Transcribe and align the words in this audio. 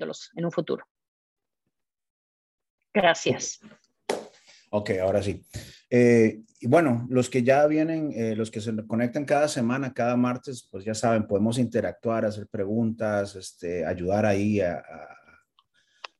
en 0.00 0.44
un 0.44 0.52
futuro. 0.52 0.86
Gracias. 2.94 3.60
Ok, 4.70 4.90
ahora 5.02 5.22
sí. 5.22 5.44
Eh, 5.90 6.42
y 6.60 6.66
bueno, 6.66 7.06
los 7.10 7.28
que 7.28 7.42
ya 7.42 7.66
vienen, 7.66 8.12
eh, 8.14 8.34
los 8.36 8.50
que 8.50 8.60
se 8.60 8.74
conectan 8.86 9.24
cada 9.24 9.48
semana, 9.48 9.92
cada 9.92 10.16
martes, 10.16 10.68
pues 10.70 10.84
ya 10.84 10.94
saben, 10.94 11.26
podemos 11.26 11.58
interactuar, 11.58 12.24
hacer 12.24 12.46
preguntas, 12.46 13.36
este, 13.36 13.84
ayudar 13.84 14.24
ahí 14.24 14.60
en, 14.60 14.70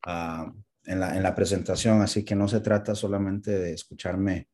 la, 0.04 1.16
en, 1.16 1.23
la, 1.23 1.34
presentación. 1.34 2.02
Así 2.02 2.25
que 2.25 2.34
no 2.34 2.48
se 2.48 2.61
trata 2.61 2.95
solamente 2.95 3.59
de 3.59 3.73
escucharme 3.73 4.48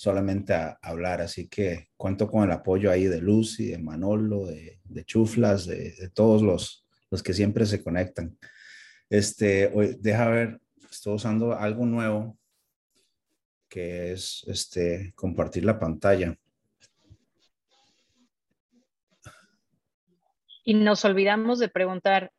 solamente 0.00 0.54
a, 0.54 0.78
hablar. 0.80 1.20
Así 1.20 1.46
que 1.46 1.90
cuento 1.94 2.26
con 2.26 2.44
el 2.44 2.52
apoyo 2.52 2.90
ahí 2.90 3.04
de 3.04 3.20
Lucy, 3.20 3.66
de 3.66 3.78
Manolo, 3.78 4.46
de, 4.46 4.80
de 4.82 5.04
Chuflas, 5.04 5.66
de, 5.66 6.10
todos 6.14 6.40
los, 6.40 6.79
los 7.10 7.22
que 7.22 7.34
siempre 7.34 7.66
se 7.66 7.82
conectan. 7.82 8.38
Este, 9.08 9.70
hoy, 9.74 9.96
deja 10.00 10.28
ver, 10.28 10.60
estoy 10.90 11.14
usando 11.14 11.52
algo 11.54 11.84
nuevo 11.84 12.38
que 13.68 14.12
es 14.12 14.44
este, 14.48 15.12
compartir 15.14 15.64
la 15.64 15.78
pantalla. 15.78 16.36
Y 20.64 20.74
nos 20.74 21.04
olvidamos 21.04 21.58
de 21.58 21.68
preguntar, 21.68 22.32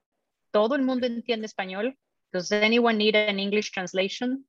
¿todo 0.51 0.75
el 0.75 0.83
mundo 0.83 1.07
entiende 1.07 1.45
español? 1.47 1.97
Does 2.31 2.51
anyone 2.51 2.97
need 2.97 3.15
an 3.15 3.39
English 3.39 3.71
translation? 3.71 4.45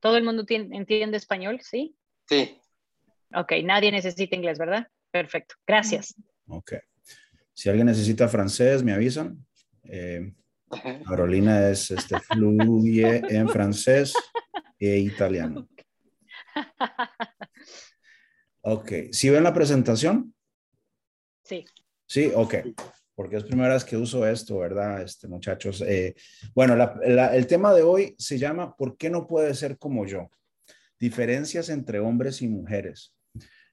¿Todo 0.00 0.16
el 0.16 0.24
mundo 0.24 0.44
entiende 0.48 1.16
español? 1.16 1.60
¿Sí? 1.62 1.96
Sí. 2.26 2.60
Ok, 3.34 3.52
nadie 3.62 3.92
necesita 3.92 4.36
inglés, 4.36 4.58
¿verdad? 4.58 4.88
Perfecto, 5.10 5.54
gracias. 5.66 6.14
Ok. 6.46 6.74
Si 7.58 7.68
alguien 7.68 7.88
necesita 7.88 8.28
francés, 8.28 8.84
me 8.84 8.92
avisan. 8.92 9.44
Eh, 9.82 10.32
Carolina 11.04 11.68
es 11.68 11.90
este, 11.90 12.20
fluye 12.30 13.20
en 13.28 13.48
francés 13.48 14.14
e 14.78 14.98
italiano. 14.98 15.68
Ok, 18.60 18.92
¿sí 19.10 19.28
ven 19.30 19.42
la 19.42 19.52
presentación? 19.52 20.32
Sí. 21.42 21.64
Sí, 22.06 22.30
ok, 22.32 22.54
porque 23.16 23.38
es 23.38 23.42
primera 23.42 23.74
vez 23.74 23.84
que 23.84 23.96
uso 23.96 24.24
esto, 24.24 24.58
¿verdad, 24.58 25.02
este, 25.02 25.26
muchachos? 25.26 25.80
Eh, 25.80 26.14
bueno, 26.54 26.76
el 27.02 27.46
tema 27.48 27.74
de 27.74 27.82
hoy 27.82 28.14
se 28.20 28.38
llama 28.38 28.76
¿Por 28.76 28.96
qué 28.96 29.10
no 29.10 29.26
puede 29.26 29.52
ser 29.56 29.78
como 29.78 30.06
yo? 30.06 30.30
Diferencias 31.00 31.70
entre 31.70 31.98
hombres 31.98 32.40
y 32.40 32.46
mujeres. 32.46 33.12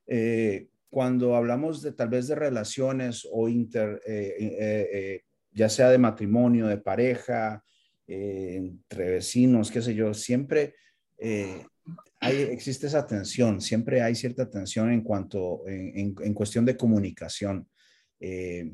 Eh, 0.07 0.69
cuando 0.95 1.35
hablamos 1.35 1.81
de 1.81 1.91
tal 1.91 2.07
vez 2.07 2.29
de 2.29 2.35
relaciones 2.35 3.27
o 3.29 3.49
inter, 3.49 4.01
eh, 4.07 5.23
ya 5.51 5.67
sea 5.67 5.89
de 5.89 5.97
matrimonio, 5.97 6.67
de 6.67 6.77
pareja, 6.77 7.61
entre 8.07 9.11
vecinos, 9.11 9.71
qué 9.71 9.81
sé 9.81 9.93
yo, 9.93 10.13
siempre 10.13 10.75
eh, 11.17 11.65
hay, 12.21 12.43
existe 12.43 12.87
esa 12.87 13.05
tensión, 13.05 13.59
siempre 13.59 14.01
hay 14.01 14.15
cierta 14.15 14.49
tensión 14.49 14.89
en 14.89 15.01
cuanto, 15.01 15.67
en, 15.67 16.15
en, 16.17 16.33
cuestión 16.33 16.63
de 16.63 16.77
comunicación. 16.77 17.67
Eh, 18.21 18.71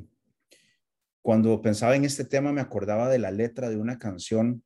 cuando 1.23 1.59
pensaba 1.59 1.95
en 1.95 2.05
este 2.05 2.25
tema 2.25 2.53
me 2.53 2.61
acordaba 2.61 3.09
de 3.09 3.17
la 3.17 3.31
letra 3.31 3.67
de 3.67 3.77
una 3.77 3.97
canción 3.97 4.64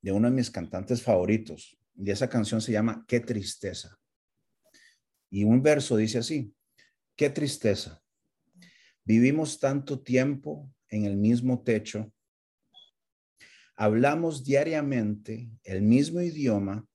de 0.00 0.12
uno 0.12 0.30
de 0.30 0.36
mis 0.36 0.52
cantantes 0.52 1.02
favoritos, 1.02 1.76
y 1.96 2.08
esa 2.08 2.28
canción 2.28 2.60
se 2.60 2.70
llama 2.70 3.04
Qué 3.08 3.18
tristeza. 3.18 3.98
Y 5.36 5.44
un 5.44 5.62
verso 5.62 5.98
dice 5.98 6.16
así, 6.16 6.54
qué 7.14 7.28
tristeza. 7.28 8.02
Vivimos 9.04 9.60
tanto 9.60 10.00
tiempo 10.00 10.72
en 10.88 11.04
el 11.04 11.18
mismo 11.18 11.62
techo 11.62 12.10
Hablamos 13.78 14.42
diariamente 14.42 15.50
el 15.62 15.82
mismo 15.82 16.22
idioma 16.22 16.86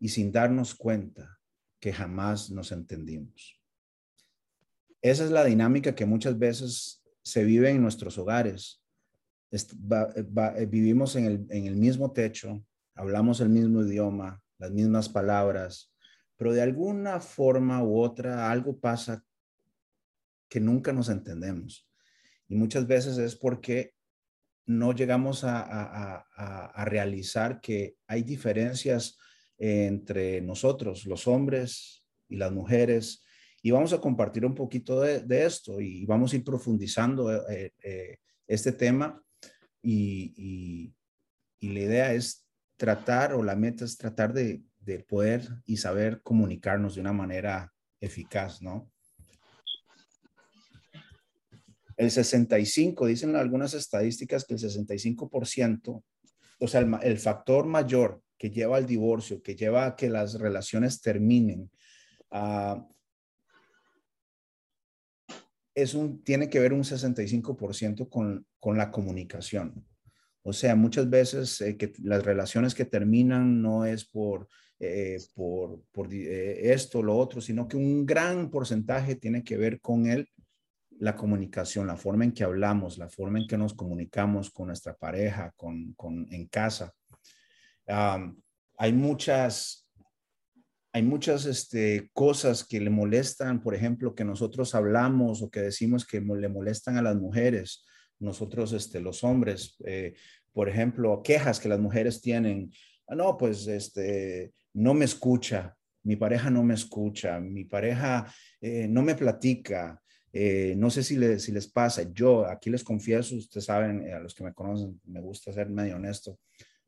y 0.00 0.08
sin 0.08 0.32
darnos 0.32 0.74
cuenta 0.74 1.38
que 1.78 1.92
jamás 1.92 2.50
nos 2.50 2.72
entendimos. 2.72 3.60
Esa 5.02 5.24
es 5.26 5.30
la 5.30 5.44
dinámica 5.44 5.94
que 5.94 6.06
muchas 6.06 6.38
veces 6.38 7.04
se 7.22 7.44
vive 7.44 7.68
en 7.68 7.82
nuestros 7.82 8.16
hogares. 8.16 8.82
Eh, 9.50 10.66
vivimos 10.66 11.16
en 11.16 11.26
el, 11.26 11.46
en 11.50 11.66
el 11.66 11.76
mismo 11.76 12.12
techo, 12.12 12.64
hablamos 12.94 13.40
el 13.40 13.50
mismo 13.50 13.82
idioma, 13.82 14.42
las 14.56 14.70
mismas 14.70 15.10
palabras, 15.10 15.91
pero 16.42 16.54
de 16.54 16.62
alguna 16.62 17.20
forma 17.20 17.84
u 17.84 18.00
otra 18.00 18.50
algo 18.50 18.76
pasa 18.76 19.24
que 20.48 20.58
nunca 20.58 20.92
nos 20.92 21.08
entendemos. 21.08 21.88
Y 22.48 22.56
muchas 22.56 22.88
veces 22.88 23.16
es 23.18 23.36
porque 23.36 23.94
no 24.66 24.92
llegamos 24.92 25.44
a, 25.44 26.26
realizar 26.84 27.60
que 27.60 27.94
hay 28.08 28.24
diferencias 28.24 29.16
entre 29.56 30.40
nosotros, 30.40 31.06
los 31.06 31.28
hombres 31.28 32.04
y 32.28 32.38
las 32.38 32.50
mujeres. 32.50 33.24
Y 33.62 33.70
vamos 33.70 33.92
a 33.92 34.00
compartir 34.00 34.44
un 34.44 34.56
poquito 34.56 35.00
de, 35.00 35.44
esto 35.46 35.80
y 35.80 36.04
vamos 36.06 36.32
a 36.32 36.36
ir 36.38 36.42
profundizando 36.42 37.32
eh, 37.48 37.72
eh, 37.84 38.18
este 38.48 38.72
tema. 38.72 39.22
Y, 39.80 40.92
la 41.60 41.78
idea 41.78 42.12
es 42.12 42.44
tratar, 42.76 43.32
o 43.32 43.44
la 43.44 43.54
meta 43.54 43.84
es 43.84 43.96
tratar 43.96 44.32
de, 44.32 44.64
de 44.84 45.00
poder 45.00 45.48
y 45.64 45.76
saber 45.76 46.22
comunicarnos 46.22 46.94
de 46.94 47.00
una 47.00 47.12
manera 47.12 47.72
eficaz, 48.00 48.62
¿no? 48.62 48.90
El 51.96 52.10
65, 52.10 53.06
dicen 53.06 53.36
algunas 53.36 53.74
estadísticas 53.74 54.44
que 54.44 54.54
el 54.54 54.60
65%, 54.60 56.02
o 56.58 56.68
sea, 56.68 56.80
el, 57.02 57.18
factor 57.18 57.66
mayor 57.66 58.22
que 58.36 58.50
lleva 58.50 58.76
al 58.76 58.86
divorcio, 58.86 59.42
que 59.42 59.54
lleva 59.54 59.86
a 59.86 59.94
que 59.94 60.08
las 60.08 60.34
relaciones 60.34 61.00
terminen, 61.00 61.70
uh, 62.30 62.82
es 65.74 65.94
un, 65.94 66.22
tiene 66.24 66.48
que 66.48 66.60
ver 66.60 66.72
un 66.72 66.82
65% 66.82 68.08
con, 68.08 68.46
con 68.58 68.76
la 68.76 68.90
comunicación. 68.90 69.86
O 70.42 70.52
sea, 70.52 70.74
muchas 70.74 71.08
veces 71.08 71.60
eh, 71.60 71.76
que 71.76 71.92
las 72.02 72.24
relaciones 72.24 72.74
que 72.74 72.84
terminan 72.84 73.62
no 73.62 73.84
es 73.84 74.04
por, 74.04 74.48
eh, 74.84 75.18
por, 75.34 75.80
por 75.92 76.12
eh, 76.12 76.72
esto, 76.72 77.02
lo 77.02 77.16
otro, 77.16 77.40
sino 77.40 77.68
que 77.68 77.76
un 77.76 78.04
gran 78.04 78.50
porcentaje 78.50 79.14
tiene 79.14 79.44
que 79.44 79.56
ver 79.56 79.80
con 79.80 80.06
el 80.06 80.28
la 81.02 81.16
comunicación, 81.16 81.88
la 81.88 81.96
forma 81.96 82.22
en 82.22 82.32
que 82.32 82.44
hablamos, 82.44 82.96
la 82.96 83.08
forma 83.08 83.40
en 83.40 83.48
que 83.48 83.58
nos 83.58 83.74
comunicamos 83.74 84.50
con 84.50 84.68
nuestra 84.68 84.94
pareja, 84.94 85.52
con, 85.56 85.96
en 86.30 86.46
casa. 86.46 86.94
hay 87.86 88.92
muchas, 88.92 89.88
hay 90.92 91.02
muchas 91.02 91.46
este, 91.46 92.08
cosas 92.12 92.64
que 92.64 92.80
le 92.80 92.90
molestan, 92.90 93.60
por 93.60 93.74
ejemplo, 93.74 94.14
que 94.14 94.24
nosotros 94.24 94.76
hablamos 94.76 95.42
o 95.42 95.50
que 95.50 95.60
decimos 95.60 96.06
que 96.06 96.20
le 96.20 96.48
molestan 96.48 96.96
a 96.96 97.02
las 97.02 97.16
mujeres, 97.16 97.84
nosotros, 98.20 98.72
este, 98.72 99.00
los 99.00 99.24
hombres, 99.24 99.74
eh, 99.84 100.14
por 100.52 100.68
ejemplo, 100.68 101.20
quejas 101.24 101.58
que 101.58 101.68
las 101.68 101.80
mujeres 101.80 102.20
tienen. 102.20 102.70
Ah, 103.08 103.16
no, 103.16 103.36
pues, 103.36 103.66
este, 103.66 104.52
no 104.74 104.94
me 104.94 105.04
escucha, 105.04 105.76
mi 106.04 106.16
pareja 106.16 106.50
no 106.50 106.64
me 106.64 106.74
escucha, 106.74 107.38
mi 107.40 107.64
pareja 107.64 108.32
eh, 108.60 108.86
no 108.88 109.02
me 109.02 109.14
platica, 109.14 110.00
eh, 110.32 110.74
no 110.76 110.90
sé 110.90 111.02
si, 111.02 111.16
les 111.16 111.68
pasa, 111.68 112.02
yo 112.12 112.46
aquí 112.46 112.70
les 112.70 112.82
confieso, 112.82 113.36
ustedes 113.36 113.66
saben, 113.66 114.02
eh, 114.06 114.12
a 114.12 114.20
los 114.20 114.34
que 114.34 114.44
me 114.44 114.54
conocen, 114.54 115.00
me 115.04 115.20
gusta 115.20 115.52
ser 115.52 115.68
medio 115.68 115.96
honesto. 115.96 116.38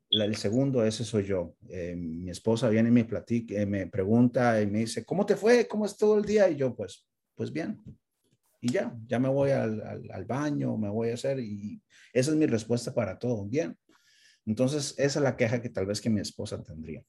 el 0.09 0.35
segundo, 0.35 0.83
ese 0.85 1.03
soy 1.03 1.25
yo. 1.25 1.55
Mi 1.95 2.29
esposa 2.29 2.69
viene 2.69 2.89
y 2.89 2.91
me 2.91 3.05
platica, 3.05 3.65
me 3.65 3.87
pregunta 3.87 4.61
y 4.61 4.67
me 4.67 4.79
dice, 4.79 5.05
¿cómo 5.05 5.25
te 5.25 5.35
fue? 5.35 5.67
¿Cómo 5.67 5.85
es 5.85 5.97
todo 5.97 6.17
el 6.17 6.25
día? 6.25 6.49
Y 6.49 6.55
yo, 6.55 6.75
pues, 6.75 7.07
pues 7.35 7.51
bien. 7.51 7.81
Y 8.61 8.71
ya, 8.71 8.95
ya 9.07 9.19
me 9.19 9.29
voy 9.29 9.51
al, 9.51 10.09
al 10.11 10.25
baño, 10.25 10.77
me 10.77 10.89
voy 10.89 11.09
a 11.09 11.13
hacer 11.15 11.39
y 11.39 11.81
esa 12.13 12.31
es 12.31 12.37
mi 12.37 12.45
respuesta 12.45 12.93
para 12.93 13.19
todo. 13.19 13.45
Bien. 13.45 13.77
Entonces, 14.45 14.95
esa 14.97 15.19
es 15.19 15.23
la 15.23 15.35
queja 15.35 15.61
que 15.61 15.69
tal 15.69 15.85
vez 15.85 16.01
que 16.01 16.09
mi 16.09 16.21
esposa 16.21 16.61
tendría. 16.63 17.03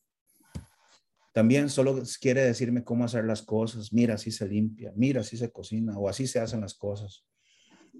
También 1.36 1.68
solo 1.68 2.02
quiere 2.18 2.40
decirme 2.40 2.82
cómo 2.82 3.04
hacer 3.04 3.26
las 3.26 3.42
cosas. 3.42 3.92
Mira, 3.92 4.14
así 4.14 4.30
se 4.30 4.48
limpia, 4.48 4.90
mira, 4.96 5.20
así 5.20 5.36
se 5.36 5.52
cocina 5.52 5.98
o 5.98 6.08
así 6.08 6.26
se 6.26 6.40
hacen 6.40 6.62
las 6.62 6.72
cosas. 6.72 7.26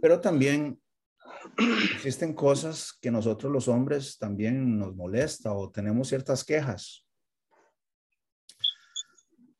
Pero 0.00 0.22
también 0.22 0.80
existen 1.96 2.32
cosas 2.32 2.94
que 2.98 3.10
nosotros 3.10 3.52
los 3.52 3.68
hombres 3.68 4.16
también 4.16 4.78
nos 4.78 4.96
molesta 4.96 5.52
o 5.52 5.70
tenemos 5.70 6.08
ciertas 6.08 6.44
quejas. 6.44 7.06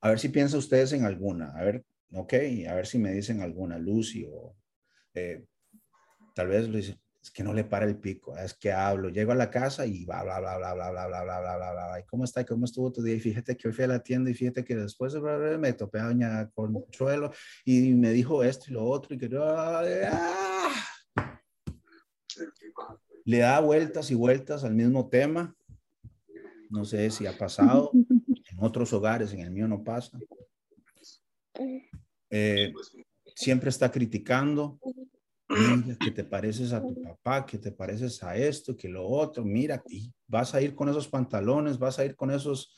A 0.01 0.09
ver 0.09 0.21
si 0.21 0.31
piensan 0.31 0.61
ustedes 0.61 0.95
en 0.95 1.05
alguna. 1.05 1.53
A 1.55 1.63
ver, 1.63 1.85
ok, 2.13 2.33
a 2.71 2.75
ver 2.77 2.87
si 2.87 2.97
me 2.97 3.13
dicen 3.13 3.43
alguna, 3.43 3.77
Lucy 3.77 4.25
o 4.27 4.57
eh, 5.13 5.45
tal 6.35 6.49
vez 6.49 6.67
Luis, 6.67 6.97
es 7.27 7.33
que 7.33 7.43
no 7.43 7.53
le 7.53 7.65
para 7.65 7.87
el 7.87 7.97
pico, 7.97 8.37
es 8.37 8.55
que 8.55 8.71
hablo, 8.71 9.09
llego 9.09 9.33
a 9.33 9.35
la 9.35 9.51
casa 9.51 9.85
y 9.85 10.05
bla, 10.05 10.23
bla, 10.23 10.39
bla, 10.39 10.57
bla, 10.59 10.75
bla, 10.75 10.91
bla, 10.93 11.07
bla, 11.09 11.25
bla, 11.25 11.41
bla, 11.41 11.57
bla, 11.57 11.73
bla, 11.73 12.01
¿y 12.01 12.05
cómo 12.05 12.23
está? 12.23 12.47
¿Cómo 12.47 12.67
estuvo 12.67 12.93
tu 12.93 13.03
día? 13.03 13.17
Y 13.17 13.21
fíjate 13.21 13.57
que 13.57 13.67
hoy 13.67 13.75
fui 13.75 13.83
a 13.83 13.89
la 13.89 13.99
tienda 13.99 14.31
y 14.31 14.35
fíjate 14.35 14.65
que 14.65 14.77
después 14.77 15.13
me 15.59 15.73
topé 15.73 15.99
a 15.99 16.05
doña 16.05 16.49
Consuelo 16.51 17.33
y 17.65 17.95
me 17.95 18.11
dijo 18.11 18.45
esto 18.45 18.67
y 18.69 18.75
lo 18.75 18.85
otro 18.85 19.17
y 19.17 19.19
que... 19.19 19.29
le 23.25 23.39
da 23.39 23.59
vueltas 23.59 24.09
y 24.13 24.15
vueltas 24.15 24.63
al 24.63 24.77
mismo 24.77 25.09
tema. 25.09 25.53
No 26.71 26.85
sé 26.85 27.11
si 27.11 27.27
ha 27.27 27.37
pasado 27.37 27.91
en 27.93 28.59
otros 28.61 28.93
hogares, 28.93 29.33
en 29.33 29.41
el 29.41 29.51
mío 29.51 29.67
no 29.67 29.83
pasa. 29.83 30.17
Eh, 32.31 32.73
siempre 33.35 33.71
está 33.71 33.91
criticando, 33.91 34.79
que 35.99 36.11
te 36.11 36.25
pareces 36.25 36.73
a 36.73 36.81
tu 36.81 37.01
papá, 37.03 37.45
que 37.47 37.59
te 37.59 37.73
pareces 37.73 38.23
a 38.23 38.37
esto, 38.37 38.77
que 38.77 38.89
lo 38.89 39.07
otro, 39.07 39.45
mira, 39.45 39.83
y 39.89 40.13
vas 40.27 40.55
a 40.55 40.61
ir 40.61 40.75
con 40.75 40.89
esos 40.89 41.09
pantalones, 41.09 41.79
vas 41.79 41.99
a 41.99 42.05
ir 42.05 42.17
con 42.17 42.31
esos, 42.31 42.75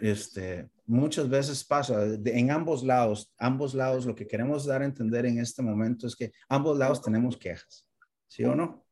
este, 0.00 0.68
muchas 0.86 1.28
veces 1.28 1.64
pasa 1.64 2.04
en 2.24 2.50
ambos 2.50 2.82
lados, 2.82 3.32
ambos 3.38 3.74
lados, 3.74 4.06
lo 4.06 4.14
que 4.14 4.26
queremos 4.26 4.66
dar 4.66 4.82
a 4.82 4.86
entender 4.86 5.26
en 5.26 5.38
este 5.38 5.62
momento 5.62 6.06
es 6.06 6.16
que 6.16 6.32
ambos 6.48 6.78
lados 6.78 7.02
tenemos 7.02 7.36
quejas, 7.36 7.86
¿sí 8.26 8.44
o 8.44 8.54
no? 8.54 8.84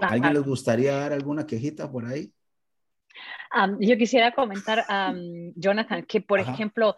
¿Alguien 0.00 0.34
les 0.34 0.42
gustaría 0.42 0.94
dar 0.94 1.12
alguna 1.12 1.46
quejita 1.46 1.90
por 1.90 2.04
ahí? 2.06 2.32
yo 3.80 3.96
quisiera 3.96 4.32
comentar, 4.32 4.84
Jonathan, 5.54 6.04
que 6.04 6.20
por 6.20 6.40
ejemplo, 6.40 6.96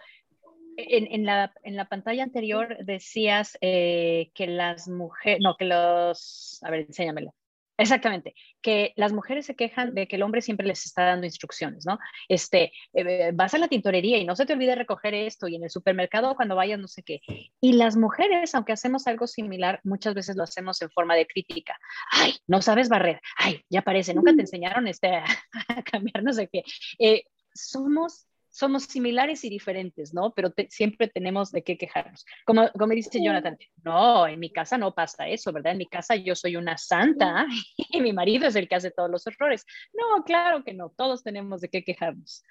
en, 0.78 1.26
la, 1.26 1.52
en, 1.64 1.76
la, 1.76 1.88
pantalla 1.88 2.22
anterior 2.22 2.76
decías 2.84 3.58
eh, 3.60 4.30
que 4.34 4.46
las 4.46 4.88
mujeres, 4.88 5.40
no, 5.42 5.56
que 5.56 5.64
los, 5.64 6.60
a 6.62 6.70
ver, 6.70 6.80
enséñamelo. 6.80 7.34
Exactamente, 7.80 8.34
que 8.60 8.92
las 8.96 9.12
mujeres 9.12 9.46
se 9.46 9.54
quejan 9.54 9.94
de 9.94 10.08
que 10.08 10.16
el 10.16 10.24
hombre 10.24 10.42
siempre 10.42 10.66
les 10.66 10.84
está 10.84 11.04
dando 11.04 11.26
instrucciones, 11.26 11.86
¿no? 11.86 12.00
Este, 12.28 12.72
eh, 12.92 13.30
vas 13.32 13.54
a 13.54 13.58
la 13.58 13.68
tintorería 13.68 14.18
y 14.18 14.24
no 14.24 14.34
se 14.34 14.46
te 14.46 14.52
olvide 14.52 14.74
recoger 14.74 15.14
esto 15.14 15.46
y 15.46 15.54
en 15.54 15.62
el 15.62 15.70
supermercado 15.70 16.34
cuando 16.34 16.56
vayas 16.56 16.80
no 16.80 16.88
sé 16.88 17.04
qué. 17.04 17.20
Y 17.60 17.74
las 17.74 17.96
mujeres, 17.96 18.52
aunque 18.56 18.72
hacemos 18.72 19.06
algo 19.06 19.28
similar, 19.28 19.78
muchas 19.84 20.14
veces 20.14 20.34
lo 20.34 20.42
hacemos 20.42 20.82
en 20.82 20.90
forma 20.90 21.14
de 21.14 21.28
crítica. 21.28 21.78
Ay, 22.10 22.34
no 22.48 22.62
sabes 22.62 22.88
barrer. 22.88 23.20
Ay, 23.36 23.64
ya 23.70 23.82
parece, 23.82 24.12
nunca 24.12 24.34
te 24.34 24.40
enseñaron 24.40 24.88
este, 24.88 25.14
a 25.68 25.82
cambiar 25.84 26.24
no 26.24 26.32
sé 26.32 26.48
qué. 26.48 26.64
Eh, 26.98 27.22
somos 27.54 28.26
somos 28.50 28.84
similares 28.84 29.44
y 29.44 29.50
diferentes, 29.50 30.14
¿no? 30.14 30.32
Pero 30.34 30.52
siempre 30.68 31.08
tenemos 31.08 31.50
de 31.50 31.62
qué 31.62 31.76
quejarnos. 31.76 32.24
Como, 32.44 32.70
como 32.72 32.92
dice 32.94 33.22
Jonathan, 33.22 33.56
no, 33.84 34.26
en 34.26 34.38
mi 34.40 34.50
casa 34.50 34.78
no 34.78 34.94
pasa 34.94 35.28
eso, 35.28 35.52
¿verdad? 35.52 35.72
En 35.72 35.78
mi 35.78 35.86
casa 35.86 36.16
yo 36.16 36.34
soy 36.34 36.56
una 36.56 36.76
santa 36.78 37.46
y 37.76 38.00
mi 38.00 38.12
marido 38.12 38.46
es 38.46 38.56
el 38.56 38.68
que 38.68 38.76
hace 38.76 38.90
todos 38.90 39.10
los 39.10 39.26
errores. 39.26 39.64
No, 39.92 40.24
claro 40.24 40.64
que 40.64 40.74
no, 40.74 40.90
todos 40.90 41.22
tenemos 41.22 41.60
de 41.60 41.68
qué 41.68 41.84
quejarnos. 41.84 42.42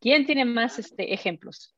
¿Quién 0.00 0.26
tiene 0.26 0.44
más 0.44 0.78
este, 0.78 1.14
ejemplos? 1.14 1.74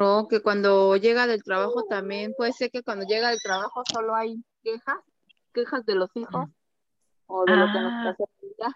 No, 0.00 0.26
que 0.28 0.40
cuando 0.40 0.96
llega 0.96 1.26
del 1.26 1.44
trabajo 1.44 1.84
también, 1.88 2.34
puede 2.36 2.52
ser 2.52 2.70
que 2.70 2.82
cuando 2.82 3.06
llega 3.06 3.30
del 3.30 3.40
trabajo 3.40 3.82
solo 3.92 4.14
hay 4.14 4.42
quejas, 4.62 4.98
quejas 5.52 5.86
de 5.86 5.94
los 5.94 6.10
hijos 6.16 6.48
o 7.26 7.44
de 7.44 7.56
lo 7.56 7.66
que 7.66 7.80
nos 7.80 7.92
ah. 7.92 8.16
pasa. 8.18 8.72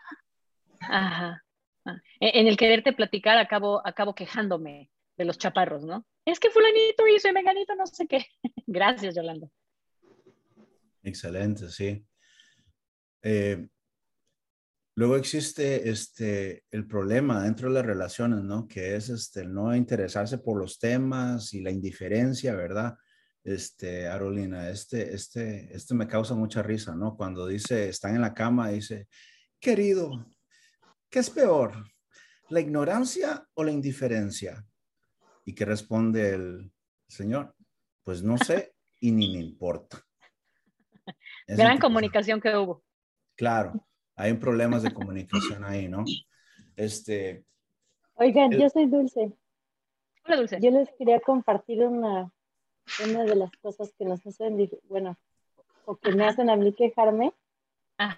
Ajá. 0.81 1.45
Ah. 1.85 1.97
E-, 2.21 2.41
en 2.41 2.47
el 2.47 2.57
quererte 2.57 2.93
platicar 2.93 3.39
acabo, 3.39 3.85
acabo 3.85 4.15
quejándome 4.15 4.91
de 5.17 5.25
los 5.25 5.39
chaparros, 5.39 5.85
¿no? 5.85 6.07
Es 6.25 6.39
que 6.39 6.51
fulanito 6.51 7.07
hizo 7.09 7.29
y 7.29 7.33
meganito 7.33 7.75
no 7.75 7.87
sé 7.87 8.07
qué. 8.07 8.25
Gracias, 8.67 9.17
Yolanda. 9.17 9.49
Excelente, 11.03 11.69
sí. 11.69 12.05
Eh, 13.23 13.69
Luego 14.99 15.15
existe 15.15 15.89
este, 15.89 16.65
el 16.73 16.85
problema 16.89 17.45
dentro 17.45 17.69
de 17.69 17.75
las 17.75 17.87
relaciones, 17.87 18.43
¿no? 18.43 18.67
Que 18.67 18.97
es 18.97 19.11
este, 19.11 19.43
el 19.43 19.55
no 19.55 19.73
interesarse 19.73 20.39
por 20.39 20.59
los 20.59 20.81
temas 20.81 21.55
y 21.55 21.61
la 21.61 21.71
indiferencia, 21.71 22.57
¿verdad? 22.57 22.99
Este, 23.45 24.09
Arolina, 24.09 24.69
este, 24.69 25.15
este, 25.15 25.73
este 25.73 25.95
me 25.95 26.09
causa 26.09 26.35
mucha 26.35 26.65
risa, 26.65 26.97
¿no? 26.97 27.17
Cuando 27.17 27.47
dice, 27.47 27.89
están 27.89 28.17
en 28.17 28.23
la 28.23 28.35
cama, 28.35 28.71
dice, 28.71 29.07
querido, 29.61 30.27
¿qué 31.09 31.21
es 31.21 31.31
peor? 31.31 31.75
¿La 32.49 32.59
ignorancia 32.59 33.47
o 33.55 33.63
la 33.63 33.71
indiferencia? 33.71 34.67
¿Y 35.45 35.55
qué 35.55 35.65
responde 35.65 36.35
el 36.35 36.73
señor? 37.07 37.55
Pues 38.03 38.25
no 38.25 38.37
sé 38.37 38.75
y 38.99 39.13
ni 39.13 39.33
me 39.33 39.45
importa. 39.45 40.05
Gran 41.47 41.79
comunicación 41.79 42.41
que 42.41 42.57
hubo. 42.57 42.83
Claro 43.37 43.88
hay 44.19 44.35
problemas 44.35 44.83
de 44.83 44.93
comunicación 44.93 45.65
ahí, 45.65 45.89
¿no? 45.89 46.05
Este. 46.77 47.45
Oigan, 48.15 48.51
yo 48.51 48.69
soy 48.69 48.87
Dulce. 48.87 49.33
Hola, 50.25 50.37
Dulce. 50.37 50.59
Yo 50.61 50.73
les 50.73 50.91
quería 50.99 51.21
compartir 51.21 51.85
una, 51.85 52.31
una 53.05 53.25
de 53.25 53.37
las 53.37 53.53
cosas 53.63 53.93
que 53.97 54.05
nos 54.05 54.27
hacen, 54.27 54.69
bueno, 54.89 55.17
o 55.85 55.97
que 55.97 56.11
me 56.13 56.25
hacen 56.25 56.51
a 56.51 56.57
mí 56.57 56.73
quejarme. 56.73 57.33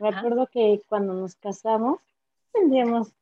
Me 0.00 0.08
acuerdo 0.08 0.46
que 0.46 0.82
cuando 0.88 1.12
nos 1.12 1.36
casamos, 1.36 2.00
tendríamos 2.52 3.12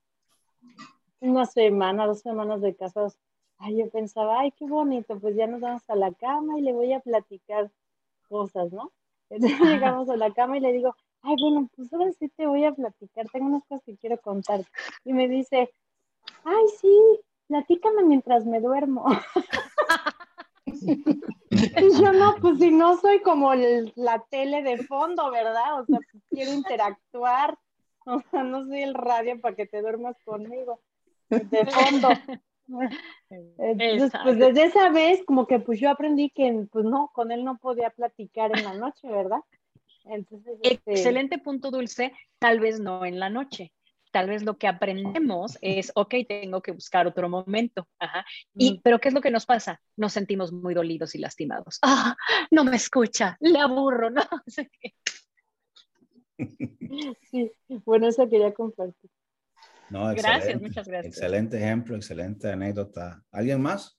una 1.20 1.46
semana, 1.46 2.06
dos 2.06 2.20
semanas 2.20 2.60
de 2.60 2.76
casados. 2.76 3.18
Ay, 3.58 3.76
yo 3.76 3.90
pensaba, 3.90 4.40
ay, 4.40 4.52
qué 4.52 4.66
bonito, 4.66 5.18
pues 5.18 5.34
ya 5.34 5.48
nos 5.48 5.60
vamos 5.60 5.82
a 5.88 5.96
la 5.96 6.12
cama 6.12 6.58
y 6.58 6.62
le 6.62 6.72
voy 6.72 6.92
a 6.92 7.00
platicar 7.00 7.72
cosas, 8.28 8.72
¿no? 8.72 8.92
Entonces 9.30 9.58
llegamos 9.60 10.08
a 10.08 10.16
la 10.16 10.32
cama 10.32 10.58
y 10.58 10.60
le 10.60 10.72
digo, 10.72 10.94
ay, 11.22 11.36
bueno, 11.40 11.68
pues 11.76 11.92
ahora 11.92 12.12
sí 12.12 12.28
te 12.36 12.46
voy 12.46 12.64
a 12.64 12.72
platicar, 12.72 13.28
tengo 13.30 13.46
unas 13.46 13.64
cosas 13.64 13.84
que 13.84 13.96
quiero 13.96 14.18
contar. 14.18 14.64
Y 15.04 15.12
me 15.12 15.28
dice, 15.28 15.70
ay, 16.44 16.64
sí, 16.80 17.20
platícame 17.48 18.04
mientras 18.04 18.44
me 18.44 18.60
duermo. 18.60 19.06
y 20.66 22.00
yo 22.00 22.12
no, 22.12 22.36
pues 22.40 22.58
si 22.58 22.70
no 22.70 22.96
soy 22.98 23.20
como 23.22 23.54
la 23.54 24.24
tele 24.30 24.62
de 24.62 24.78
fondo, 24.84 25.30
¿verdad? 25.30 25.80
O 25.80 25.86
sea, 25.86 25.98
pues, 26.10 26.22
quiero 26.30 26.52
interactuar. 26.52 27.58
O 28.10 28.22
sea, 28.30 28.42
no 28.42 28.64
soy 28.64 28.80
el 28.80 28.94
radio 28.94 29.38
para 29.38 29.54
que 29.54 29.66
te 29.66 29.82
duermas 29.82 30.16
conmigo. 30.24 30.80
De 31.28 31.66
fondo. 31.66 32.08
Entonces, 33.58 34.12
pues 34.22 34.38
desde 34.38 34.64
esa 34.64 34.88
vez, 34.88 35.22
como 35.26 35.46
que 35.46 35.58
pues 35.58 35.78
yo 35.78 35.90
aprendí 35.90 36.30
que 36.30 36.66
pues 36.72 36.86
no, 36.86 37.10
con 37.12 37.32
él 37.32 37.44
no 37.44 37.58
podía 37.58 37.90
platicar 37.90 38.56
en 38.56 38.64
la 38.64 38.72
noche, 38.72 39.08
¿verdad? 39.08 39.40
Este, 40.04 40.92
Excelente 40.92 41.38
punto, 41.38 41.70
Dulce. 41.70 42.12
Tal 42.38 42.60
vez 42.60 42.80
no 42.80 43.04
en 43.04 43.18
la 43.18 43.30
noche. 43.30 43.72
Tal 44.10 44.28
vez 44.28 44.42
lo 44.42 44.56
que 44.56 44.66
aprendemos 44.66 45.58
es, 45.60 45.92
ok, 45.94 46.14
tengo 46.26 46.62
que 46.62 46.72
buscar 46.72 47.06
otro 47.06 47.28
momento. 47.28 47.86
Y, 48.54 48.80
Pero 48.80 48.98
¿qué 49.00 49.08
es 49.08 49.14
lo 49.14 49.20
que 49.20 49.30
nos 49.30 49.44
pasa? 49.44 49.82
Nos 49.96 50.14
sentimos 50.14 50.50
muy 50.52 50.74
dolidos 50.74 51.14
y 51.14 51.18
lastimados. 51.18 51.78
Ah, 51.82 52.16
no 52.50 52.64
me 52.64 52.76
escucha, 52.76 53.36
le 53.40 53.58
aburro, 53.58 54.10
¿no? 54.10 54.22
sí, 57.30 57.52
bueno, 57.84 58.08
eso 58.08 58.28
quería 58.28 58.54
compartir. 58.54 59.10
No, 59.90 60.14
gracias, 60.14 60.60
muchas 60.60 60.86
gracias. 60.86 61.16
Excelente 61.16 61.56
ejemplo, 61.56 61.96
excelente 61.96 62.50
anécdota. 62.50 63.24
¿Alguien 63.30 63.60
más? 63.60 63.98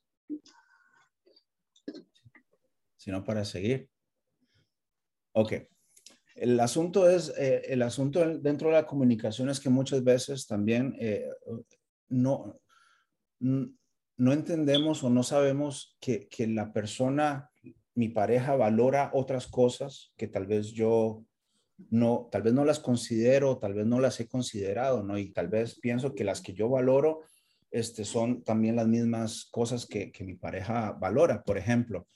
Si 2.95 3.11
no, 3.11 3.23
para 3.23 3.45
seguir. 3.45 3.89
Ok. 5.33 5.53
El 6.39 6.59
asunto 6.59 7.09
es, 7.09 7.33
eh, 7.37 7.63
el 7.65 7.81
asunto 7.81 8.25
dentro 8.39 8.69
de 8.69 8.75
la 8.75 8.85
comunicación 8.85 9.49
es 9.49 9.59
que 9.59 9.69
muchas 9.69 10.03
veces 10.03 10.47
también 10.47 10.95
eh, 10.99 11.27
no, 12.07 12.59
no 13.39 14.33
entendemos 14.33 15.03
o 15.03 15.09
no 15.09 15.23
sabemos 15.23 15.97
que, 15.99 16.27
que, 16.27 16.47
la 16.47 16.71
persona, 16.71 17.49
mi 17.93 18.09
pareja, 18.09 18.55
valora 18.55 19.11
otras 19.13 19.47
cosas 19.47 20.13
que 20.15 20.27
tal 20.27 20.45
vez 20.45 20.71
yo 20.71 21.25
no, 21.89 22.27
tal 22.31 22.41
vez 22.41 22.53
no 22.53 22.65
las 22.65 22.79
considero, 22.79 23.57
tal 23.57 23.73
vez 23.73 23.85
no 23.85 23.99
las 23.99 24.19
he 24.19 24.27
considerado, 24.27 25.03
¿no? 25.03 25.17
Y 25.17 25.31
tal 25.31 25.47
vez 25.47 25.79
pienso 25.79 26.13
que 26.13 26.23
las 26.23 26.41
que 26.41 26.53
yo 26.53 26.69
valoro 26.69 27.21
este, 27.71 28.05
son 28.05 28.43
también 28.43 28.75
las 28.75 28.87
mismas 28.87 29.45
cosas 29.51 29.85
que, 29.85 30.11
que 30.11 30.23
mi 30.23 30.35
pareja 30.35 30.91
valora. 30.91 31.43
Por 31.43 31.57
ejemplo, 31.57 32.07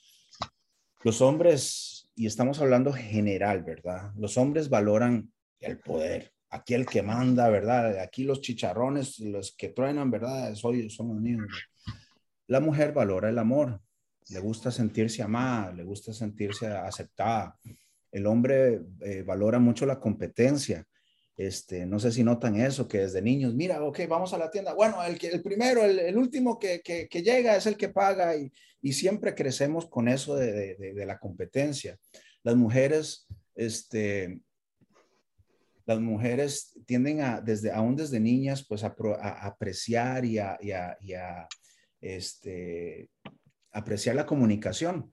los 1.02 1.20
hombres 1.20 2.03
y 2.14 2.26
estamos 2.26 2.60
hablando 2.60 2.92
general, 2.92 3.62
¿verdad? 3.64 4.12
Los 4.16 4.36
hombres 4.36 4.68
valoran 4.68 5.32
el 5.60 5.78
poder. 5.78 6.32
Aquí 6.50 6.74
el 6.74 6.86
que 6.86 7.02
manda, 7.02 7.48
¿verdad? 7.48 7.98
Aquí 7.98 8.24
los 8.24 8.40
chicharrones, 8.40 9.18
los 9.18 9.56
que 9.56 9.70
truenan, 9.70 10.10
¿verdad? 10.10 10.54
Soy, 10.54 10.88
son 10.90 11.08
los 11.08 11.20
míos. 11.20 11.46
La 12.46 12.60
mujer 12.60 12.92
valora 12.92 13.28
el 13.28 13.38
amor. 13.38 13.80
Le 14.28 14.38
gusta 14.38 14.70
sentirse 14.70 15.22
amada, 15.22 15.72
le 15.72 15.82
gusta 15.82 16.12
sentirse 16.12 16.66
aceptada. 16.68 17.58
El 18.10 18.26
hombre 18.26 18.80
eh, 19.00 19.22
valora 19.22 19.58
mucho 19.58 19.84
la 19.84 19.98
competencia. 19.98 20.86
Este, 21.36 21.84
no 21.84 21.98
sé 21.98 22.12
si 22.12 22.22
notan 22.22 22.54
eso, 22.56 22.86
que 22.86 22.98
desde 22.98 23.20
niños, 23.20 23.54
mira, 23.54 23.82
ok, 23.82 24.00
vamos 24.08 24.32
a 24.32 24.38
la 24.38 24.50
tienda. 24.50 24.72
Bueno, 24.72 25.02
el, 25.02 25.18
el 25.20 25.42
primero, 25.42 25.82
el, 25.82 26.16
último 26.16 26.58
que, 26.58 26.80
llega 27.10 27.56
es 27.56 27.66
el 27.66 27.76
que 27.76 27.88
paga 27.88 28.36
y, 28.36 28.52
siempre 28.92 29.34
crecemos 29.34 29.86
con 29.86 30.08
eso 30.08 30.36
de, 30.36 30.92
la 31.06 31.18
competencia. 31.18 31.98
Las 32.42 32.54
mujeres, 32.54 33.26
este, 33.54 34.40
las 35.86 35.98
mujeres 35.98 36.78
tienden 36.86 37.22
a, 37.22 37.40
desde, 37.40 37.72
aún 37.72 37.96
desde 37.96 38.20
niñas, 38.20 38.64
pues 38.68 38.84
a, 38.84 38.94
apreciar 39.40 40.24
y 40.24 40.38
a, 40.38 41.48
este, 42.00 43.10
apreciar 43.72 44.14
la 44.14 44.26
comunicación. 44.26 45.10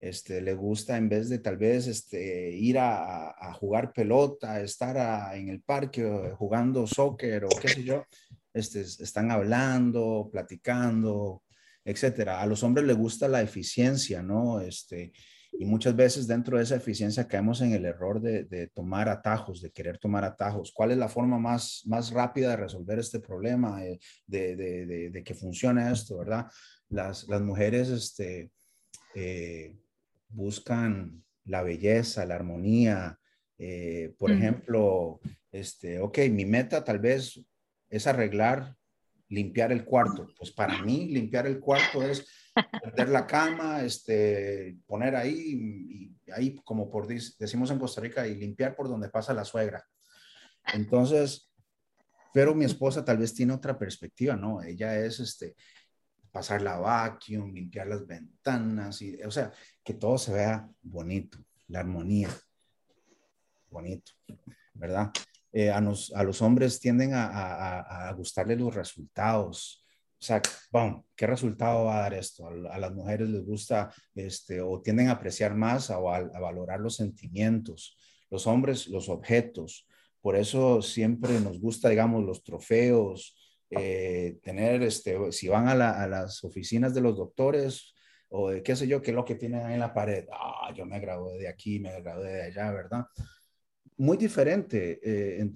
Este, 0.00 0.40
le 0.42 0.54
gusta 0.54 0.96
en 0.96 1.08
vez 1.08 1.28
de 1.28 1.38
tal 1.38 1.56
vez 1.56 1.86
este, 1.86 2.50
ir 2.50 2.78
a, 2.78 3.52
jugar 3.54 3.92
pelota, 3.92 4.60
estar 4.60 5.34
en 5.34 5.48
el 5.48 5.62
parque 5.62 6.32
jugando 6.36 6.86
soccer 6.86 7.44
o 7.44 7.48
qué 7.48 7.68
sé 7.68 7.84
yo, 7.84 8.04
este, 8.52 8.82
están 8.82 9.30
hablando, 9.30 10.28
platicando, 10.30 11.42
etcétera. 11.84 12.40
A 12.40 12.46
los 12.46 12.62
hombres 12.62 12.86
les 12.86 12.96
gusta 12.96 13.28
la 13.28 13.40
eficiencia, 13.42 14.22
¿no? 14.22 14.60
Este, 14.60 15.12
y 15.58 15.64
muchas 15.64 15.96
veces 15.96 16.26
dentro 16.26 16.58
de 16.58 16.64
esa 16.64 16.76
eficiencia 16.76 17.26
caemos 17.26 17.60
en 17.62 17.72
el 17.72 17.84
error 17.86 18.20
de, 18.20 18.70
tomar 18.74 19.08
atajos, 19.08 19.62
de 19.62 19.70
querer 19.70 19.98
tomar 19.98 20.24
atajos. 20.24 20.72
¿Cuál 20.72 20.90
es 20.90 20.98
la 20.98 21.08
forma 21.08 21.38
más, 21.38 21.84
rápida 22.12 22.50
de 22.50 22.56
resolver 22.56 22.98
este 22.98 23.20
problema, 23.20 23.84
eh, 23.84 23.98
de, 24.26 25.22
que 25.24 25.34
funcione 25.34 25.90
esto, 25.90 26.18
verdad? 26.18 26.46
Las, 26.88 27.26
las 27.28 27.40
mujeres 27.40 27.88
este, 27.88 28.50
eh, 29.14 29.74
buscan 30.28 31.24
la 31.44 31.62
belleza, 31.62 32.26
la 32.26 32.34
armonía. 32.34 33.18
Eh, 33.58 34.14
por 34.18 34.30
ejemplo, 34.30 35.20
este, 35.50 36.00
ok, 36.00 36.18
mi 36.30 36.44
meta 36.44 36.84
tal 36.84 36.98
vez 36.98 37.40
es 37.88 38.06
arreglar, 38.06 38.76
limpiar 39.28 39.72
el 39.72 39.84
cuarto. 39.84 40.28
Pues 40.38 40.50
para 40.50 40.82
mí, 40.82 41.08
limpiar 41.08 41.46
el 41.46 41.60
cuarto 41.60 42.02
es 42.02 42.26
Perder 42.82 43.10
la 43.10 43.26
cama, 43.26 43.82
este, 43.82 44.78
poner 44.86 45.14
ahí, 45.14 46.14
y 46.26 46.30
ahí 46.30 46.56
como 46.64 46.90
por 46.90 47.06
decimos 47.06 47.70
en 47.70 47.78
Costa 47.78 48.00
Rica, 48.00 48.26
y 48.26 48.34
limpiar 48.34 48.74
por 48.74 48.88
donde 48.88 49.10
pasa 49.10 49.34
la 49.34 49.44
suegra. 49.44 49.84
Entonces, 50.72 51.52
pero 52.32 52.54
mi 52.54 52.64
esposa 52.64 53.04
tal 53.04 53.18
vez 53.18 53.34
tiene 53.34 53.52
otra 53.52 53.78
perspectiva, 53.78 54.36
¿no? 54.36 54.62
Ella 54.62 54.98
es, 54.98 55.20
este, 55.20 55.54
pasar 56.36 56.60
la 56.60 56.76
vacuum, 56.76 57.50
limpiar 57.50 57.86
las 57.86 58.06
ventanas, 58.06 59.00
y, 59.00 59.14
o 59.22 59.30
sea, 59.30 59.50
que 59.82 59.94
todo 59.94 60.18
se 60.18 60.34
vea 60.34 60.68
bonito, 60.82 61.38
la 61.68 61.80
armonía, 61.80 62.28
bonito, 63.70 64.12
¿verdad? 64.74 65.10
Eh, 65.50 65.70
a, 65.70 65.78
a, 65.78 66.22
los 66.22 66.42
hombres 66.42 66.78
tienden 66.78 67.14
a, 67.14 67.24
a, 67.24 68.08
a, 68.10 68.12
gustarle 68.12 68.54
los 68.54 68.74
resultados, 68.74 69.82
o 70.20 70.24
sea, 70.26 70.42
¿qué 71.16 71.26
resultado 71.26 71.86
va 71.86 71.96
a 71.96 72.02
dar 72.02 72.12
esto? 72.12 72.48
A, 72.48 72.78
las 72.78 72.92
mujeres 72.92 73.30
les 73.30 73.42
gusta 73.42 73.90
este, 74.14 74.60
o 74.60 74.82
tienden 74.82 75.08
a 75.08 75.12
apreciar 75.12 75.54
más 75.54 75.88
o 75.88 76.12
a, 76.12 76.20
valorar 76.20 76.80
los 76.80 76.96
sentimientos, 76.96 77.96
los 78.28 78.46
hombres 78.46 78.88
los 78.88 79.08
objetos. 79.08 79.88
Por 80.20 80.36
eso 80.36 80.82
siempre 80.82 81.40
nos 81.40 81.58
gusta, 81.58 81.88
digamos, 81.88 82.22
los 82.24 82.44
trofeos, 82.44 83.34
eh, 83.70 84.38
tener, 84.42 84.82
este, 84.82 85.32
si 85.32 85.48
van 85.48 85.68
a, 85.68 85.74
las 86.06 86.44
oficinas 86.44 86.94
de 86.94 87.00
los 87.00 87.16
doctores 87.16 87.94
o 88.28 88.50
de 88.50 88.62
qué 88.62 88.76
sé 88.76 88.86
yo, 88.86 89.02
qué 89.02 89.10
es 89.10 89.14
lo 89.14 89.24
que 89.24 89.34
tienen 89.34 89.64
ahí 89.64 89.74
en 89.74 89.80
la 89.80 89.94
pared. 89.94 90.26
Ah, 90.32 90.72
yo 90.74 90.86
me 90.86 91.00
gradué 91.00 91.38
de 91.38 91.48
aquí, 91.48 91.80
me 91.80 92.00
gradué 92.00 92.32
de 92.32 92.42
allá, 92.42 92.70
¿verdad? 92.72 93.06
Muy 93.96 94.16
diferente. 94.16 95.00
Eh, 95.02 95.50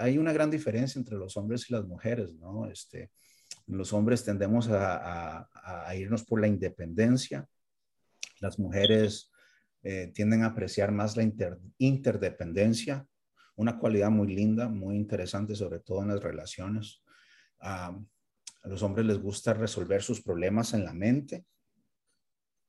hay 0.00 0.18
una 0.18 0.32
gran 0.32 0.50
diferencia 0.50 0.98
entre 0.98 1.16
los 1.16 1.36
hombres 1.36 1.68
y 1.68 1.72
las 1.72 1.84
mujeres, 1.84 2.34
¿no? 2.34 2.66
Este, 2.66 3.10
los 3.66 3.92
hombres 3.92 4.24
tendemos 4.24 4.68
a, 4.70 5.48
irnos 5.96 6.24
por 6.24 6.40
la 6.40 6.48
independencia. 6.48 7.46
Las 8.40 8.58
mujeres 8.58 9.30
eh, 9.82 10.10
tienden 10.14 10.42
a 10.42 10.46
apreciar 10.46 10.90
más 10.90 11.16
la 11.16 11.22
interdependencia, 11.78 13.06
una 13.54 13.78
cualidad 13.78 14.10
muy 14.10 14.34
linda, 14.34 14.68
muy 14.68 14.96
interesante, 14.96 15.54
sobre 15.54 15.80
todo 15.80 16.02
en 16.02 16.08
las 16.08 16.22
relaciones. 16.22 17.02
A 17.62 17.96
los 18.64 18.82
hombres 18.82 19.06
les 19.06 19.18
gusta 19.18 19.54
resolver 19.54 20.02
sus 20.02 20.22
problemas 20.22 20.74
en 20.74 20.84
la 20.84 20.92
mente. 20.92 21.44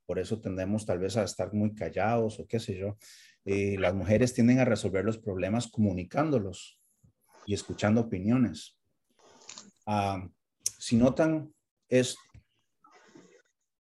Por 0.06 0.20
eso 0.20 0.40
tendemos 0.40 0.86
tal 0.86 1.00
vez 1.00 1.18
a 1.18 1.24
estar 1.24 1.54
muy 1.54 1.74
callados 1.74 2.40
o 2.40 2.48
qué 2.48 2.60
sé 2.60 2.78
yo. 2.78 2.98
Y 3.44 3.78
las 3.78 3.94
mujeres 3.94 4.34
tienden 4.34 4.60
a 4.60 4.66
resolver 4.66 5.04
los 5.04 5.18
problemas 5.18 5.68
comunicándolos 5.68 6.80
y 7.46 7.54
escuchando 7.54 8.02
opiniones 8.02 8.78
si 10.78 10.96
notan, 10.96 11.54
es 11.90 12.18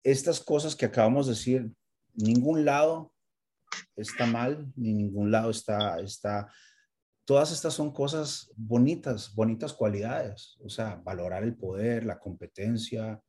estas 0.02 0.40
cosas 0.40 0.76
que 0.76 0.86
acabamos 0.86 1.26
de 1.26 1.32
decir, 1.32 1.72
ningún 2.14 2.64
lado 2.64 3.12
está 3.96 4.26
mal, 4.26 4.72
ni 4.76 4.92
ningún 4.92 5.30
lado 5.30 5.50
está, 5.50 5.98
está, 6.00 6.52
todas 7.26 7.52
estas 7.52 7.74
son 7.74 7.92
cosas 7.92 8.50
bonitas, 8.56 9.34
bonitas 9.34 9.72
cualidades, 9.72 10.56
o 10.64 10.70
sea, 10.70 11.02
valorar 11.04 11.42
el 11.42 11.56
poder, 11.56 12.06
la 12.06 12.18
competencia, 12.18 13.20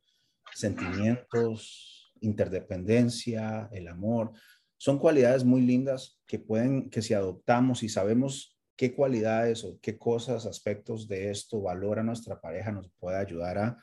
sentimientos, 0.54 2.14
interdependencia, 2.20 3.68
el 3.72 3.88
amor, 3.88 4.32
son 4.76 4.98
cualidades 4.98 5.44
muy 5.44 5.62
lindas 5.62 6.20
que 6.26 6.38
pueden, 6.38 6.88
que 6.88 7.02
si 7.02 7.12
adoptamos 7.12 7.82
y 7.82 7.88
sabemos 7.88 8.56
qué 8.76 8.94
cualidades 8.94 9.64
o 9.64 9.78
qué 9.82 9.98
cosas, 9.98 10.46
aspectos 10.46 11.08
de 11.08 11.30
esto 11.30 11.60
valora 11.60 12.04
nuestra 12.04 12.40
pareja 12.40 12.70
nos 12.70 12.88
puede 13.00 13.18
ayudar 13.18 13.58
a, 13.58 13.78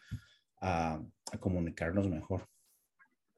a, 0.62 1.02
comunicarnos 1.42 2.08
mejor. 2.08 2.48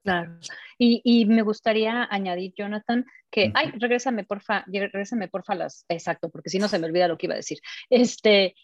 Claro. 0.08 0.38
Y, 0.78 1.02
y, 1.04 1.26
me 1.26 1.42
gustaría 1.42 2.08
añadir, 2.10 2.54
Jonathan, 2.56 3.06
que, 3.30 3.52
ay, 3.54 3.72
regrésame 3.78 4.24
porfa, 4.24 4.64
regrésame 4.68 5.28
porfa 5.28 5.54
las, 5.54 5.84
exacto, 5.90 6.30
porque 6.30 6.50
si 6.50 6.60
no 6.60 6.70
se 6.70 6.80
me 6.80 6.88
olvida 6.88 7.10
lo 7.10 7.18
que 7.18 7.26
iba 7.26 7.34
a 7.34 7.44
decir. 7.44 7.60
Este, 7.90 8.56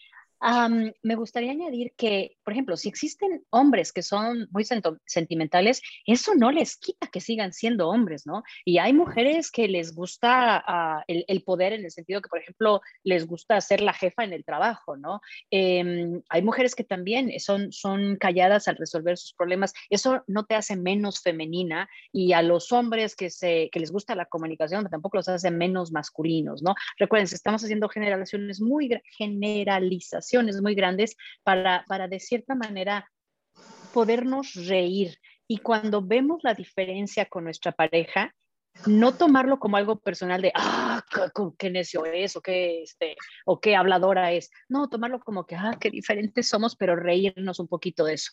me 1.02 1.14
gustaría 1.14 1.52
añadir 1.52 1.92
que, 1.96 2.36
por 2.44 2.52
ejemplo, 2.52 2.76
si 2.76 2.88
existen 2.88 3.44
hombres 3.50 3.92
que 3.92 4.02
son 4.02 4.48
muy 4.50 4.64
sentimentales, 5.06 5.80
eso 6.06 6.34
no 6.34 6.50
les 6.50 6.76
quita 6.76 7.06
que 7.06 7.20
sigan 7.20 7.52
siendo 7.52 7.88
hombres, 7.88 8.26
¿no? 8.26 8.42
Y 8.64 8.78
hay 8.78 8.92
mujeres 8.92 9.50
que 9.50 9.68
les 9.68 9.94
gusta 9.94 10.62
ah, 10.66 11.04
el, 11.06 11.42
poder 11.42 11.72
en 11.72 11.84
el 11.84 11.90
sentido 11.90 12.20
que, 12.20 12.28
por 12.28 12.40
ejemplo, 12.40 12.80
les 13.02 13.26
gusta 13.26 13.60
ser 13.60 13.80
la 13.80 13.94
jefa 13.94 14.24
en 14.24 14.32
el 14.32 14.44
trabajo, 14.44 14.96
¿no? 14.96 15.20
Em, 15.50 16.20
hay 16.28 16.42
mujeres 16.42 16.74
que 16.74 16.84
también 16.84 17.30
son, 17.40 17.70
calladas 18.18 18.68
al 18.68 18.76
resolver 18.76 19.16
sus 19.16 19.32
problemas. 19.34 19.72
Eso 19.88 20.24
no 20.26 20.44
te 20.44 20.54
hace 20.54 20.76
menos 20.76 21.20
femenina 21.20 21.88
y 22.12 22.32
a 22.32 22.42
los 22.42 22.70
hombres 22.72 23.16
que, 23.16 23.30
se, 23.30 23.70
que 23.72 23.80
les 23.80 23.90
gusta 23.90 24.14
la 24.14 24.26
comunicación 24.26 24.88
tampoco 24.90 25.18
los 25.18 25.28
hace 25.28 25.50
menos 25.50 25.90
masculinos, 25.90 26.62
¿no? 26.62 26.74
Recuerden, 26.98 27.28
estamos 27.32 27.62
haciendo 27.64 27.88
generaciones 27.88 28.60
muy 28.60 28.88
generalizadas 30.40 30.62
muy 30.62 30.74
grandes 30.74 31.16
para, 31.42 31.84
para 31.88 32.08
de 32.08 32.20
cierta 32.20 32.54
manera 32.54 33.10
podernos 33.92 34.54
reír. 34.54 35.18
Y 35.46 35.58
cuando 35.58 36.02
vemos 36.02 36.40
la 36.42 36.54
diferencia 36.54 37.26
con 37.26 37.44
nuestra 37.44 37.72
pareja, 37.72 38.34
no 38.86 39.14
tomarlo 39.14 39.58
como 39.58 39.76
algo 39.76 39.98
personal 39.98 40.42
de, 40.42 40.52
ah, 40.54 41.02
qué, 41.58 41.70
necio 41.70 42.04
es, 42.04 42.36
o 42.36 42.42
qué, 42.42 42.82
este, 42.82 43.16
o 43.46 43.60
qué 43.60 43.76
habladora 43.76 44.32
es. 44.32 44.50
No, 44.68 44.88
tomarlo 44.88 45.20
como 45.20 45.46
que, 45.46 45.54
ah, 45.54 45.76
qué 45.80 45.90
diferentes 45.90 46.48
somos, 46.48 46.76
pero 46.76 46.96
reírnos 46.96 47.60
un 47.60 47.68
poquito 47.68 48.04
de 48.04 48.14
eso. 48.14 48.32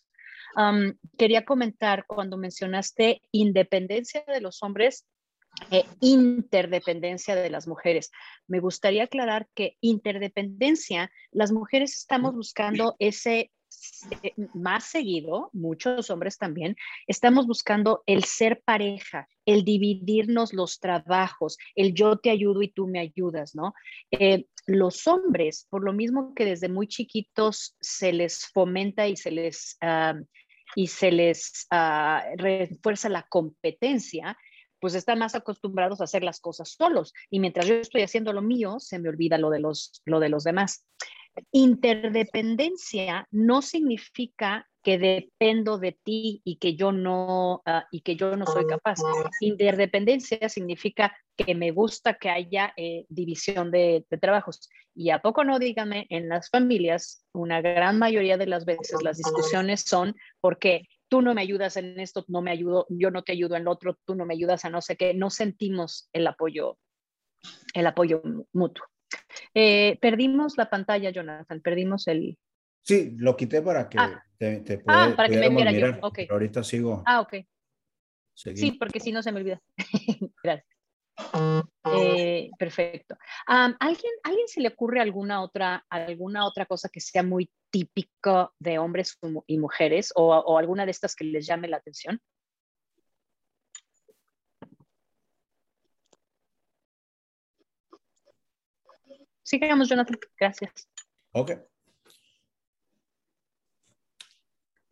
quería 1.18 1.46
comentar 1.46 2.06
cuando 2.06 2.38
mencionaste 2.38 3.22
independencia 3.32 4.24
de 4.28 4.42
los 4.42 4.64
hombres, 4.64 5.06
e 5.70 5.86
interdependencia 6.00 7.36
de 7.36 7.50
las 7.50 7.68
mujeres. 7.68 8.12
Me 8.48 8.60
gustaría 8.60 9.04
aclarar 9.04 9.48
que 9.54 9.78
interdependencia, 9.82 11.12
las 11.32 11.52
mujeres 11.52 11.98
estamos 11.98 12.34
buscando 12.36 12.96
ese 13.00 13.52
más 14.54 14.86
seguido, 14.86 15.50
muchos 15.54 16.10
hombres 16.10 16.38
también, 16.38 16.76
estamos 17.08 17.48
buscando 17.48 18.04
el 18.06 18.24
ser 18.24 18.62
pareja, 18.64 19.28
el 19.46 19.64
dividirnos 19.64 20.54
los 20.54 20.80
trabajos, 20.80 21.58
el 21.76 21.94
yo 21.94 22.18
te 22.18 22.30
ayudo 22.30 22.62
y 22.62 22.70
tú 22.70 22.88
me 22.88 23.00
ayudas, 23.00 23.56
¿no? 23.56 23.74
Eh, 24.12 24.46
los 24.68 25.08
hombres, 25.08 25.68
por 25.70 25.84
lo 25.84 25.94
mismo 25.94 26.34
que 26.36 26.46
desde 26.46 26.70
muy 26.70 26.88
chiquitos 26.88 27.76
se 27.80 28.14
les 28.14 28.46
fomenta 28.48 29.08
y 29.08 29.16
se 29.16 29.32
les, 29.32 29.78
ah, 29.82 30.16
y 30.76 30.88
se 30.88 31.12
les 31.12 31.68
ah, 31.72 32.24
refuerza 32.38 33.10
la 33.10 33.24
competencia, 33.24 34.38
pues 34.82 34.96
están 34.96 35.20
más 35.20 35.36
acostumbrados 35.36 36.02
a 36.02 36.06
hacer 36.06 36.24
las 36.24 36.42
cosas 36.42 36.70
solos 36.70 37.14
y 37.30 37.40
mientras 37.40 37.68
yo 37.68 37.76
estoy 37.76 38.02
haciendo 38.02 38.34
lo 38.34 38.42
mío, 38.42 38.80
se 38.80 39.00
me 39.00 39.08
olvida 39.08 39.38
lo 39.38 39.50
de 39.50 39.60
los, 39.60 40.02
lo 40.06 40.20
de 40.20 40.30
los 40.30 40.44
demás. 40.44 40.86
Interdependencia 41.52 43.28
no 43.32 43.62
significa 43.62 44.68
que 44.84 44.98
dependo 44.98 45.78
de 45.78 45.92
ti 45.92 46.42
y 46.44 46.58
que 46.58 46.76
yo 46.76 46.92
no 46.92 47.62
ah, 47.66 47.86
y 47.92 48.02
que 48.02 48.16
yo 48.16 48.36
no 48.36 48.46
soy 48.46 48.66
capaz. 48.66 49.00
Interdependencia 49.40 50.50
significa 50.50 51.16
que 51.38 51.56
me 51.56 51.72
gusta 51.72 52.16
que 52.16 52.30
haya 52.30 52.74
eh, 52.76 53.06
división 53.08 53.72
de, 53.72 54.06
de, 54.10 54.18
trabajos. 54.18 54.70
Y 54.96 55.12
a 55.12 55.20
poco 55.20 55.44
no 55.44 55.60
díganme, 55.60 56.08
en 56.10 56.28
las 56.28 56.50
familias, 56.50 57.24
una 57.32 57.62
gran 57.62 58.00
mayoría 58.00 58.38
de 58.38 58.48
las 58.48 58.66
veces 58.66 59.02
las 59.04 59.18
discusiones 59.18 59.82
son 59.82 60.16
porque 60.42 60.88
tú 61.12 61.22
no 61.22 61.34
me 61.34 61.42
ayudas 61.42 61.76
en 61.76 62.00
esto, 62.00 62.24
no 62.30 62.42
me 62.42 62.52
ayudo, 62.52 62.86
yo 62.88 63.12
no 63.12 63.22
te 63.22 63.34
ayudo 63.34 63.58
en 63.58 63.66
lo 63.66 63.72
otro, 63.72 64.00
tú 64.06 64.16
no 64.16 64.26
me 64.26 64.34
ayudas 64.34 64.64
a 64.64 64.70
no 64.70 64.82
sé 64.82 64.96
qué, 64.96 65.14
no 65.14 65.30
sentimos 65.30 66.10
el 66.14 66.26
apoyo, 66.26 66.80
el 67.74 67.86
apoyo 67.86 68.22
mutuo. 68.54 68.86
Eh, 69.54 70.00
perdimos 70.02 70.58
la 70.58 70.70
pantalla, 70.70 71.10
Jonathan, 71.10 71.60
perdimos 71.60 72.08
el... 72.08 72.38
Sí, 72.82 73.12
lo 73.18 73.36
quité 73.36 73.62
para 73.62 73.90
que 73.90 73.98
ah. 74.00 74.24
te, 74.38 74.62
te 74.62 74.82
ah, 74.88 75.12
para 75.14 75.28
que 75.28 75.38
me 75.38 75.50
viera 75.50 75.74
yo. 75.74 75.98
Okay. 76.02 76.28
Pero 76.28 76.36
ahorita 76.36 76.64
sigo. 76.64 77.04
Ah, 77.06 77.20
ok. 77.20 77.46
Sí, 78.34 78.72
porque 78.80 79.02
si 79.02 79.12
no 79.12 79.22
se 79.22 79.34
me 79.34 79.42
olvida. 79.42 79.62
Gracias. 80.42 80.78
Eh, 81.94 82.50
perfecto. 82.58 83.18
¿alguien, 83.46 84.14
¿Alguien 84.24 84.48
se 84.48 84.62
le 84.62 84.70
ocurre 84.70 85.02
alguna 85.02 85.44
otra, 85.44 85.86
alguna 85.90 86.48
otra 86.48 86.66
cosa 86.66 86.88
que 86.88 87.02
sea 87.02 87.22
muy 87.22 87.52
típico 87.72 88.54
de 88.60 88.78
hombres 88.78 89.18
y 89.48 89.58
mujeres 89.58 90.12
o, 90.16 90.58
alguna 90.58 90.86
de 90.86 90.92
estas 90.92 91.16
que 91.16 91.24
les 91.24 91.48
llame 91.48 91.68
la 91.68 91.78
atención? 91.78 92.22
Sigamos, 99.44 99.90
Jonathan. 99.90 100.18
Gracias. 100.40 100.72
Ok. 101.32 101.52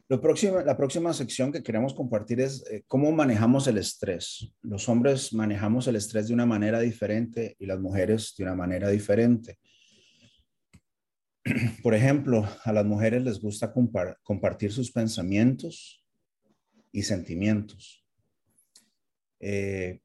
Lo 0.10 0.20
próximo, 0.20 0.60
la 0.62 0.76
próxima 0.76 1.14
sección 1.14 1.52
que 1.52 1.62
queremos 1.62 1.94
compartir 1.94 2.42
es 2.42 2.66
eh, 2.72 2.84
cómo 2.88 3.12
manejamos 3.12 3.68
el 3.68 3.78
estrés. 3.78 4.52
Los 4.64 4.90
hombres 4.90 5.34
manejamos 5.34 5.88
el 5.88 5.98
estrés 5.98 6.28
de 6.28 6.34
una 6.34 6.48
manera 6.48 6.80
diferente 6.80 7.56
y 7.60 7.68
las 7.68 7.80
mujeres 7.80 8.34
de 8.36 8.44
una 8.44 8.56
manera 8.56 8.90
diferente. 8.90 9.60
Por 11.84 11.94
ejemplo, 11.94 12.48
a 12.64 12.74
las 12.74 12.86
mujeres 12.86 13.24
les 13.24 13.40
gusta 13.40 13.74
compartir 14.24 14.72
sus 14.72 14.92
pensamientos 14.92 16.04
y 16.92 17.04
sentimientos. 17.04 18.06
Eh, 19.40 20.02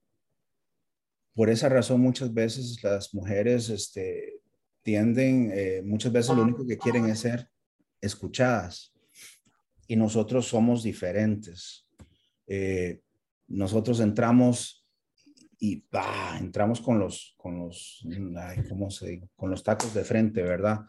por 1.35 1.51
esa 1.51 1.69
razón, 1.69 2.01
muchas 2.01 2.33
veces 2.33 2.83
las 2.83 3.13
mujeres 3.13 3.69
este, 3.69 4.41
tienden, 4.83 5.51
eh, 5.53 5.83
muchas 5.85 6.13
veces 6.13 6.37
lo 6.37 6.43
único 6.43 6.65
que 6.65 6.79
quieren 6.79 7.07
es 7.07 7.21
ser 7.21 7.49
escuchadas 8.01 8.95
y 9.89 9.97
nosotros 9.97 10.47
somos 10.47 10.85
diferentes. 10.85 11.89
Eh, 12.47 13.01
nosotros 13.49 13.99
entramos 13.99 14.87
y 15.59 15.85
bah, 15.91 16.39
entramos 16.39 16.81
con 16.81 17.01
los, 17.01 17.35
con 17.37 17.59
los, 17.59 18.07
¿cómo 18.69 18.91
se 18.91 19.29
Con 19.35 19.51
los 19.51 19.65
tacos 19.65 19.93
de 19.93 20.05
frente, 20.05 20.43
¿verdad? 20.43 20.81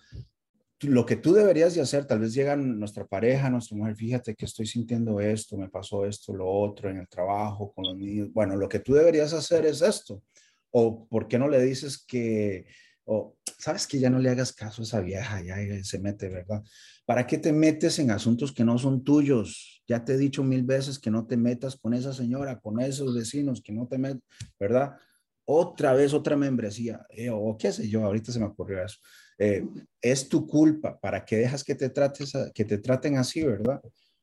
Lo 0.87 1.05
que 1.05 1.15
tú 1.15 1.33
deberías 1.33 1.75
de 1.75 1.81
hacer, 1.81 2.05
tal 2.05 2.19
vez 2.19 2.33
llega 2.33 2.55
nuestra 2.55 3.05
pareja, 3.05 3.49
nuestra 3.49 3.77
mujer, 3.77 3.95
fíjate 3.95 4.35
que 4.35 4.45
estoy 4.45 4.65
sintiendo 4.65 5.19
esto, 5.19 5.57
me 5.57 5.69
pasó 5.69 6.05
esto, 6.05 6.33
lo 6.33 6.47
otro, 6.47 6.89
en 6.89 6.97
el 6.97 7.07
trabajo, 7.07 7.71
con 7.73 7.85
los 7.85 7.97
niños. 7.97 8.31
Bueno, 8.33 8.55
lo 8.55 8.67
que 8.67 8.79
tú 8.79 8.93
deberías 8.93 9.33
hacer 9.33 9.65
es 9.65 9.81
esto. 9.81 10.21
O, 10.71 11.07
¿por 11.07 11.27
qué 11.27 11.39
no 11.39 11.47
le 11.47 11.61
dices 11.63 12.03
que, 12.05 12.65
o, 13.05 13.35
sabes 13.57 13.87
que 13.87 13.99
ya 13.99 14.09
no 14.09 14.19
le 14.19 14.29
hagas 14.29 14.53
caso 14.53 14.81
a 14.81 14.85
esa 14.85 14.99
vieja, 14.99 15.41
ya 15.41 15.55
se 15.83 15.99
mete, 15.99 16.29
¿verdad? 16.29 16.63
¿Para 17.05 17.25
qué 17.25 17.37
te 17.37 17.53
metes 17.53 17.99
en 17.99 18.11
asuntos 18.11 18.51
que 18.51 18.63
no 18.63 18.77
son 18.77 19.03
tuyos? 19.03 19.83
Ya 19.87 20.03
te 20.03 20.13
he 20.13 20.17
dicho 20.17 20.43
mil 20.43 20.63
veces 20.63 20.99
que 20.99 21.11
no 21.11 21.25
te 21.25 21.37
metas 21.37 21.75
con 21.75 21.93
esa 21.93 22.13
señora, 22.13 22.59
con 22.59 22.79
esos 22.81 23.15
vecinos, 23.15 23.61
que 23.61 23.71
no 23.71 23.87
te 23.87 23.97
metas, 23.97 24.23
¿verdad? 24.59 24.95
Otra 25.45 25.93
vez 25.93 26.13
otra 26.13 26.35
membresía, 26.35 27.05
eh, 27.09 27.29
o 27.31 27.55
qué 27.57 27.71
sé 27.71 27.87
yo, 27.87 28.03
ahorita 28.03 28.31
se 28.31 28.39
me 28.39 28.45
ocurrió 28.45 28.83
eso. 28.83 28.97
Eh, 29.37 29.65
es 30.01 30.29
tu 30.29 30.47
culpa, 30.47 30.99
¿para 30.99 31.25
qué 31.25 31.37
dejas 31.37 31.63
que 31.63 31.75
te, 31.75 31.89
trates 31.89 32.33
que 32.53 32.65
te 32.65 32.77
traten 32.77 33.17
así, 33.17 33.43
verdad? 33.43 33.81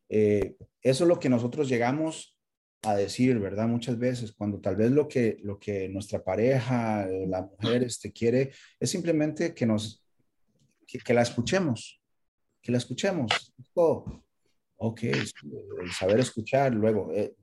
Eh, 0.08 0.56
eso 0.80 1.04
es 1.04 1.08
lo 1.08 1.18
que 1.18 1.28
nosotros 1.28 1.68
llegamos 1.68 2.38
a 2.82 2.96
decir, 2.96 3.38
¿verdad? 3.38 3.68
Muchas 3.68 3.98
veces, 3.98 4.32
cuando 4.32 4.60
tal 4.60 4.76
vez 4.76 4.90
lo 4.90 5.06
que, 5.06 5.38
lo 5.42 5.58
que 5.58 5.88
nuestra 5.88 6.22
pareja, 6.22 7.06
la 7.28 7.42
mujer, 7.42 7.84
este, 7.84 8.10
quiere 8.12 8.50
es 8.80 8.90
simplemente 8.90 9.54
que 9.54 9.66
nos, 9.66 10.04
que 10.86 11.14
la 11.14 11.22
escuchemos, 11.22 12.02
que 12.60 12.72
la 12.72 12.78
escuchemos. 12.78 13.54
Ok, 14.76 15.04
el 15.04 15.92
saber 15.92 16.18
escuchar, 16.18 16.74
luego 16.74 17.12
eh, 17.12 17.36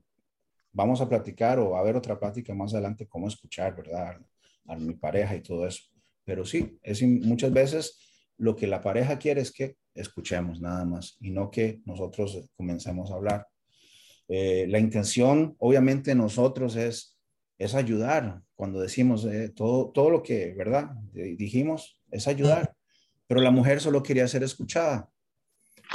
vamos 0.73 0.99
a 0.99 1.07
platicar 1.07 1.57
o 1.59 1.77
a 1.77 1.83
ver 1.83 1.95
otra 1.95 2.19
plática 2.19 2.53
más 2.53 2.73
adelante 2.73 3.07
cómo 3.07 3.27
escuchar, 3.27 3.75
¿verdad? 3.75 4.19
A, 4.67 4.75
mi 4.75 4.93
pareja 4.93 5.35
y 5.35 5.41
todo 5.41 5.65
eso. 5.65 5.83
Pero 6.29 6.45
sí, 6.45 6.77
es 6.83 7.01
muchas 7.01 7.51
veces 7.51 7.97
lo 8.37 8.55
que 8.55 8.67
la 8.67 8.81
pareja 8.81 9.17
quiere 9.17 9.41
es 9.41 9.51
que 9.51 9.77
escuchemos 9.95 10.61
nada 10.61 10.85
más 10.85 11.17
y 11.19 11.31
no 11.31 11.49
que 11.49 11.81
nosotros 11.85 12.51
comencemos 12.55 13.09
a 13.09 13.15
hablar. 13.15 13.47
Eh, 14.27 14.67
la 14.69 14.77
intención, 14.77 15.55
obviamente, 15.57 16.13
nosotros 16.13 16.75
es, 16.75 17.17
es 17.57 17.73
ayudar. 17.73 18.41
Cuando 18.53 18.79
decimos 18.79 19.25
eh, 19.25 19.49
todo, 19.49 19.89
todo 19.89 20.11
lo 20.11 20.21
que, 20.21 20.53
¿verdad? 20.53 20.91
Dijimos, 21.13 21.99
es 22.11 22.27
ayudar 22.27 22.75
pero 23.29 23.41
la 23.41 23.51
mujer 23.51 23.79
solo 23.79 24.01
quería 24.01 24.27
ser 24.27 24.41
escuchada. 24.41 25.07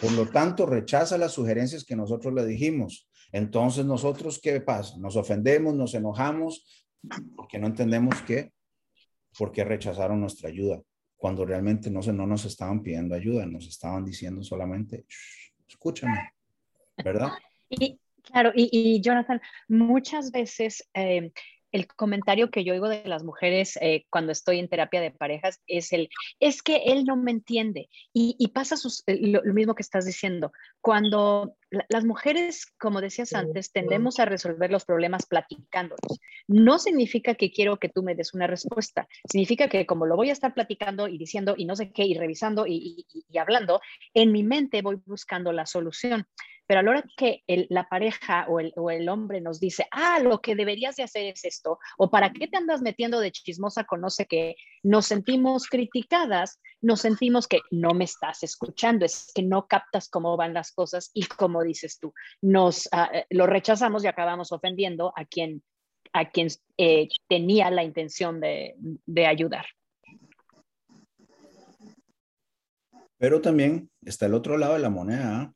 Por 0.00 0.12
lo 0.12 0.28
tanto, 0.28 0.66
rechaza 0.66 1.18
las 1.18 1.32
sugerencias 1.32 1.84
que 1.84 1.96
nosotros 1.96 2.32
le 2.32 2.46
dijimos. 2.46 3.08
Entonces, 3.32 3.84
nosotros, 3.84 4.38
¿qué 4.40 4.60
pasa? 4.60 4.96
Nos 4.98 5.16
ofendemos, 5.16 5.74
nos 5.74 5.94
enojamos, 5.94 6.64
porque 7.34 7.58
no 7.58 7.66
entendemos 7.66 8.14
qué, 8.24 8.52
porque 9.38 9.64
rechazaron 9.64 10.20
nuestra 10.20 10.48
ayuda, 10.48 10.80
cuando 11.16 11.44
realmente 11.44 11.90
no, 11.90 12.02
se, 12.02 12.12
no 12.12 12.26
nos 12.26 12.44
estaban 12.44 12.82
pidiendo 12.82 13.14
ayuda, 13.14 13.46
nos 13.46 13.66
estaban 13.66 14.04
diciendo 14.04 14.42
solamente, 14.42 15.06
escúchame, 15.68 16.32
¿verdad? 17.02 17.30
Y, 17.70 17.98
claro, 18.22 18.52
y, 18.54 19.00
Jonathan, 19.00 19.40
muchas 19.68 20.30
veces 20.30 20.88
eh, 20.94 21.32
el 21.74 21.88
comentario 21.88 22.52
que 22.52 22.62
yo 22.62 22.72
oigo 22.72 22.88
de 22.88 23.02
las 23.04 23.24
mujeres 23.24 23.76
eh, 23.80 24.06
cuando 24.08 24.30
estoy 24.30 24.60
en 24.60 24.68
terapia 24.68 25.00
de 25.00 25.10
parejas 25.10 25.60
es 25.66 25.92
el, 25.92 26.08
es 26.38 26.62
que 26.62 26.76
él 26.86 27.04
no 27.04 27.16
me 27.16 27.32
entiende. 27.32 27.88
Y, 28.12 28.48
pasa 28.54 28.76
eh, 29.08 29.18
lo, 29.26 29.42
mismo 29.52 29.74
que 29.74 29.82
estás 29.82 30.06
diciendo. 30.06 30.52
Cuando 30.80 31.56
las 31.88 32.04
mujeres, 32.04 32.66
como 32.78 33.00
decías 33.00 33.32
antes, 33.32 33.72
tendemos 33.72 34.20
a 34.20 34.24
resolver 34.24 34.70
los 34.70 34.84
problemas 34.84 35.26
platicándolos. 35.26 36.20
No 36.46 36.78
significa 36.78 37.34
que 37.34 37.50
quiero 37.50 37.78
que 37.78 37.88
tú 37.88 38.04
me 38.04 38.14
des 38.14 38.34
una 38.34 38.46
respuesta. 38.46 39.08
Significa 39.28 39.68
que 39.68 39.84
como 39.84 40.06
lo 40.06 40.14
voy 40.14 40.30
a 40.30 40.32
estar 40.32 40.54
platicando 40.54 41.08
y 41.08 41.18
diciendo 41.18 41.54
y 41.56 41.64
no 41.64 41.74
sé 41.74 41.90
qué 41.90 42.04
y 42.04 42.14
revisando 42.14 42.66
y 42.68 43.04
hablando, 43.36 43.80
en 44.14 44.30
mi 44.30 44.44
mente 44.44 44.80
voy 44.80 45.00
buscando 45.04 45.50
la 45.50 45.66
solución. 45.66 46.24
Pero 46.66 46.80
a 46.80 46.82
la 46.82 46.90
hora 46.90 47.04
que 47.16 47.42
la 47.46 47.88
pareja 47.88 48.46
o 48.48 48.90
el, 48.90 49.08
hombre 49.08 49.40
nos 49.40 49.60
dice, 49.60 49.86
ah, 49.90 50.18
lo 50.20 50.40
que 50.40 50.54
deberías 50.54 50.96
de 50.96 51.02
hacer 51.02 51.26
es 51.26 51.44
esto, 51.44 51.78
o 51.98 52.10
para 52.10 52.32
qué 52.32 52.48
te 52.48 52.56
andas 52.56 52.80
metiendo 52.80 53.20
de 53.20 53.32
chismosa 53.32 53.84
con 53.84 54.00
no 54.00 54.10
sé 54.10 54.26
qué, 54.26 54.56
nos 54.82 55.06
sentimos 55.06 55.66
criticadas, 55.66 56.60
nos 56.80 57.00
sentimos 57.00 57.46
que 57.46 57.60
no 57.70 57.92
me 57.92 58.04
estás 58.04 58.42
escuchando, 58.42 59.04
es 59.04 59.30
que 59.34 59.42
no 59.42 59.66
captas 59.66 60.08
cómo 60.08 60.36
van 60.36 60.54
las 60.54 60.72
cosas 60.72 61.10
y 61.12 61.26
como 61.26 61.62
dices 61.62 61.98
tú, 61.98 62.12
nos 62.40 62.88
ah, 62.92 63.10
eh, 63.12 63.26
lo 63.30 63.46
rechazamos 63.46 64.04
y 64.04 64.06
acabamos 64.06 64.52
ofendiendo 64.52 65.12
a 65.16 65.24
quien, 65.24 65.62
a 66.12 66.30
quien 66.30 66.48
eh, 66.78 67.08
tenía 67.28 67.70
la 67.70 67.84
intención 67.84 68.40
de, 68.40 68.74
de 68.78 69.26
ayudar. 69.26 69.66
Pero 73.18 73.40
también 73.40 73.90
está 74.02 74.26
el 74.26 74.34
otro 74.34 74.58
lado 74.58 74.74
de 74.74 74.80
la 74.80 74.90
moneda. 74.90 75.54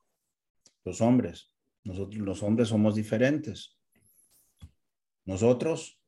Los 0.88 1.00
hombres. 1.00 1.52
Nosotros 1.84 2.20
los 2.20 2.42
hombres 2.42 2.68
somos 2.68 2.94
diferentes. 2.94 3.78
Nosotros 5.24 6.00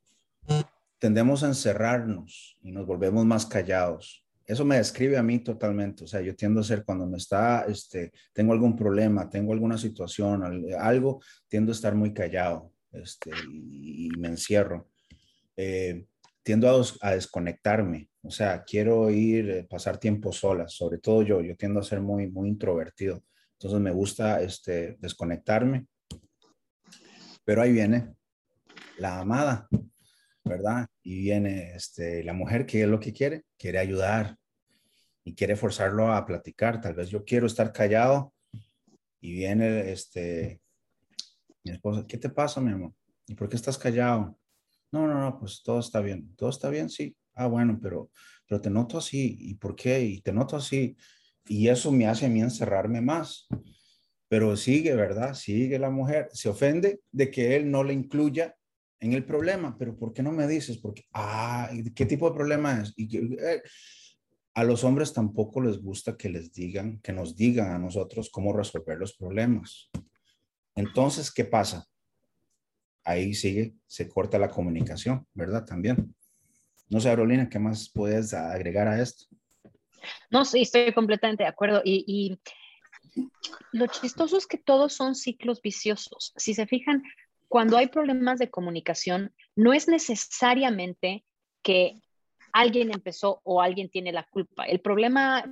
tendemos 0.99 1.43
a 1.43 1.49
encerrarnos 1.49 2.59
y 2.63 2.73
nos 2.73 2.87
volvemos 2.87 3.25
más 3.27 3.47
callados. 3.47 4.25
Eso 4.47 4.65
me 4.65 4.79
describe 4.79 5.17
a 5.17 5.23
mí 5.23 5.39
totalmente. 5.39 6.05
O 6.05 6.07
sea, 6.07 6.23
yo 6.23 6.35
tiendo 6.35 6.61
a 6.61 6.65
ser 6.65 6.85
cuando 6.85 7.07
me 7.07 7.19
está, 7.19 7.67
este, 7.69 8.13
tengo 8.33 8.53
algún 8.53 8.75
problema, 8.75 9.29
tengo 9.29 9.53
alguna 9.53 9.79
situación, 9.79 10.43
algo, 10.79 11.23
tiendo 11.47 11.71
a 11.71 11.75
estar 11.75 11.95
muy 11.95 12.13
callado 12.13 12.73
este, 12.91 13.31
y, 13.53 14.09
me 14.19 14.29
encierro. 14.29 14.89
Eh, 15.57 16.07
tiendo 16.43 16.69
a, 16.69 16.83
a, 17.03 17.15
desconectarme. 17.15 18.09
O 18.23 18.31
sea, 18.31 18.65
quiero 18.65 19.11
ir, 19.11 19.51
eh, 19.51 19.67
pasar 19.69 19.99
tiempo 19.99 20.33
sola, 20.33 20.67
sobre 20.69 20.99
todo 20.99 21.23
yo. 21.23 21.43
Yo 21.43 21.55
tiendo 21.57 21.81
a 21.81 21.85
ser 21.85 22.01
muy, 22.01 22.29
muy 22.29 22.49
introvertido. 22.49 23.23
Entonces 23.61 23.81
me 23.81 23.91
gusta 23.91 24.41
este, 24.41 24.97
desconectarme. 25.01 25.87
Pero 27.45 27.61
ahí 27.61 27.73
viene 27.73 28.15
la 28.97 29.19
amada, 29.21 29.69
¿verdad? 30.45 30.87
Y 31.03 31.21
viene 31.21 31.75
este, 31.75 32.25
la 32.25 32.33
mujer 32.33 32.65
que 32.65 32.83
es 32.83 32.89
lo 32.89 32.99
que 32.99 33.13
quiere, 33.13 33.45
quiere 33.59 33.79
ayudar 33.79 34.39
y 35.25 35.35
quiere 35.35 35.57
forzarlo 35.57 36.11
a 36.11 36.25
platicar. 36.25 36.81
Tal 36.81 36.95
vez 36.95 37.11
yo 37.11 37.23
quiero 37.23 37.47
estar 37.47 37.71
callado 37.71 38.33
y 39.21 39.35
viene 39.35 39.93
este, 39.93 40.63
mi 41.63 41.73
esposa, 41.73 42.07
¿qué 42.09 42.17
te 42.17 42.31
pasa, 42.31 42.63
mi 42.63 42.73
amor? 42.73 42.95
¿Y 43.27 43.35
por 43.35 43.51
qué 43.51 43.57
estás 43.57 43.77
callado? 43.77 44.39
No, 44.91 45.07
no, 45.07 45.21
no, 45.21 45.39
pues 45.39 45.63
todo 45.63 45.81
está 45.81 46.01
bien. 46.01 46.35
¿Todo 46.35 46.49
está 46.49 46.71
bien? 46.71 46.89
Sí. 46.89 47.15
Ah, 47.35 47.47
bueno, 47.47 47.79
pero, 47.81 48.11
pero 48.49 48.59
te 48.59 48.71
noto 48.71 48.97
así. 48.97 49.37
¿Y 49.39 49.55
por 49.57 49.77
qué? 49.77 50.01
Y 50.01 50.23
te 50.23 50.33
noto 50.33 50.57
así 50.57 50.97
y 51.47 51.69
eso 51.69 51.91
me 51.93 52.07
hace 52.07 52.27
a 52.27 52.29
mí 52.29 52.41
encerrarme 52.41 53.01
más. 53.01 53.49
Pero 54.29 54.57
sigue, 54.57 54.95
¿verdad? 54.95 55.35
Sigue 55.35 55.79
la 55.79 55.91
mujer, 55.91 56.29
se 56.33 56.49
ofende 56.49 57.01
de 57.11 57.31
que 57.31 57.57
él 57.57 57.71
no 57.71 57.83
le 57.83 57.93
incluya 57.93 58.55
en 59.01 59.15
el 59.15 59.25
problema, 59.25 59.77
pero 59.79 59.97
¿por 59.97 60.13
qué 60.13 60.23
no 60.23 60.31
me 60.31 60.47
dices? 60.47 60.79
Porque, 60.79 61.05
ah, 61.13 61.71
¿qué 61.95 62.07
tipo 62.07 62.29
de 62.29 62.37
problema 62.37 62.81
es? 62.81 62.95
Eh, 62.97 63.63
a 64.55 64.65
los 64.65 64.85
hombres 64.85 65.13
tampoco 65.13 65.61
les 65.61 65.81
gusta 65.81 66.17
que 66.17 66.29
les 66.29 66.53
digan, 66.53 67.01
que 67.01 67.13
nos 67.13 67.35
digan 67.35 67.73
a 67.73 67.79
nosotros 67.79 68.31
cómo 68.31 68.53
resolver 68.53 68.99
los 68.99 69.17
problemas. 69.17 69.91
Entonces, 70.75 71.33
¿qué 71.33 71.45
pasa? 71.45 71.87
Ahí 73.05 73.35
sigue, 73.35 73.75
se 73.87 74.09
corta 74.09 74.39
la 74.39 74.51
comunicación, 74.51 75.27
¿verdad? 75.33 75.65
También. 75.65 76.15
No 76.91 77.01
sé, 77.01 77.09
Carolina, 77.09 77.49
¿qué 77.49 77.59
más 77.59 77.91
puedes 77.91 78.35
agregar 78.35 78.87
a 78.87 79.01
esto? 79.01 79.25
No, 80.31 80.45
sí, 80.45 80.63
estoy 80.63 80.93
completamente 80.93 81.45
de 81.45 81.49
acuerdo. 81.49 81.83
Y, 81.85 82.05
y 82.07 82.39
lo 83.73 83.87
chistoso 83.87 84.37
es 84.37 84.47
que 84.47 84.59
todos 84.59 84.93
son 84.93 85.15
ciclos 85.15 85.61
viciosos. 85.63 86.33
Si 86.37 86.55
se 86.55 86.67
fijan, 86.67 87.03
cuando 87.49 87.77
hay 87.77 87.89
problemas 87.89 88.39
de 88.39 88.51
comunicación, 88.51 89.35
no 89.57 89.73
es 89.73 89.89
necesariamente 89.89 91.25
que 91.63 92.01
alguien 92.53 92.91
empezó 92.93 93.41
o 93.45 93.61
alguien 93.61 93.89
tiene 93.91 94.13
la 94.13 94.25
culpa. 94.25 94.65
El 94.65 94.81
problema, 94.81 95.45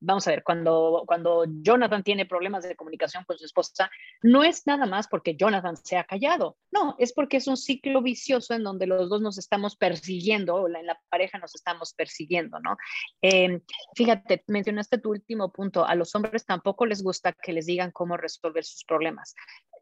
vamos 0.00 0.26
a 0.26 0.30
ver, 0.30 0.42
cuando, 0.42 1.04
cuando 1.06 1.44
Jonathan 1.62 2.02
tiene 2.02 2.26
problemas 2.26 2.64
de 2.64 2.76
comunicación 2.76 3.24
con 3.24 3.38
su 3.38 3.44
esposa, 3.44 3.90
no 4.22 4.42
es 4.42 4.66
nada 4.66 4.86
más 4.86 5.08
porque 5.08 5.36
Jonathan 5.36 5.76
se 5.76 5.96
ha 5.96 6.04
callado, 6.04 6.56
no, 6.70 6.94
es 6.98 7.12
porque 7.12 7.38
es 7.38 7.46
un 7.46 7.56
ciclo 7.56 8.02
vicioso 8.02 8.54
en 8.54 8.62
donde 8.62 8.86
los 8.86 9.08
dos 9.08 9.20
nos 9.20 9.38
estamos 9.38 9.76
persiguiendo, 9.76 10.54
o 10.54 10.68
en 10.68 10.86
la 10.86 11.00
pareja 11.08 11.38
nos 11.38 11.54
estamos 11.54 11.94
persiguiendo, 11.94 12.60
¿no? 12.60 12.76
Em, 13.22 13.60
fíjate, 13.94 14.44
mencionaste 14.46 14.98
tu 14.98 15.10
último 15.10 15.52
punto, 15.52 15.84
a 15.84 15.94
los 15.94 16.14
hombres 16.14 16.44
tampoco 16.44 16.86
les 16.86 17.02
gusta 17.02 17.32
que 17.32 17.52
les 17.52 17.66
digan 17.66 17.90
cómo 17.90 18.16
resolver 18.16 18.64
sus 18.64 18.84
problemas, 18.84 19.34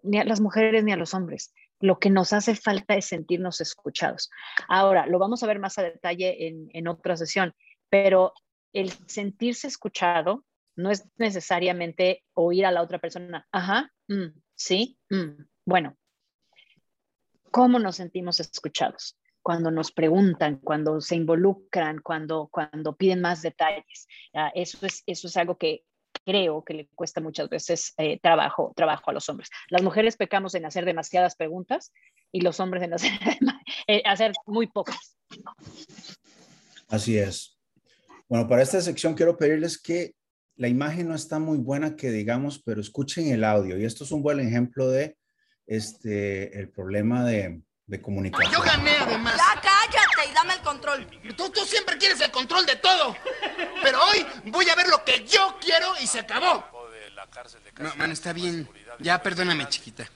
ni 0.03 0.19
a 0.19 0.25
las 0.25 0.41
mujeres 0.41 0.85
ni 0.85 0.93
a 0.93 0.97
los 0.97 1.15
hombres 1.15 1.53
lo 1.81 1.99
que 1.99 2.11
nos 2.11 2.33
hace 2.33 2.55
falta 2.55 2.95
es 2.95 3.07
sentirnos 3.07 3.61
escuchados. 3.61 4.31
Ahora, 4.69 5.07
lo 5.07 5.19
vamos 5.19 5.43
a 5.43 5.47
ver 5.47 5.59
más 5.59 5.79
a 5.79 5.83
detalle 5.83 6.49
en, 6.73 6.89
otra 6.89 7.17
sesión, 7.17 7.55
pero 7.89 8.33
el 8.73 8.91
sentirse 9.07 9.67
escuchado 9.67 10.45
no 10.77 10.91
es 10.91 11.09
necesariamente 11.17 12.25
oír 12.35 12.67
a 12.67 12.71
la 12.71 12.83
otra 12.83 12.99
persona, 12.99 13.47
ajá, 13.51 13.93
mm, 14.09 14.27
sí, 14.55 14.99
mm, 15.11 15.43
bueno, 15.65 15.97
¿cómo 17.51 17.79
nos 17.79 17.97
sentimos 17.97 18.41
escuchados? 18.41 19.19
Cuando 19.43 19.71
nos 19.71 19.93
preguntan, 19.93 20.57
cuando 20.57 21.01
se 21.01 21.17
involucran, 21.17 22.01
cuando, 22.01 22.49
cuando 22.53 22.97
piden 22.97 23.21
más 23.21 23.41
detalles. 23.41 24.07
Ah, 24.35 24.53
eso, 24.55 24.85
es, 24.85 25.03
eso 25.07 25.27
es 25.27 25.37
algo 25.37 25.57
que 25.57 25.85
creo 26.29 26.63
que 26.63 26.75
le 26.75 26.89
cuesta 26.95 27.23
muchas 27.23 27.49
veces 27.49 27.95
eh, 27.97 28.21
trabajo, 28.21 28.75
trabajo 28.77 29.11
a 29.11 29.15
los 29.15 29.27
hombres. 29.31 29.49
Las 29.71 29.83
mujeres 29.83 30.19
pecamos 30.19 30.55
en 30.55 30.67
hacer 30.67 30.85
demasiadas 30.85 31.37
preguntas 31.37 31.91
y 32.31 32.43
los 32.43 32.61
hombres 32.61 32.83
en 32.83 32.93
hacer, 32.93 33.13
eh, 33.87 34.03
hacer 34.05 34.33
muy 34.45 34.67
pocas. 34.67 35.17
Así 36.87 37.17
es. 37.17 37.59
Bueno, 38.29 38.47
para 38.47 38.61
esta 38.61 38.79
sección 38.83 39.15
quiero 39.15 39.39
pedirles 39.39 39.81
que 39.81 40.17
la 40.57 40.69
imagen 40.69 41.09
no 41.09 41.15
está 41.15 41.39
muy 41.39 41.57
buena 41.57 41.97
que 41.97 42.11
digamos, 42.11 42.61
pero 42.63 42.83
escuchen 42.83 43.29
el 43.29 43.43
audio. 43.43 43.79
Y 43.79 43.87
esto 43.87 44.05
es 44.05 44.13
un 44.13 44.23
buen 44.23 44.39
ejemplo 44.39 44.87
de 44.91 45.17
este, 45.67 46.59
el 46.59 46.69
problema 46.69 47.25
de, 47.25 47.63
de 47.87 48.03
comunicación. 48.03 48.53
Yo 48.53 48.61
gané 48.61 48.91
además. 49.01 49.41
Dame 50.39 50.55
el 50.55 50.61
control. 50.61 51.05
Tú, 51.37 51.51
tú 51.51 51.65
siempre 51.65 51.99
quieres 51.99 52.21
el 52.21 52.31
control 52.31 52.65
de 52.65 52.77
todo. 52.77 53.17
Pero 53.83 54.05
hoy 54.05 54.25
voy 54.45 54.69
a 54.69 54.77
ver 54.77 54.87
lo 54.87 55.05
que 55.05 55.27
yo 55.27 55.59
quiero 55.61 55.95
y 56.01 56.07
se 56.07 56.21
acabó. 56.21 56.65
No, 57.79 57.93
man, 57.97 58.13
está 58.13 58.33
bien. 58.33 58.69
Ya, 59.01 59.21
perdóname, 59.21 59.69
chiquita. 59.69 60.09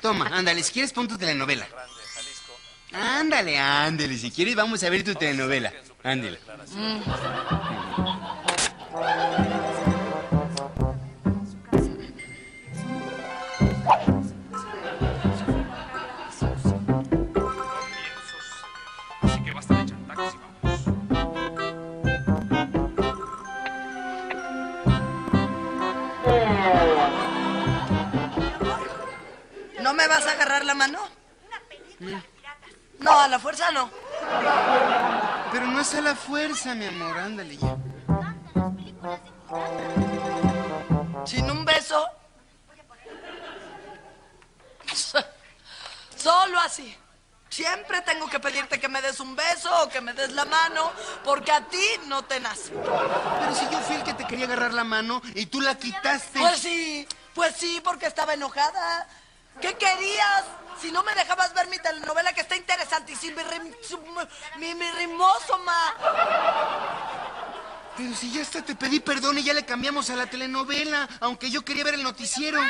Toma, 0.00 0.28
ándale, 0.28 0.62
si 0.62 0.72
quieres 0.72 0.94
pon 0.94 1.06
tu 1.06 1.18
telenovela. 1.18 1.66
Ándale, 2.92 3.58
ándale, 3.58 4.16
si 4.16 4.30
quieres 4.30 4.54
vamos 4.54 4.82
a 4.82 4.88
ver 4.88 5.04
tu 5.04 5.14
telenovela. 5.14 5.70
Ándale. 6.02 6.40
Mm. 6.68 7.02
Me 29.94 30.06
vas 30.06 30.26
a 30.26 30.32
agarrar 30.32 30.64
la 30.64 30.74
mano? 30.74 31.00
No, 32.98 33.18
a 33.18 33.28
la 33.28 33.38
fuerza 33.38 33.70
no. 33.70 33.90
Pero 35.52 35.66
no 35.66 35.80
es 35.80 35.94
a 35.94 36.00
la 36.00 36.14
fuerza, 36.14 36.74
mi 36.74 36.86
amor, 36.86 37.18
ándale 37.18 37.56
ya. 37.56 37.76
Sin 41.24 41.50
un 41.50 41.64
beso. 41.64 42.06
Solo 46.16 46.60
así. 46.60 46.96
Siempre 47.48 48.00
tengo 48.02 48.28
que 48.28 48.38
pedirte 48.38 48.78
que 48.78 48.88
me 48.88 49.02
des 49.02 49.18
un 49.18 49.34
beso 49.34 49.82
o 49.82 49.88
que 49.88 50.00
me 50.00 50.12
des 50.12 50.30
la 50.32 50.44
mano, 50.44 50.92
porque 51.24 51.50
a 51.50 51.66
ti 51.66 51.84
no 52.06 52.22
te 52.24 52.38
nace. 52.38 52.70
Pero 52.70 53.54
si 53.54 53.68
yo 53.70 53.80
fui 53.80 53.96
el 53.96 54.04
que 54.04 54.14
te 54.14 54.24
quería 54.24 54.44
agarrar 54.44 54.72
la 54.72 54.84
mano 54.84 55.20
y 55.34 55.46
tú 55.46 55.60
la 55.60 55.74
quitaste. 55.76 56.38
Pues 56.38 56.60
sí, 56.60 57.08
pues 57.34 57.56
sí, 57.56 57.80
porque 57.82 58.06
estaba 58.06 58.34
enojada. 58.34 59.08
¿Qué 59.60 59.74
querías? 59.74 60.44
Si 60.80 60.90
no 60.90 61.02
me 61.02 61.14
dejabas 61.14 61.52
ver 61.52 61.68
mi 61.68 61.78
telenovela 61.78 62.32
que 62.32 62.40
está 62.40 62.56
interesantísima, 62.56 63.42
mi, 64.58 64.74
mi, 64.74 64.90
rimoso, 64.92 65.58
ma. 65.58 65.94
Pero 67.96 68.14
si 68.14 68.32
ya 68.32 68.40
hasta 68.40 68.62
te 68.62 68.74
pedí 68.74 69.00
perdón 69.00 69.38
y 69.38 69.42
ya 69.42 69.52
le 69.52 69.64
cambiamos 69.66 70.08
a 70.08 70.16
la 70.16 70.26
telenovela, 70.26 71.06
aunque 71.20 71.50
yo 71.50 71.62
quería 71.62 71.84
ver 71.84 71.94
el 71.94 72.02
noticiero. 72.02 72.60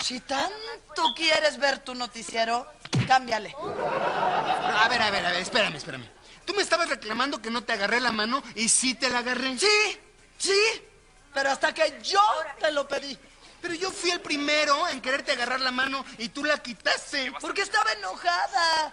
Si 0.00 0.20
tanto 0.20 1.14
quieres 1.16 1.58
ver 1.58 1.78
tu 1.78 1.94
noticiero, 1.94 2.70
cámbiale. 3.08 3.54
A 3.58 4.86
ver, 4.88 5.02
a 5.02 5.10
ver, 5.10 5.26
a 5.26 5.30
ver, 5.30 5.40
espérame, 5.40 5.76
espérame. 5.76 6.08
Tú 6.44 6.54
me 6.54 6.62
estabas 6.62 6.88
reclamando 6.88 7.40
que 7.40 7.50
no 7.50 7.64
te 7.64 7.72
agarré 7.72 8.00
la 8.00 8.12
mano 8.12 8.42
y 8.54 8.68
sí 8.68 8.94
te 8.94 9.08
la 9.08 9.20
agarré. 9.20 9.58
Sí, 9.58 9.98
sí, 10.38 10.60
pero 11.32 11.50
hasta 11.50 11.72
que 11.72 12.00
yo 12.02 12.20
te 12.60 12.70
lo 12.70 12.86
pedí. 12.86 13.18
Pero 13.64 13.76
yo 13.76 13.90
fui 13.90 14.10
el 14.10 14.20
primero 14.20 14.86
en 14.88 15.00
quererte 15.00 15.32
agarrar 15.32 15.58
la 15.58 15.70
mano 15.70 16.04
y 16.18 16.28
tú 16.28 16.44
la 16.44 16.58
quitaste. 16.58 17.32
Porque 17.40 17.62
estaba 17.62 17.90
enojada. 17.92 18.90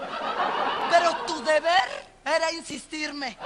Pero 0.89 1.13
tu 1.25 1.43
deber 1.43 2.07
era 2.23 2.49
insistirme. 2.53 3.37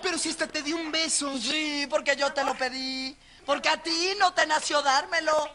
Pero 0.00 0.16
si 0.16 0.30
hasta 0.30 0.46
te 0.46 0.62
di 0.62 0.72
un 0.72 0.90
beso. 0.90 1.36
Sí, 1.36 1.86
porque 1.90 2.16
yo 2.16 2.32
te 2.32 2.42
lo 2.42 2.54
pedí. 2.54 3.14
Porque 3.44 3.68
a 3.68 3.76
ti 3.76 4.14
no 4.18 4.32
te 4.32 4.46
nació 4.46 4.80
dármelo. 4.80 5.50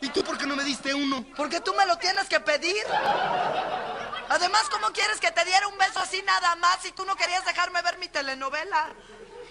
¿Y 0.00 0.08
tú 0.08 0.24
por 0.24 0.36
qué 0.36 0.46
no 0.46 0.56
me 0.56 0.64
diste 0.64 0.92
uno? 0.92 1.24
Porque 1.36 1.60
tú 1.60 1.72
me 1.74 1.86
lo 1.86 1.96
tienes 1.98 2.28
que 2.28 2.40
pedir. 2.40 2.84
Además, 4.28 4.64
¿cómo 4.72 4.88
quieres 4.88 5.20
que 5.20 5.30
te 5.30 5.44
diera 5.44 5.68
un 5.68 5.78
beso 5.78 6.00
así 6.00 6.20
nada 6.22 6.56
más 6.56 6.80
si 6.82 6.90
tú 6.90 7.04
no 7.04 7.14
querías 7.14 7.44
dejarme 7.44 7.80
ver 7.82 7.96
mi 7.98 8.08
telenovela? 8.08 8.92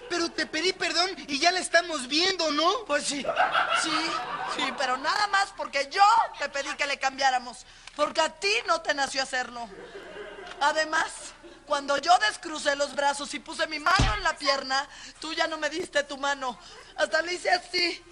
Pero 0.09 0.29
te 0.31 0.45
pedí 0.45 0.73
perdón 0.73 1.09
y 1.27 1.39
ya 1.39 1.51
la 1.51 1.59
estamos 1.59 2.07
viendo, 2.07 2.51
¿no? 2.51 2.85
Pues 2.85 3.05
sí, 3.05 3.25
sí, 3.81 4.11
sí, 4.55 4.73
pero 4.77 4.97
nada 4.97 5.27
más 5.27 5.53
porque 5.57 5.89
yo 5.91 6.03
te 6.39 6.49
pedí 6.49 6.73
que 6.75 6.85
le 6.85 6.99
cambiáramos. 6.99 7.65
Porque 7.95 8.21
a 8.21 8.29
ti 8.29 8.51
no 8.67 8.81
te 8.81 8.93
nació 8.93 9.23
hacerlo. 9.23 9.67
Además, 10.61 11.11
cuando 11.65 11.97
yo 11.97 12.15
descrucé 12.19 12.75
los 12.75 12.95
brazos 12.95 13.33
y 13.33 13.39
puse 13.39 13.67
mi 13.67 13.79
mano 13.79 14.13
en 14.15 14.23
la 14.23 14.37
pierna, 14.37 14.87
tú 15.19 15.33
ya 15.33 15.47
no 15.47 15.57
me 15.57 15.69
diste 15.69 16.03
tu 16.03 16.17
mano. 16.17 16.57
Hasta 16.97 17.21
le 17.21 17.33
hice 17.33 17.49
así. 17.49 18.03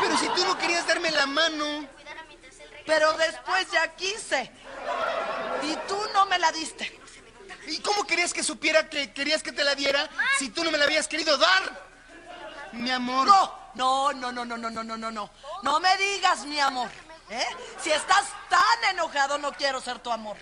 Pero 0.00 0.16
si 0.16 0.28
tú 0.28 0.44
no 0.44 0.56
querías 0.58 0.86
darme 0.86 1.10
la 1.10 1.26
mano. 1.26 1.86
Pero 2.86 3.12
después 3.14 3.70
ya 3.70 3.94
quise. 3.94 4.50
Y 5.62 5.76
tú 5.86 5.98
no 6.14 6.26
me 6.26 6.38
la 6.38 6.50
diste. 6.52 6.98
¿Y 7.66 7.78
cómo 7.80 8.06
querías 8.06 8.32
que 8.32 8.42
supiera 8.42 8.88
que 8.88 9.12
querías 9.12 9.42
que 9.42 9.52
te 9.52 9.64
la 9.64 9.74
diera 9.74 10.08
si 10.38 10.48
tú 10.48 10.64
no 10.64 10.70
me 10.70 10.78
la 10.78 10.84
habías 10.84 11.08
querido 11.08 11.36
dar? 11.36 11.90
Mi 12.72 12.90
amor. 12.90 13.26
No, 13.26 14.12
no, 14.12 14.12
no, 14.12 14.32
no, 14.32 14.44
no, 14.44 14.70
no, 14.70 14.84
no, 14.84 14.96
no, 14.96 15.10
no. 15.10 15.30
No 15.62 15.80
me 15.80 15.96
digas 15.96 16.44
mi 16.46 16.58
amor. 16.58 16.90
¿Eh? 17.30 17.46
Si 17.80 17.92
estás 17.92 18.24
tan 18.48 18.90
enojado, 18.92 19.38
no 19.38 19.52
quiero 19.52 19.80
ser 19.80 20.00
tu 20.00 20.10
amor. 20.10 20.36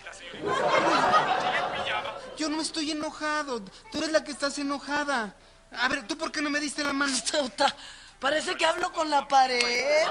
Yo 2.38 2.48
no 2.48 2.62
estoy 2.62 2.92
enojado. 2.92 3.60
Tú 3.92 3.98
eres 3.98 4.10
la 4.10 4.24
que 4.24 4.32
estás 4.32 4.56
enojada. 4.58 5.34
A 5.72 5.88
ver, 5.88 6.06
¿tú 6.06 6.16
por 6.16 6.32
qué 6.32 6.40
no 6.40 6.48
me 6.48 6.60
diste 6.60 6.82
la 6.82 6.94
mano? 6.94 7.14
Parece 8.20 8.56
que 8.56 8.66
hablo 8.66 8.90
con 8.92 9.10
la 9.10 9.28
pared. 9.28 10.06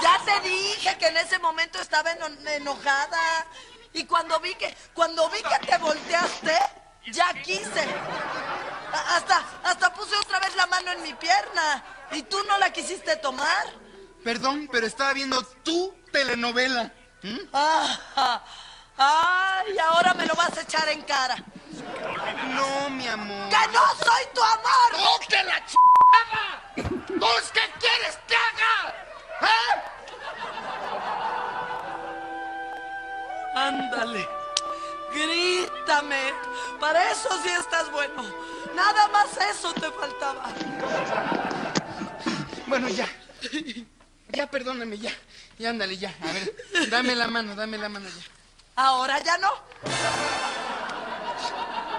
Ya 0.00 0.20
te 0.24 0.48
dije 0.48 0.96
que 0.98 1.06
en 1.06 1.16
ese 1.18 1.38
momento 1.38 1.78
estaba 1.80 2.12
enojada. 2.12 3.46
Y 3.92 4.04
cuando 4.04 4.38
vi 4.40 4.54
que, 4.54 4.74
cuando 4.94 5.28
vi 5.30 5.42
que 5.42 5.66
te 5.66 5.78
volteaste, 5.78 6.56
ya 7.10 7.32
quise. 7.42 7.84
Hasta, 8.92 9.44
hasta 9.64 9.92
puse 9.94 10.16
otra 10.16 10.38
vez 10.40 10.54
la 10.56 10.66
mano 10.66 10.92
en 10.92 11.02
mi 11.02 11.14
pierna. 11.14 11.84
Y 12.12 12.22
tú 12.22 12.36
no 12.48 12.58
la 12.58 12.72
quisiste 12.72 13.16
tomar. 13.16 13.66
Perdón, 14.24 14.68
pero 14.70 14.86
estaba 14.86 15.12
viendo 15.12 15.42
tu 15.62 15.94
telenovela. 16.12 16.92
¿Mm? 17.22 17.38
Ah, 17.52 18.42
ay, 18.96 19.78
ahora 19.78 20.14
me 20.14 20.26
lo 20.26 20.34
vas 20.34 20.56
a 20.56 20.62
echar 20.62 20.88
en 20.88 21.02
cara. 21.02 21.36
no, 22.54 22.90
mi 22.90 23.06
amor. 23.08 23.48
¡Que 23.48 23.72
no 23.72 23.82
soy 24.04 24.24
tu 24.34 24.42
amor! 24.42 24.92
¡No 24.92 25.26
te 25.26 25.44
la 25.44 25.66
ch... 25.66 25.74
¿Vos 27.18 27.50
qué 27.52 27.60
quieres 27.78 28.18
que 28.26 28.36
haga? 28.36 28.94
¿Eh? 29.42 29.99
Ándale. 33.54 34.28
Grítame. 35.12 36.32
Para 36.78 37.10
eso 37.10 37.28
sí 37.42 37.48
estás 37.48 37.90
bueno. 37.90 38.22
Nada 38.74 39.08
más 39.08 39.36
eso 39.36 39.72
te 39.74 39.90
faltaba. 39.90 40.44
Bueno, 42.66 42.88
ya. 42.88 43.08
Ya, 44.28 44.46
perdóname, 44.46 44.98
ya. 44.98 45.10
Ya, 45.58 45.70
ándale, 45.70 45.96
ya. 45.96 46.14
A 46.22 46.32
ver, 46.32 46.54
dame 46.88 47.14
la 47.14 47.26
mano, 47.26 47.54
dame 47.54 47.76
la 47.78 47.88
mano 47.88 48.08
ya. 48.08 48.24
Ahora 48.76 49.18
ya 49.18 49.36
no. 49.38 49.50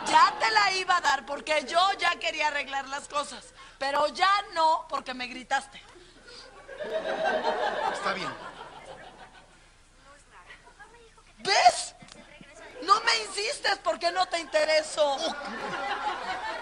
Ya 0.08 0.34
te 0.40 0.52
la 0.52 0.72
iba 0.74 0.98
a 0.98 1.02
dar 1.02 1.26
porque 1.26 1.66
yo 1.68 1.80
ya 2.00 2.16
quería 2.20 2.48
arreglar 2.48 2.88
las 2.88 3.08
cosas. 3.08 3.54
Pero 3.78 4.08
ya 4.08 4.32
no 4.54 4.86
porque 4.90 5.14
me 5.14 5.28
gritaste. 5.28 5.82
Está 7.94 8.14
bien. 8.14 8.30
¿Ves? 11.44 11.96
No 12.84 13.00
me 13.02 13.16
insistes 13.18 13.78
porque 13.84 14.12
no 14.12 14.26
te 14.28 14.40
intereso. 14.40 15.18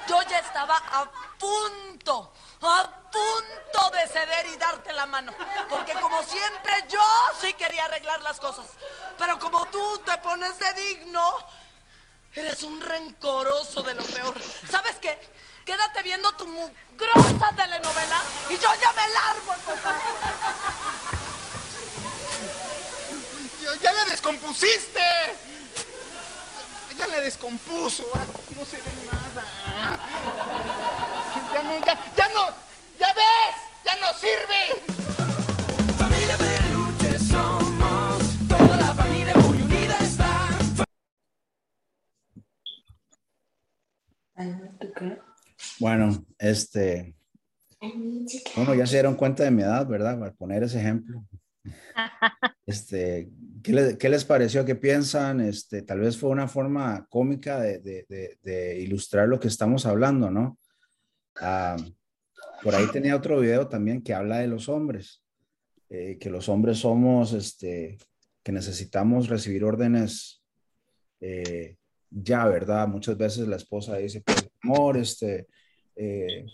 Yo 0.08 0.22
ya 0.24 0.40
estaba 0.40 0.76
a 0.78 1.10
punto, 1.38 2.34
a 2.62 2.92
punto 3.12 3.90
de 3.92 4.08
ceder 4.08 4.46
y 4.48 4.58
darte 4.58 4.92
la 4.94 5.06
mano. 5.06 5.34
Porque 5.70 5.94
como 5.94 6.22
siempre 6.24 6.74
yo 6.90 7.02
sí 7.40 7.54
quería 7.54 7.86
arreglar 7.86 8.22
las 8.22 8.40
cosas. 8.40 8.66
Pero 9.18 9.40
como 9.40 9.66
tú 9.68 10.00
te 10.06 10.18
pones 10.18 10.58
de 10.60 10.74
digno, 10.74 11.38
eres 12.34 12.64
un 12.64 12.82
rencoroso 12.82 13.82
de 13.82 13.94
lo 13.96 14.04
peor. 14.04 14.36
¿Sabes 14.70 14.96
qué? 15.02 15.20
Quédate 15.66 16.02
viendo 16.02 16.32
tu 16.34 16.48
mugrosa 16.48 17.52
telenovela 17.56 18.22
y 18.50 18.58
yo 18.58 18.70
ya 18.82 18.92
me 18.94 19.08
largo 19.10 19.54
¡Ya 23.82 23.94
la 23.94 24.06
descompusiste! 24.06 25.00
Ya 26.98 27.08
la 27.08 27.22
descompuso, 27.22 28.04
no 28.58 28.66
se 28.66 28.78
ve 28.78 28.92
nada. 29.10 29.46
Ya 31.54 31.64
no, 31.64 31.86
ya, 31.86 32.14
ya 32.18 32.28
no, 32.34 32.50
ya 33.00 33.14
ves, 33.14 33.56
ya 33.86 33.96
no 34.02 34.14
sirve. 34.20 34.62
Familia 35.98 36.38
Peluche 36.38 37.20
somos, 37.20 38.48
toda 38.50 38.76
la 38.78 38.94
familia 38.94 39.34
muy 39.36 39.62
unida 39.62 39.98
está. 40.02 40.50
Bueno, 45.80 46.26
este, 46.38 47.16
bueno, 48.58 48.74
ya 48.76 48.86
se 48.86 48.96
dieron 48.96 49.16
cuenta 49.16 49.44
de 49.44 49.52
mi 49.52 49.62
edad, 49.62 49.88
¿verdad? 49.88 50.20
Para 50.20 50.34
poner 50.34 50.64
ese 50.64 50.80
ejemplo. 50.80 51.24
Este, 52.66 53.32
¿qué, 53.64 54.10
les 54.10 54.26
pareció? 54.26 54.64
¿Qué 54.64 54.76
piensan? 54.76 55.40
Este, 55.40 55.82
tal 55.82 56.02
vez 56.02 56.18
fue 56.18 56.30
una 56.30 56.48
forma 56.48 57.08
cómica 57.10 57.60
de, 57.60 58.78
ilustrar 58.80 59.28
lo 59.28 59.40
que 59.40 59.48
estamos 59.48 59.88
hablando, 59.88 60.30
¿no? 60.30 60.60
Ah, 61.42 61.76
por 62.62 62.76
ahí 62.76 62.86
tenía 62.92 63.16
otro 63.16 63.40
video 63.40 63.68
también 63.68 64.04
que 64.04 64.14
habla 64.14 64.38
de 64.38 64.48
los 64.48 64.70
hombres, 64.70 65.24
eh, 65.90 66.20
que 66.20 66.30
los 66.30 66.48
hombres 66.48 66.78
somos, 66.78 67.34
este, 67.34 67.98
que 68.44 68.52
necesitamos 68.52 69.30
recibir 69.30 69.64
órdenes 69.64 70.44
eh, 71.22 71.78
ya, 72.10 72.46
¿verdad? 72.46 72.88
Muchas 72.88 73.18
veces 73.18 73.48
la 73.48 73.56
esposa 73.58 73.98
dice, 73.98 74.22
pues, 74.22 74.50
amor, 74.62 74.98
este, 74.98 75.48
eh, 75.96 76.46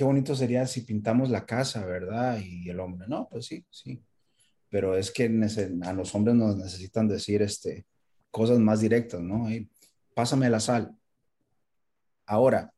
qué 0.00 0.04
bonito 0.04 0.34
sería 0.34 0.66
si 0.66 0.80
pintamos 0.80 1.28
la 1.28 1.44
casa, 1.44 1.84
¿verdad? 1.84 2.40
Y 2.42 2.70
el 2.70 2.80
hombre, 2.80 3.06
no, 3.06 3.28
pues 3.30 3.44
sí, 3.44 3.66
sí. 3.68 4.02
Pero 4.70 4.96
es 4.96 5.10
que 5.10 5.24
a 5.82 5.92
los 5.92 6.14
hombres 6.14 6.34
nos 6.36 6.56
necesitan 6.56 7.06
decir 7.06 7.42
este, 7.42 7.84
cosas 8.30 8.58
más 8.60 8.80
directas, 8.80 9.20
¿no? 9.20 9.46
pásame 10.14 10.48
la 10.48 10.58
sal. 10.58 10.96
Ahora, 12.24 12.72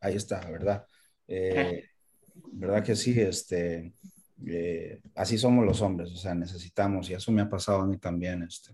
ahí 0.00 0.16
está, 0.16 0.40
¿verdad? 0.50 0.84
Eh, 1.28 1.84
¿Verdad 2.50 2.82
que 2.82 2.96
sí? 2.96 3.20
Este, 3.20 3.94
eh, 4.44 5.00
así 5.14 5.38
somos 5.38 5.64
los 5.64 5.80
hombres, 5.80 6.10
o 6.10 6.16
sea, 6.16 6.34
necesitamos, 6.34 7.08
y 7.08 7.14
eso 7.14 7.30
me 7.30 7.42
ha 7.42 7.48
pasado 7.48 7.82
a 7.82 7.86
mí 7.86 7.98
también, 7.98 8.42
este. 8.42 8.72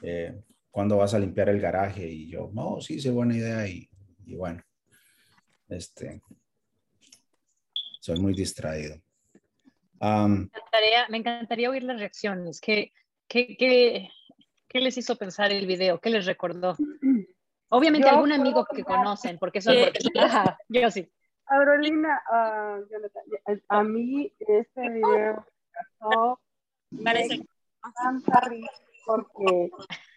Eh, 0.00 0.40
¿Cuándo 0.70 0.96
vas 0.96 1.12
a 1.12 1.18
limpiar 1.18 1.50
el 1.50 1.60
garaje? 1.60 2.08
Y 2.08 2.30
yo, 2.30 2.50
no, 2.54 2.80
sí, 2.80 2.98
sí, 3.00 3.10
buena 3.10 3.36
idea, 3.36 3.68
y, 3.68 3.90
y 4.24 4.34
bueno, 4.34 4.62
este, 5.68 6.20
soy 8.00 8.20
muy 8.20 8.34
distraído. 8.34 8.96
me, 10.00 11.16
encantaría, 11.16 11.70
oír 11.70 11.82
las 11.82 11.98
reacciones. 11.98 12.60
¿Qué, 12.60 12.92
qué, 13.28 13.56
qué, 13.56 14.80
les 14.80 14.96
hizo 14.98 15.16
pensar 15.16 15.52
el 15.52 15.66
video? 15.66 16.00
¿Qué 16.00 16.10
les 16.10 16.26
recordó? 16.26 16.76
Obviamente 17.68 18.08
algún 18.08 18.32
amigo 18.32 18.64
que 18.66 18.84
conocen, 18.84 19.38
porque 19.38 19.60
son... 19.60 19.74
yo 20.68 20.90
sí. 20.90 21.10
Aurelina, 21.48 22.22
uh, 22.32 23.56
a 23.68 23.82
mí 23.84 24.32
este 24.40 24.88
video 24.90 25.46
me 26.90 27.02
Parece. 27.04 27.46
porque 29.04 29.70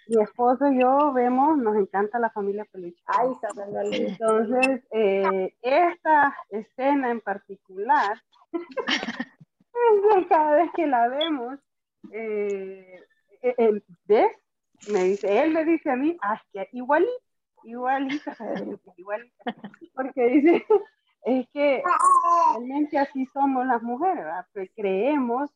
mi 0.10 0.24
esposo 0.24 0.72
y 0.72 0.82
yo 0.82 1.14
vemos, 1.14 1.58
nos 1.58 1.76
encanta 1.76 2.20
la 2.20 2.32
familia 2.32 2.66
peluche. 2.72 3.02
Ay, 3.06 3.30
Entonces, 3.92 4.82
eh, 4.92 5.56
esta 5.62 6.36
escena 6.50 7.12
en 7.12 7.22
particular, 7.22 8.20
cada 10.30 10.56
vez 10.56 10.72
que 10.76 10.88
la 10.88 11.08
vemos, 11.08 11.60
eh, 12.12 13.04
eh 13.42 13.82
¿ves? 14.06 14.32
Me 14.92 15.04
dice, 15.04 15.44
él 15.44 15.54
me 15.54 15.66
dice 15.66 15.92
a 15.92 15.96
mí, 15.96 16.18
ah, 16.22 16.42
que 16.52 16.68
igualito, 16.72 17.12
igualito, 17.64 18.32
igualito, 18.98 19.36
porque 19.94 20.28
dice, 20.28 20.66
es 21.24 21.48
que 21.50 21.84
realmente 22.56 22.98
así 22.98 23.26
somos 23.28 23.66
las 23.68 23.84
mujeres, 23.84 24.24
¿verdad? 24.24 24.46
Pues 24.54 24.72
creemos 24.76 25.52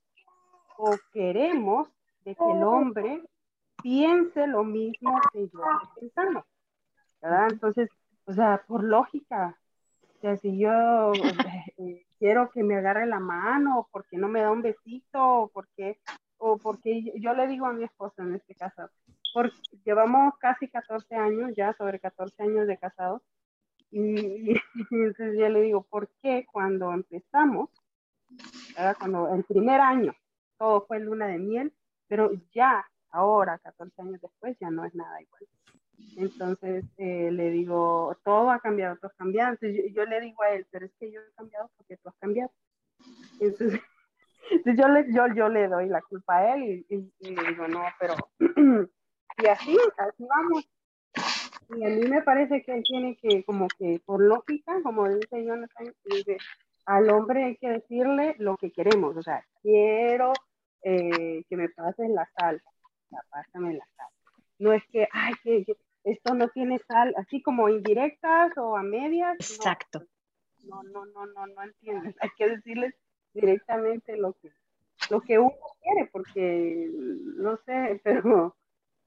o 0.77 0.95
queremos 1.11 1.87
de 2.25 2.35
que 2.35 2.51
el 2.51 2.63
hombre 2.63 3.23
piense 3.84 4.48
lo 4.48 4.63
mismo 4.63 5.19
que 5.32 5.48
yo 5.50 5.62
pensamos, 6.00 6.46
¿verdad? 7.22 7.50
Entonces, 7.52 7.89
o 8.26 8.34
sea, 8.34 8.63
por 8.65 8.84
lógica, 8.84 9.60
o 10.02 10.22
sea, 10.22 10.38
si 10.38 10.58
yo 10.58 11.12
eh, 11.78 12.06
quiero 12.17 12.50
que 12.50 12.63
me 12.63 12.78
agarre 12.78 13.06
la 13.06 13.19
mano, 13.19 13.89
porque 13.91 14.17
no 14.17 14.30
me 14.30 14.41
da 14.41 14.52
un 14.52 14.62
besito, 14.62 15.22
o 15.22 15.48
porque, 15.50 16.00
o 16.38 16.58
porque 16.58 17.12
yo 17.19 17.34
le 17.34 17.48
digo 17.48 17.65
a 17.65 17.74
mi 17.74 17.84
esposa 17.84 18.24
en 18.24 18.36
este 18.36 18.56
caso, 18.56 18.89
porque 19.34 19.58
llevamos 19.84 20.34
casi 20.39 20.69
14 20.69 21.15
años, 21.15 21.52
ya 21.56 21.74
sobre 21.74 22.00
14 22.00 22.41
años 22.41 22.67
de 22.67 22.78
casados, 22.78 23.22
y, 23.91 24.56
entonces 24.91 25.38
yo 25.38 25.50
le 25.50 25.62
digo, 25.62 25.84
¿por 25.84 26.08
qué 26.22 26.48
cuando 26.52 26.93
empezamos, 26.93 27.69
¿verdad? 28.76 28.96
cuando 28.98 29.36
el 29.36 29.43
primer 29.43 29.82
año, 29.82 30.15
todo 30.58 30.86
fue 30.88 31.00
luna 31.00 31.28
de 31.28 31.38
miel, 31.38 31.74
pero 32.08 32.32
ya 32.54 32.86
ahora, 33.13 33.60
14 33.60 34.02
años 34.02 34.21
después, 34.21 34.58
ya 34.60 34.69
no 34.69 34.84
es 34.84 34.93
nada 34.93 35.21
igual. 35.21 35.43
Entonces 36.17 36.86
eh, 36.97 37.32
le 37.32 37.52
digo, 37.52 38.17
todo 38.23 38.52
ha 38.52 38.60
cambiado, 38.60 38.97
tú 38.97 39.08
has 39.08 39.13
cambiado. 39.13 39.54
Entonces 39.54 39.93
yo, 39.93 40.06
le 40.06 40.19
digo 40.21 40.43
a 40.43 40.49
él, 40.49 40.67
pero 40.69 40.86
es 40.86 40.91
que 40.99 41.12
yo 41.12 41.21
he 41.21 41.34
cambiado 41.36 41.69
porque 41.78 41.97
tú 41.97 42.10
has 42.10 42.15
cambiado. 42.15 42.52
Entonces, 43.39 43.80
yo, 44.65 44.88
le, 44.88 45.13
yo, 45.13 45.28
yo 45.34 45.49
le 45.49 45.67
doy 45.67 45.88
la 45.88 46.02
culpa 46.02 46.38
a 46.38 46.56
él 46.56 46.86
y, 46.89 47.13
le 47.21 47.49
digo, 47.49 47.67
no, 47.67 47.84
pero... 47.99 48.15
y 49.38 49.47
así, 49.47 49.78
así 49.97 50.26
vamos. 50.28 50.69
Y 51.76 51.86
a 51.86 51.89
mí 51.89 52.08
me 52.08 52.21
parece 52.21 52.62
que 52.63 52.73
él 52.73 52.84
tiene 52.84 53.17
que, 53.17 53.43
como 53.43 53.67
que 53.80 54.02
por 54.06 54.21
lógica, 54.21 54.82
como 54.84 55.08
dice 55.08 55.43
Jonathan, 55.43 55.93
dice, 56.06 56.38
al 56.86 57.10
hombre 57.10 57.45
hay 57.45 57.58
que 57.58 57.69
decirle 57.69 58.36
lo 58.39 58.58
que 58.58 58.71
queremos. 58.71 59.15
O 59.15 59.23
sea, 59.23 59.43
quiero 59.62 60.34
eh, 60.84 61.43
que 61.49 61.58
me 61.58 61.69
pases 61.69 62.10
la 62.10 62.30
pásame 63.30 63.73
la 63.73 63.86
sal. 63.95 64.08
No 64.60 64.73
es 64.73 64.84
que, 64.91 65.08
ay, 65.12 65.34
que, 65.43 65.65
esto 66.04 66.34
no 66.34 66.49
tiene 66.49 66.80
sal, 66.88 67.13
así 67.17 67.41
como 67.41 67.69
indirectas 67.69 68.58
o 68.58 68.76
a 68.76 68.84
medias. 68.84 69.36
Exacto. 69.39 70.04
No, 70.65 70.84
no, 70.84 71.06
no, 71.06 71.26
no, 71.28 71.47
no, 71.47 71.63
entiendes. 71.63 72.15
Hay 72.21 72.30
que 72.38 72.49
decirles 72.49 72.93
directamente 73.34 74.17
lo 74.17 74.34
que, 74.34 74.52
lo 75.10 75.21
que 75.21 75.39
uno 75.39 75.56
quiere, 75.82 76.10
porque 76.12 76.89
no 77.38 77.58
sé, 77.65 78.02
pero, 78.04 78.56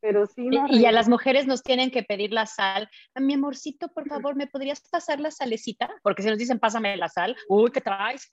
pero 0.01 0.27
sí. 0.27 0.49
y, 0.69 0.87
a 0.87 0.93
las 0.93 1.09
mujeres 1.09 1.47
nos 1.47 1.63
tienen 1.63 1.91
que 1.91 2.03
pedir 2.03 2.33
la 2.33 2.47
sal. 2.47 2.89
A 3.15 3.21
mi 3.21 3.35
amorcito, 3.35 3.89
por 3.89 4.07
favor, 4.09 4.35
¿me 4.37 4.47
podrías 4.47 4.81
pasar 4.89 5.21
la 5.21 5.31
salecita? 5.31 5.91
Porque 6.03 6.23
si 6.23 6.29
nos 6.29 6.39
dicen, 6.39 6.59
pásame 6.59 6.97
la 6.97 7.09
sal, 7.09 7.37
uy, 7.49 7.71
¿qué 7.71 7.81
traes? 7.81 8.33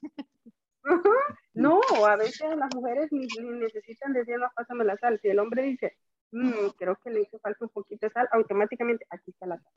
No, 1.53 1.81
a 2.07 2.15
veces 2.15 2.55
las 2.57 2.73
mujeres 2.75 3.11
ni, 3.11 3.27
necesitan 3.59 4.13
decir, 4.13 4.37
no, 4.39 4.49
pásame 4.55 4.83
la 4.83 4.97
sal. 4.97 5.19
Si 5.21 5.29
el 5.29 5.39
hombre 5.39 5.63
dice, 5.63 5.97
mm, 6.31 6.69
creo 6.77 6.97
que 7.03 7.11
le 7.11 7.21
hizo 7.21 7.39
falta 7.39 7.65
un 7.65 7.69
poquito 7.69 8.07
de 8.07 8.11
sal, 8.11 8.27
automáticamente 8.31 9.05
aquí 9.09 9.31
está 9.31 9.45
la 9.45 9.59
sal. 9.59 9.73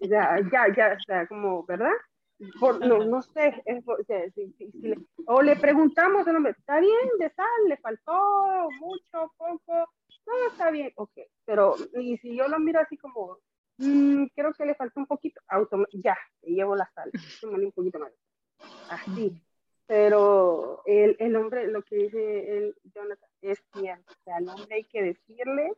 Ya, 0.00 0.38
ya, 0.52 0.74
ya, 0.74 0.96
o 0.98 1.02
sea, 1.06 1.26
como, 1.26 1.64
¿verdad? 1.64 1.92
no, 2.80 3.04
no 3.04 3.22
sé, 3.22 3.62
o, 5.26 5.42
le, 5.42 5.56
preguntamos 5.56 6.26
al 6.26 6.36
hombre, 6.36 6.52
¿está 6.58 6.80
bien 6.80 7.08
de 7.18 7.30
sal? 7.30 7.46
¿Le 7.68 7.76
faltó 7.76 8.68
mucho, 8.80 9.32
poco? 9.36 9.88
No, 10.26 10.32
está 10.50 10.70
bien, 10.70 10.92
ok, 10.96 11.12
pero 11.44 11.76
y 11.94 12.16
si 12.18 12.36
yo 12.36 12.48
lo 12.48 12.58
miro 12.58 12.80
así 12.80 12.96
como, 12.96 13.38
mm, 13.78 14.26
creo 14.34 14.52
que 14.52 14.66
le 14.66 14.74
faltó 14.74 15.00
un 15.00 15.06
poquito, 15.06 15.40
ya, 15.92 16.16
le 16.42 16.54
llevo 16.54 16.74
la 16.74 16.90
sal, 16.94 17.10
un 17.42 17.72
poquito 17.72 17.98
más, 17.98 18.12
así, 18.90 19.40
pero 19.92 20.80
el, 20.86 21.16
el 21.18 21.36
hombre, 21.36 21.66
lo 21.66 21.82
que 21.82 21.96
dice 21.96 22.56
el 22.56 22.74
Jonathan, 22.94 23.28
es 23.42 23.62
cierto, 23.74 24.10
o 24.10 24.24
sea, 24.24 24.36
al 24.36 24.48
hombre 24.48 24.76
hay 24.76 24.84
que 24.84 25.02
decirle 25.02 25.70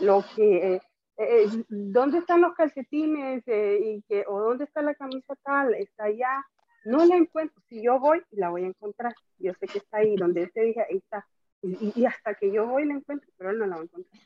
lo 0.00 0.24
que 0.34 0.80
eh, 1.16 1.46
¿dónde 1.68 2.18
están 2.18 2.40
los 2.40 2.54
calcetines? 2.54 3.44
Eh, 3.46 3.78
y 3.80 4.02
que, 4.08 4.24
¿O 4.26 4.40
dónde 4.40 4.64
está 4.64 4.82
la 4.82 4.96
camisa 4.96 5.36
tal? 5.44 5.72
Está 5.74 6.06
allá. 6.06 6.44
No 6.84 7.04
la 7.06 7.14
encuentro. 7.14 7.62
Si 7.68 7.80
yo 7.80 8.00
voy, 8.00 8.22
la 8.32 8.50
voy 8.50 8.64
a 8.64 8.66
encontrar. 8.66 9.14
Yo 9.38 9.52
sé 9.54 9.68
que 9.68 9.78
está 9.78 9.98
ahí, 9.98 10.16
donde 10.16 10.42
él 10.42 10.50
te 10.52 10.62
dije, 10.62 10.84
ahí 10.90 10.96
está. 10.96 11.24
Y, 11.62 12.04
hasta 12.06 12.34
que 12.34 12.50
yo 12.50 12.66
voy 12.66 12.86
la 12.86 12.94
encuentro, 12.94 13.30
pero 13.38 13.50
él 13.50 13.58
no 13.60 13.66
la 13.66 13.76
va 13.76 13.82
a 13.82 13.84
encontrar. 13.84 14.20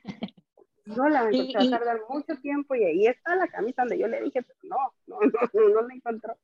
No 0.87 1.07
la 1.07 1.23
va 1.25 1.29
a 1.29 1.31
encontrar, 1.33 1.63
va 1.65 1.67
a 1.67 1.79
tardar 1.79 2.01
mucho 2.09 2.35
tiempo 2.41 2.75
y 2.75 2.83
ahí 2.83 3.07
está 3.07 3.37
la 3.37 3.49
camisa 3.49 3.83
donde 3.83 3.99
yo 3.99 4.09
le 4.09 4.23
dije, 4.23 4.41
pero 4.43 4.59
no, 4.63 4.79
no, 5.07 5.19
no, 5.21 5.69
no 5.69 5.83
la 5.83 5.95
encontró. 5.95 6.35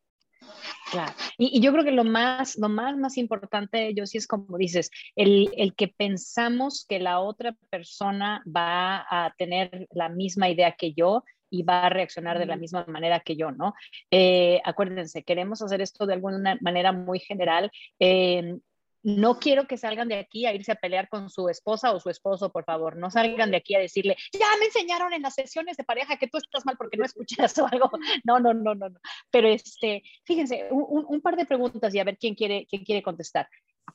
Claro. 0.94 1.12
Y, 1.38 1.60
yo 1.60 1.72
creo 1.72 1.82
que 1.82 1.90
lo 1.90 2.04
más, 2.04 2.56
lo 2.56 2.68
más, 2.68 2.96
más 2.96 3.18
importante, 3.18 3.92
yo 3.94 4.06
sí 4.06 4.18
es 4.18 4.28
como 4.28 4.56
dices, 4.56 4.92
el, 5.16 5.50
el, 5.56 5.74
que 5.74 5.88
pensamos 5.88 6.86
que 6.88 7.00
la 7.00 7.18
otra 7.18 7.56
persona 7.68 8.44
va 8.46 9.04
a 9.10 9.34
tener 9.36 9.88
la 9.90 10.08
misma 10.08 10.48
idea 10.48 10.76
que 10.78 10.92
yo 10.92 11.24
y 11.50 11.64
va 11.64 11.86
a 11.86 11.88
reaccionar 11.88 12.38
de 12.38 12.46
la 12.46 12.56
misma 12.56 12.84
manera 12.86 13.18
que 13.18 13.34
yo, 13.34 13.50
¿no? 13.50 13.74
Eh, 14.12 14.60
acuérdense, 14.64 15.24
queremos 15.24 15.62
hacer 15.62 15.80
esto 15.80 16.06
de 16.06 16.14
alguna 16.14 16.58
manera 16.60 16.92
muy 16.92 17.18
general. 17.18 17.72
Eh, 17.98 18.56
no 19.04 19.38
quiero 19.38 19.66
que 19.66 19.76
salgan 19.76 20.08
de 20.08 20.18
aquí 20.18 20.46
a 20.46 20.54
irse 20.54 20.72
a 20.72 20.76
pelear 20.76 21.10
con 21.10 21.28
su 21.28 21.50
esposa 21.50 21.92
o 21.92 22.00
su 22.00 22.08
esposo, 22.08 22.50
por 22.50 22.64
favor. 22.64 22.96
No 22.96 23.10
salgan 23.10 23.50
de 23.50 23.58
aquí 23.58 23.74
a 23.74 23.78
decirle, 23.78 24.16
ya 24.32 24.46
me 24.58 24.64
enseñaron 24.64 25.12
en 25.12 25.20
las 25.20 25.34
sesiones 25.34 25.76
de 25.76 25.84
pareja 25.84 26.16
que 26.16 26.26
tú 26.26 26.38
estás 26.38 26.64
mal 26.64 26.78
porque 26.78 26.96
no 26.96 27.04
escuchas 27.04 27.56
o 27.58 27.66
algo. 27.70 27.90
No, 28.24 28.40
no, 28.40 28.54
no, 28.54 28.74
no, 28.74 28.88
no. 28.88 29.00
Pero 29.30 29.48
este, 29.48 30.02
fíjense, 30.24 30.68
un, 30.70 31.20
par 31.20 31.36
de 31.36 31.44
preguntas 31.44 31.94
y 31.94 31.98
a 31.98 32.04
ver 32.04 32.16
quién 32.16 32.34
quiere, 32.34 32.66
quién 32.68 32.82
quiere 32.82 33.02
contestar. 33.02 33.46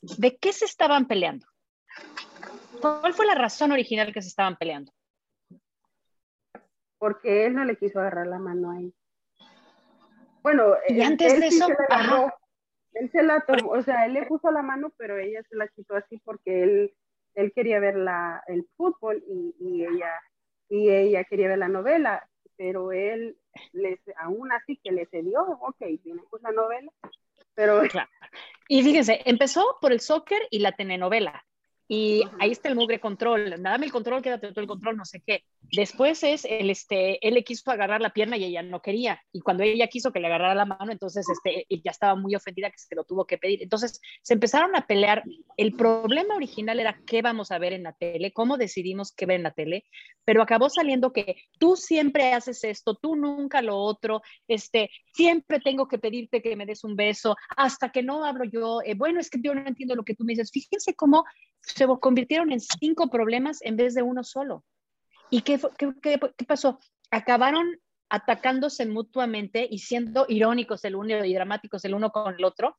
¿De 0.01 0.37
qué 0.37 0.53
se 0.53 0.65
estaban 0.65 1.07
peleando? 1.07 1.47
¿Cuál 2.79 3.13
fue 3.13 3.25
la 3.25 3.35
razón 3.35 3.71
original 3.71 4.13
que 4.13 4.21
se 4.21 4.27
estaban 4.27 4.57
peleando? 4.57 4.91
Porque 6.99 7.47
él 7.47 7.55
no 7.55 7.65
le 7.65 7.77
quiso 7.77 7.99
agarrar 7.99 8.27
la 8.27 8.37
mano 8.37 8.71
ahí. 8.71 8.93
Bueno, 10.43 10.75
y 10.87 11.01
antes 11.01 11.39
de 11.39 11.47
eso, 11.47 11.67
él 12.93 13.11
se 13.11 13.23
la 13.23 13.41
tomó, 13.41 13.71
o 13.71 13.81
sea, 13.81 14.05
él 14.05 14.13
le 14.13 14.25
puso 14.25 14.51
la 14.51 14.61
mano, 14.61 14.91
pero 14.97 15.17
ella 15.17 15.41
se 15.49 15.55
la 15.55 15.67
quitó 15.67 15.95
así 15.95 16.17
porque 16.23 16.63
él, 16.63 16.93
él 17.35 17.51
quería 17.53 17.79
ver 17.79 17.95
la, 17.95 18.43
el 18.47 18.67
fútbol 18.75 19.23
y, 19.27 19.55
y, 19.59 19.85
ella, 19.85 20.13
y 20.69 20.89
ella 20.89 21.23
quería 21.23 21.49
ver 21.49 21.59
la 21.59 21.67
novela, 21.67 22.27
pero 22.57 22.91
él, 22.91 23.37
les, 23.73 23.99
aún 24.17 24.51
así 24.51 24.77
que 24.83 24.91
le 24.91 25.05
cedió, 25.07 25.41
ok, 25.43 25.77
tiene 26.03 26.21
pues 26.29 26.43
la 26.43 26.51
novela, 26.51 26.91
pero... 27.53 27.81
Claro. 27.89 28.09
Y 28.67 28.83
fíjense, 28.83 29.21
empezó 29.25 29.77
por 29.81 29.91
el 29.91 29.99
soccer 29.99 30.41
y 30.51 30.59
la 30.59 30.73
telenovela. 30.73 31.43
Y 31.91 32.21
ahí 32.39 32.51
está 32.51 32.69
el 32.69 32.75
mugre 32.75 32.99
control, 32.99 33.55
dame 33.63 33.87
el 33.87 33.91
control, 33.91 34.21
quédate 34.21 34.49
todo 34.49 34.61
el 34.61 34.67
control, 34.67 34.95
no 34.95 35.05
sé 35.05 35.23
qué. 35.25 35.43
Después 35.71 36.21
es, 36.21 36.45
el, 36.45 36.69
este, 36.69 37.27
él 37.27 37.33
le 37.33 37.43
quiso 37.43 37.71
agarrar 37.71 37.99
la 37.99 38.11
pierna 38.11 38.37
y 38.37 38.43
ella 38.43 38.61
no 38.61 38.79
quería. 38.79 39.19
Y 39.33 39.41
cuando 39.41 39.63
ella 39.63 39.87
quiso 39.87 40.11
que 40.11 40.19
le 40.19 40.27
agarrara 40.27 40.53
la 40.53 40.65
mano, 40.65 40.91
entonces 40.91 41.25
este, 41.27 41.65
ya 41.83 41.89
estaba 41.89 42.13
muy 42.13 42.35
ofendida 42.35 42.69
que 42.69 42.77
se 42.77 42.93
lo 42.93 43.05
tuvo 43.05 43.25
que 43.25 43.39
pedir. 43.39 43.63
Entonces 43.63 44.01
se 44.21 44.35
empezaron 44.35 44.75
a 44.75 44.85
pelear. 44.85 45.23
El 45.57 45.73
problema 45.73 46.35
original 46.35 46.79
era 46.79 47.01
qué 47.07 47.23
vamos 47.23 47.51
a 47.51 47.57
ver 47.57 47.73
en 47.73 47.81
la 47.81 47.93
tele, 47.93 48.33
cómo 48.33 48.57
decidimos 48.57 49.11
qué 49.11 49.25
ver 49.25 49.37
en 49.37 49.43
la 49.43 49.51
tele, 49.51 49.85
pero 50.23 50.43
acabó 50.43 50.69
saliendo 50.69 51.11
que 51.11 51.37
tú 51.57 51.75
siempre 51.75 52.33
haces 52.33 52.63
esto, 52.63 52.93
tú 52.93 53.15
nunca 53.15 53.63
lo 53.63 53.77
otro, 53.77 54.21
este, 54.47 54.91
siempre 55.11 55.59
tengo 55.59 55.87
que 55.87 55.97
pedirte 55.97 56.43
que 56.43 56.55
me 56.55 56.67
des 56.67 56.83
un 56.83 56.95
beso, 56.95 57.35
hasta 57.57 57.91
que 57.91 58.03
no 58.03 58.23
hablo 58.23 58.43
yo, 58.43 58.81
eh, 58.85 58.93
bueno, 58.93 59.19
es 59.19 59.31
que 59.31 59.39
yo 59.41 59.55
no 59.55 59.65
entiendo 59.65 59.95
lo 59.95 60.03
que 60.03 60.13
tú 60.13 60.23
me 60.23 60.33
dices. 60.33 60.51
Fíjense 60.51 60.93
cómo 60.93 61.25
se 61.61 61.85
convirtieron 61.99 62.51
en 62.51 62.59
cinco 62.59 63.09
problemas 63.09 63.59
en 63.61 63.75
vez 63.75 63.93
de 63.93 64.01
uno 64.01 64.23
solo. 64.23 64.63
¿Y 65.29 65.41
qué, 65.41 65.59
qué, 65.77 65.93
qué, 66.01 66.45
pasó? 66.45 66.79
Acabaron 67.11 67.79
atacándose 68.09 68.85
mutuamente 68.87 69.67
y 69.69 69.79
siendo 69.79 70.25
irónicos 70.27 70.83
el 70.85 70.95
uno 70.95 71.23
y 71.23 71.33
dramáticos 71.33 71.85
el 71.85 71.93
uno 71.93 72.11
con 72.11 72.33
el 72.33 72.43
otro, 72.43 72.77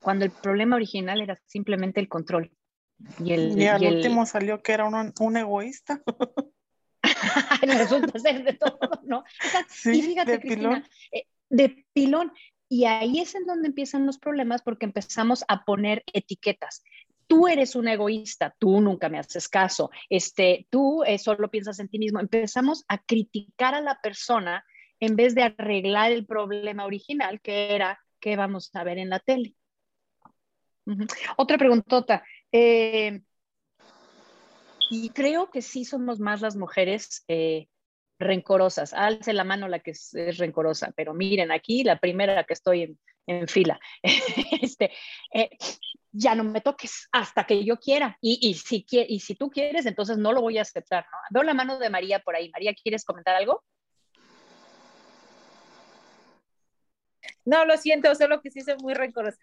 cuando 0.00 0.24
el 0.24 0.30
problema 0.30 0.76
original 0.76 1.20
era 1.20 1.38
simplemente 1.44 2.00
el 2.00 2.08
control. 2.08 2.50
Y, 3.22 3.32
el, 3.32 3.60
y 3.60 3.66
al 3.66 3.84
último 3.84 4.24
salió 4.24 4.62
que 4.62 4.72
era 4.72 4.86
un, 4.86 5.12
un 5.20 5.36
egoísta. 5.36 6.00
Resulta 7.62 8.18
ser 8.18 8.42
de 8.42 8.54
todo, 8.54 8.78
¿no? 9.04 9.24
Sí, 9.68 9.98
y 9.98 10.02
fíjate, 10.02 10.32
de 10.32 10.38
pilón. 10.38 10.84
Eh, 11.12 11.24
de 11.50 11.86
pilón. 11.92 12.32
Y 12.68 12.84
ahí 12.86 13.20
es 13.20 13.34
en 13.34 13.44
donde 13.44 13.68
empiezan 13.68 14.06
los 14.06 14.18
problemas 14.18 14.62
porque 14.62 14.86
empezamos 14.86 15.44
a 15.48 15.64
poner 15.64 16.02
etiquetas 16.12 16.82
tú 17.26 17.48
eres 17.48 17.74
un 17.74 17.88
egoísta, 17.88 18.54
tú 18.58 18.80
nunca 18.80 19.08
me 19.08 19.18
haces 19.18 19.48
caso, 19.48 19.90
este, 20.08 20.66
tú 20.70 21.02
eh, 21.04 21.18
solo 21.18 21.50
piensas 21.50 21.78
en 21.80 21.88
ti 21.88 21.98
mismo. 21.98 22.20
Empezamos 22.20 22.84
a 22.88 22.98
criticar 22.98 23.74
a 23.74 23.80
la 23.80 24.00
persona 24.00 24.64
en 25.00 25.16
vez 25.16 25.34
de 25.34 25.42
arreglar 25.42 26.12
el 26.12 26.26
problema 26.26 26.84
original, 26.84 27.40
que 27.40 27.74
era 27.74 28.00
qué 28.20 28.36
vamos 28.36 28.70
a 28.74 28.84
ver 28.84 28.98
en 28.98 29.10
la 29.10 29.20
tele. 29.20 29.54
Otra 31.36 31.58
preguntota. 31.58 32.24
Eh, 32.52 33.20
y 34.90 35.10
creo 35.10 35.50
que 35.50 35.62
sí 35.62 35.84
somos 35.84 36.20
más 36.20 36.40
las 36.40 36.56
mujeres 36.56 37.24
eh, 37.28 37.68
rencorosas. 38.18 38.94
Alce 38.94 39.32
la 39.32 39.44
mano 39.44 39.68
la 39.68 39.80
que 39.80 39.92
es, 39.92 40.12
rencorosa, 40.38 40.92
pero 40.96 41.12
miren, 41.12 41.50
aquí 41.50 41.82
la 41.82 41.98
primera 41.98 42.44
que 42.44 42.54
estoy 42.54 42.96
en, 43.26 43.48
fila. 43.48 43.80
este, 44.62 44.92
ya 46.16 46.34
no 46.34 46.44
me 46.44 46.60
toques 46.60 47.08
hasta 47.12 47.44
que 47.44 47.64
yo 47.64 47.78
quiera. 47.78 48.16
Y, 48.20 48.38
y, 48.40 48.54
si, 48.54 48.86
y 48.90 49.20
si 49.20 49.34
tú 49.34 49.50
quieres, 49.50 49.86
entonces 49.86 50.16
no 50.16 50.32
lo 50.32 50.40
voy 50.40 50.58
a 50.58 50.62
aceptar. 50.62 51.04
¿no? 51.10 51.18
Veo 51.30 51.42
la 51.42 51.54
mano 51.54 51.78
de 51.78 51.90
María 51.90 52.20
por 52.20 52.34
ahí. 52.34 52.50
María, 52.50 52.74
¿quieres 52.74 53.04
comentar 53.04 53.36
algo? 53.36 53.62
No, 57.44 57.64
lo 57.64 57.76
siento, 57.76 58.14
solo 58.14 58.40
que 58.40 58.50
sí 58.50 58.60
soy 58.60 58.76
muy 58.82 58.94
rencorosa. 58.94 59.38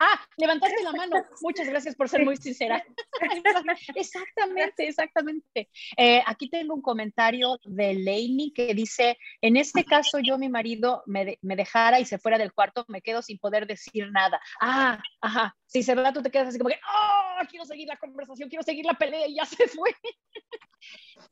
Ah, 0.00 0.20
levantaste 0.36 0.82
la 0.82 0.92
mano. 0.92 1.24
Muchas 1.42 1.68
gracias 1.68 1.94
por 1.94 2.08
ser 2.08 2.24
muy 2.24 2.36
sincera. 2.36 2.84
exactamente, 3.94 4.88
exactamente. 4.88 5.68
Eh, 5.96 6.22
aquí 6.26 6.48
tengo 6.48 6.74
un 6.74 6.82
comentario 6.82 7.58
de 7.64 7.94
Lainey 7.94 8.52
que 8.52 8.74
dice, 8.74 9.18
en 9.40 9.56
este 9.56 9.84
caso 9.84 10.18
yo 10.18 10.38
mi 10.38 10.48
marido 10.48 11.02
me, 11.06 11.38
dejara 11.42 12.00
y 12.00 12.04
se 12.04 12.18
fuera 12.18 12.38
del 12.38 12.52
cuarto, 12.52 12.84
me 12.88 13.02
quedo 13.02 13.22
sin 13.22 13.38
poder 13.38 13.66
decir 13.66 14.10
nada. 14.10 14.40
Ah, 14.60 15.00
ajá. 15.20 15.56
Si 15.66 15.82
se 15.82 15.94
va, 15.94 16.12
tú 16.12 16.22
te 16.22 16.30
quedas 16.30 16.48
así 16.48 16.58
como 16.58 16.70
que, 16.70 16.78
oh, 16.86 17.46
quiero 17.48 17.64
seguir 17.64 17.88
la 17.88 17.96
conversación, 17.96 18.48
quiero 18.48 18.62
seguir 18.62 18.84
la 18.84 18.94
pelea 18.94 19.26
y 19.26 19.36
ya 19.36 19.44
se 19.44 19.66
fue. 19.68 19.90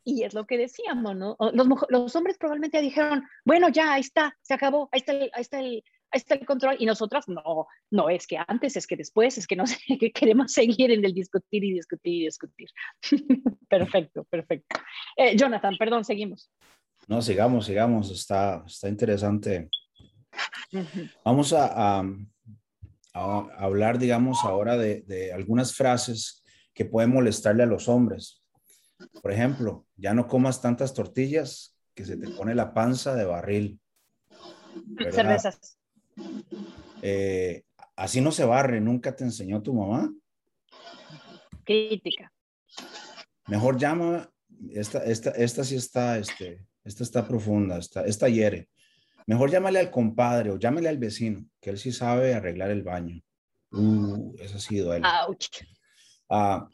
y 0.05 0.25
es 0.25 0.35
lo 0.35 0.47
que 0.47 0.59
decíamos, 0.59 1.17
¿no? 1.17 1.37
Los, 1.89 2.17
hombres 2.17 2.39
probablemente 2.39 2.81
dijeron, 2.81 3.25
bueno, 3.45 3.69
ya, 3.69 3.95
ahí 3.95 4.01
está, 4.01 4.37
se 4.43 4.55
acabó, 4.55 4.89
ahí 4.93 5.01
está 5.01 5.13
ahí 5.13 5.31
está 5.37 5.61
el, 5.61 5.85
está 6.13 6.35
el 6.35 6.47
control 6.47 6.77
y 6.79 6.87
nosotras 6.87 7.29
no, 7.29 7.67
no 7.91 8.09
es 8.11 8.27
que 8.27 8.39
antes, 8.47 8.77
es 8.77 8.87
que 8.87 8.97
después, 8.97 9.39
es 9.39 9.47
que 9.47 9.57
no 9.57 9.67
sé, 9.67 9.77
que 10.01 10.13
queremos 10.13 10.53
seguir 10.53 10.91
en 10.91 11.05
el 11.05 11.13
discutir 11.15 11.65
y 11.65 11.73
discutir 11.73 12.15
y 12.15 12.25
discutir. 12.25 12.69
perfecto, 13.69 14.25
perfecto. 14.25 14.81
Eh, 15.17 15.37
Jonathan, 15.37 15.77
perdón, 15.79 16.05
seguimos. 16.05 16.51
No, 17.09 17.21
sigamos, 17.21 17.67
sigamos, 17.67 18.11
está, 18.11 18.63
está 18.67 18.89
interesante. 18.89 19.69
Vamos 21.25 21.53
a, 21.53 22.01
a, 22.01 22.05
hablar, 23.59 23.99
digamos, 23.99 24.45
ahora 24.45 24.77
de, 24.77 25.03
de 25.03 25.33
algunas 25.33 25.75
frases 25.75 26.43
que 26.73 26.85
pueden 26.85 27.13
molestarle 27.13 27.65
a 27.65 27.67
los 27.67 27.89
hombres. 27.89 28.43
Por 29.21 29.33
ejemplo, 29.33 29.87
ya 29.97 30.15
no 30.15 30.29
comas 30.29 30.63
tantas 30.63 30.95
tortillas 30.95 31.77
que 31.95 32.05
se 32.05 32.17
te 32.17 32.29
pone 32.31 32.55
la 32.55 32.73
panza 32.73 33.15
de 33.15 33.25
barril. 33.25 33.81
Cervezas. 35.11 35.79
Eh, 37.03 37.65
así 37.97 38.21
no 38.21 38.33
se 38.33 38.45
barre, 38.45 38.81
nunca 38.81 39.15
te 39.15 39.25
enseñó 39.25 39.63
tu 39.63 39.75
mamá. 39.75 40.13
Crítica. 41.65 42.33
Mejor 43.49 43.79
llama, 43.79 44.31
esta, 44.71 45.05
esta, 45.05 45.31
esta 45.31 45.65
sí 45.65 45.77
está, 45.77 46.19
este, 46.19 46.67
esta 46.85 47.03
está 47.03 47.27
profunda, 47.27 47.79
esta, 47.79 48.05
esta 48.05 48.29
hiere. 48.29 48.69
Mejor 49.27 49.51
llámale 49.51 49.79
al 49.79 49.91
compadre 49.91 50.51
o 50.51 50.59
llámale 50.59 50.89
al 50.89 50.99
vecino, 50.99 51.45
que 51.61 51.71
él 51.71 51.79
sí 51.79 51.93
sabe 51.93 52.35
arreglar 52.35 52.71
el 52.71 52.83
baño. 52.83 53.21
Uh, 53.71 54.35
eso 54.39 54.59
sí 54.59 54.79
duele. 54.79 55.07
Ouch. 55.27 55.63
Ah, 56.29 56.69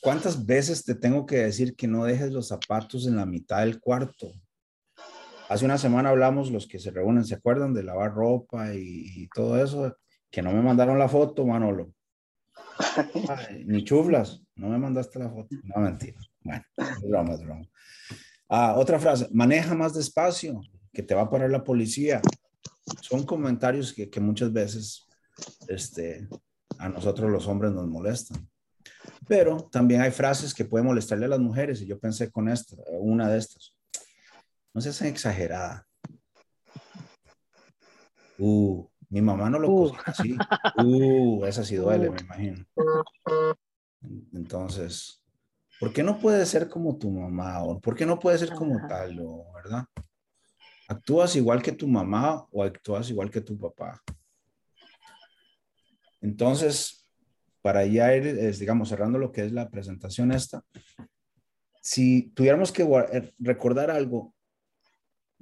¿Cuántas 0.00 0.44
veces 0.44 0.84
te 0.84 0.94
tengo 0.94 1.24
que 1.24 1.36
decir 1.36 1.74
que 1.74 1.88
no 1.88 2.04
dejes 2.04 2.30
los 2.30 2.48
zapatos 2.48 3.06
en 3.06 3.16
la 3.16 3.24
mitad 3.24 3.60
del 3.60 3.80
cuarto? 3.80 4.32
Hace 5.54 5.66
una 5.66 5.78
semana 5.78 6.08
hablamos, 6.08 6.50
los 6.50 6.66
que 6.66 6.80
se 6.80 6.90
reúnen, 6.90 7.24
¿se 7.24 7.36
acuerdan 7.36 7.72
de 7.72 7.84
lavar 7.84 8.12
ropa 8.12 8.74
y, 8.74 9.28
todo 9.32 9.62
eso? 9.62 9.96
Que 10.28 10.42
no 10.42 10.50
me 10.50 10.60
mandaron 10.60 10.98
la 10.98 11.08
foto, 11.08 11.46
Manolo. 11.46 11.92
ni 13.64 13.84
chuflas, 13.84 14.42
no 14.56 14.68
me 14.68 14.78
mandaste 14.78 15.20
la 15.20 15.30
foto. 15.30 15.54
No, 15.62 15.80
mentira. 15.80 16.18
Bueno, 16.40 16.64
es 16.82 17.40
broma. 17.40 17.62
Ah, 18.48 18.74
otra 18.76 18.98
frase, 18.98 19.28
maneja 19.30 19.76
más 19.76 19.94
despacio, 19.94 20.60
que 20.92 21.04
te 21.04 21.14
va 21.14 21.22
a 21.22 21.30
parar 21.30 21.50
la 21.50 21.62
policía. 21.62 22.20
Son 23.00 23.22
comentarios 23.22 23.92
que, 23.92 24.10
que 24.10 24.18
muchas 24.18 24.52
veces 24.52 25.06
este, 25.68 26.26
a 26.78 26.88
nosotros 26.88 27.30
los 27.30 27.46
hombres 27.46 27.70
nos 27.70 27.86
molestan. 27.86 28.50
Pero 29.28 29.68
también 29.70 30.00
hay 30.00 30.10
frases 30.10 30.52
que 30.52 30.64
pueden 30.64 30.88
molestarle 30.88 31.26
a 31.26 31.28
las 31.28 31.38
mujeres 31.38 31.80
y 31.80 31.86
yo 31.86 31.96
pensé 32.00 32.32
con 32.32 32.48
esta, 32.48 32.74
una 32.98 33.28
de 33.28 33.38
estas. 33.38 33.73
No 34.74 34.80
seas 34.80 35.00
exagerada. 35.02 35.86
Uh, 38.38 38.84
mi 39.08 39.22
mamá 39.22 39.48
no 39.48 39.60
lo 39.60 39.70
uh. 39.70 39.92
así. 40.04 40.36
Uh, 40.76 41.44
esa 41.46 41.62
sí 41.62 41.76
duele, 41.76 42.10
me 42.10 42.20
imagino. 42.20 42.64
Entonces, 44.32 45.22
¿por 45.78 45.92
qué 45.92 46.02
no 46.02 46.18
puede 46.18 46.44
ser 46.44 46.68
como 46.68 46.98
tu 46.98 47.08
mamá? 47.08 47.62
¿O 47.62 47.80
por 47.80 47.94
qué 47.94 48.04
no 48.04 48.18
puede 48.18 48.36
ser 48.36 48.52
como 48.52 48.84
tal? 48.88 49.20
O, 49.20 49.52
¿Verdad? 49.54 49.84
¿Actúas 50.88 51.36
igual 51.36 51.62
que 51.62 51.72
tu 51.72 51.86
mamá 51.86 52.44
o 52.50 52.64
actúas 52.64 53.08
igual 53.10 53.30
que 53.30 53.40
tu 53.40 53.56
papá? 53.56 54.02
Entonces, 56.20 57.06
para 57.62 57.86
ya 57.86 58.14
ir, 58.16 58.56
digamos, 58.58 58.88
cerrando 58.88 59.20
lo 59.20 59.30
que 59.30 59.44
es 59.44 59.52
la 59.52 59.70
presentación 59.70 60.32
esta, 60.32 60.64
si 61.80 62.30
tuviéramos 62.30 62.72
que 62.72 62.82
eh, 62.82 63.32
recordar 63.38 63.90
algo 63.90 64.33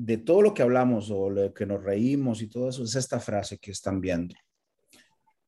de 0.05 0.19
todo 0.19 0.43
lo 0.43 0.53
que 0.53 0.63
hablamos 0.63 1.13
o 1.13 1.31
lo 1.31 1.55
que 1.55 1.65
nos 1.65 1.85
reímos 1.85 2.43
y 2.43 2.49
todo 2.49 2.69
eso, 2.69 2.83
es 2.83 2.97
esta 2.97 3.21
frase 3.21 3.59
que 3.59 3.71
están 3.71 4.01
viendo. 4.01 4.35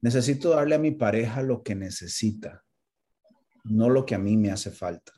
Necesito 0.01 0.51
darle 0.51 0.77
a 0.77 0.79
mi 0.79 0.93
pareja 0.93 1.43
lo 1.43 1.65
que 1.65 1.75
necesita, 1.75 2.63
no 3.65 3.91
lo 3.91 4.07
que 4.07 4.15
a 4.15 4.19
mí 4.19 4.37
me 4.37 4.53
hace 4.53 4.71
falta. 4.71 5.13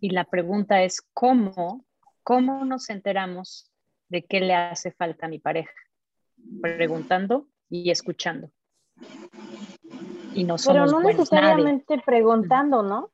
Y 0.00 0.10
la 0.10 0.24
pregunta 0.24 0.82
es, 0.82 1.00
¿cómo, 1.14 1.86
¿cómo 2.22 2.62
nos 2.66 2.90
enteramos 2.90 3.72
de 4.10 4.26
qué 4.26 4.40
le 4.40 4.54
hace 4.54 4.92
falta 4.92 5.26
a 5.26 5.28
mi 5.30 5.38
pareja? 5.38 5.72
Preguntando 6.60 7.48
y 7.70 7.90
escuchando. 7.90 8.50
Y 10.34 10.44
no 10.44 10.56
Pero 10.62 10.84
no 10.86 11.00
necesariamente 11.00 12.02
preguntando, 12.04 12.82
¿no? 12.82 13.12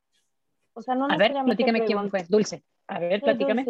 O 0.76 0.82
sea, 0.82 0.94
no 0.94 1.06
A 1.10 1.16
ver, 1.16 1.32
platícame 1.32 1.86
quién 1.86 2.10
fue. 2.10 2.26
Dulce. 2.28 2.62
A 2.86 2.98
ver, 2.98 3.22
platícame. 3.22 3.64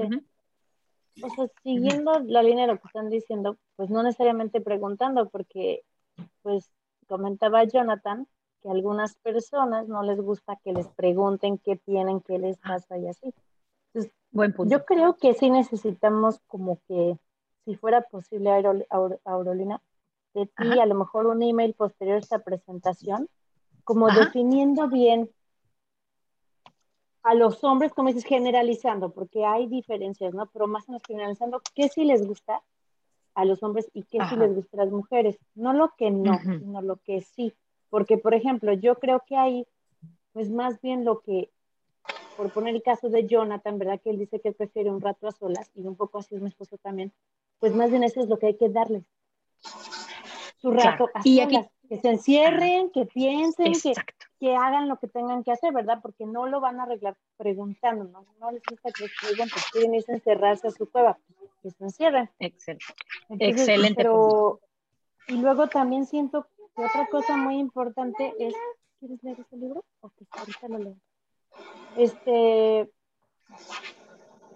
O 1.22 1.30
sea, 1.30 1.46
siguiendo 1.62 2.18
la 2.26 2.42
línea 2.42 2.66
de 2.66 2.72
lo 2.72 2.80
que 2.80 2.88
están 2.88 3.08
diciendo, 3.08 3.56
pues 3.76 3.90
no 3.90 4.02
necesariamente 4.02 4.60
preguntando, 4.60 5.28
porque 5.28 5.82
pues 6.42 6.70
comentaba 7.06 7.62
Jonathan 7.62 8.26
que 8.60 8.68
a 8.68 8.72
algunas 8.72 9.14
personas 9.18 9.86
no 9.86 10.02
les 10.02 10.20
gusta 10.20 10.58
que 10.64 10.72
les 10.72 10.88
pregunten 10.88 11.58
qué 11.58 11.76
tienen, 11.76 12.20
qué 12.20 12.38
les 12.40 12.58
pasa 12.58 12.98
y 12.98 13.06
así. 13.06 13.32
Entonces, 13.94 14.12
Buen 14.32 14.52
punto. 14.52 14.76
Yo 14.76 14.84
creo 14.84 15.16
que 15.16 15.32
sí 15.34 15.48
necesitamos 15.48 16.40
como 16.48 16.80
que, 16.88 17.16
si 17.64 17.76
fuera 17.76 18.02
posible, 18.02 18.50
Aurolina, 19.24 19.80
de 20.34 20.46
ti 20.46 20.78
a 20.80 20.86
lo 20.86 20.96
mejor 20.96 21.26
un 21.26 21.42
email 21.42 21.72
posterior 21.72 22.16
a 22.16 22.20
esta 22.20 22.40
presentación, 22.40 23.28
como 23.84 24.08
definiendo 24.08 24.88
bien 24.88 25.30
a 27.26 27.34
los 27.34 27.64
hombres, 27.64 27.92
como 27.92 28.08
dices, 28.08 28.24
generalizando, 28.24 29.10
porque 29.10 29.44
hay 29.44 29.66
diferencias, 29.66 30.32
¿no? 30.32 30.46
Pero 30.46 30.68
más 30.68 30.88
o 30.88 30.92
menos 30.92 31.02
generalizando, 31.04 31.60
¿qué 31.74 31.88
sí 31.88 32.04
les 32.04 32.24
gusta 32.24 32.62
a 33.34 33.44
los 33.44 33.64
hombres 33.64 33.90
y 33.92 34.04
qué 34.04 34.20
sí 34.28 34.36
les 34.36 34.54
gusta 34.54 34.76
a 34.76 34.84
las 34.84 34.92
mujeres? 34.92 35.36
No 35.56 35.72
lo 35.72 35.92
que 35.98 36.12
no, 36.12 36.38
sino 36.38 36.82
lo 36.82 36.98
que 36.98 37.22
sí. 37.22 37.52
Porque, 37.90 38.16
por 38.16 38.32
ejemplo, 38.34 38.72
yo 38.74 39.00
creo 39.00 39.24
que 39.26 39.36
hay, 39.36 39.66
pues 40.32 40.50
más 40.50 40.80
bien 40.80 41.04
lo 41.04 41.18
que, 41.18 41.50
por 42.36 42.52
poner 42.52 42.76
el 42.76 42.82
caso 42.84 43.08
de 43.08 43.26
Jonathan, 43.26 43.76
¿verdad? 43.76 44.00
Que 44.00 44.10
él 44.10 44.20
dice 44.20 44.38
que 44.38 44.52
prefiere 44.52 44.88
un 44.88 45.00
rato 45.00 45.26
a 45.26 45.32
solas, 45.32 45.68
y 45.74 45.80
un 45.80 45.96
poco 45.96 46.18
así 46.18 46.36
es 46.36 46.40
mi 46.40 46.48
esposo 46.48 46.78
también, 46.78 47.12
pues 47.58 47.74
más 47.74 47.90
bien 47.90 48.04
eso 48.04 48.20
es 48.20 48.28
lo 48.28 48.38
que 48.38 48.46
hay 48.46 48.56
que 48.56 48.68
darles. 48.68 49.02
Su 50.58 50.70
rato 50.70 51.08
a 51.12 51.22
y 51.24 51.38
solas. 51.38 51.66
que 51.88 51.98
se 51.98 52.08
encierren, 52.08 52.90
que 52.90 53.04
piensen, 53.04 53.72
que 53.72 53.94
que 54.38 54.54
hagan 54.54 54.88
lo 54.88 54.98
que 54.98 55.08
tengan 55.08 55.42
que 55.42 55.52
hacer, 55.52 55.72
¿verdad? 55.72 56.00
Porque 56.02 56.26
no 56.26 56.46
lo 56.46 56.60
van 56.60 56.78
a 56.80 56.84
arreglar 56.84 57.16
preguntando, 57.36 58.04
¿no? 58.04 58.26
No 58.38 58.50
les 58.50 58.62
gusta 58.68 58.90
que 58.92 59.06
pregunten, 59.20 59.62
quieren 59.72 59.94
irse 59.94 60.12
encerrarse 60.12 60.68
a 60.68 60.70
su 60.70 60.90
cueva, 60.90 61.18
que 61.62 61.70
se 61.70 61.84
encierren. 61.84 62.30
Excelente. 62.38 62.84
Excelente. 63.38 63.94
Pero, 63.96 64.60
y 65.28 65.36
luego 65.36 65.68
también 65.68 66.06
siento 66.06 66.46
que 66.74 66.84
otra 66.84 67.06
cosa 67.06 67.36
muy 67.36 67.58
importante 67.58 68.34
es, 68.38 68.54
¿quieres 68.98 69.22
leer 69.22 69.40
ese 69.40 69.56
libro? 69.56 69.84
Ok, 70.00 70.12
ahorita 70.30 70.68
lo 70.68 70.78
leo. 70.78 70.96
Este, 71.96 72.90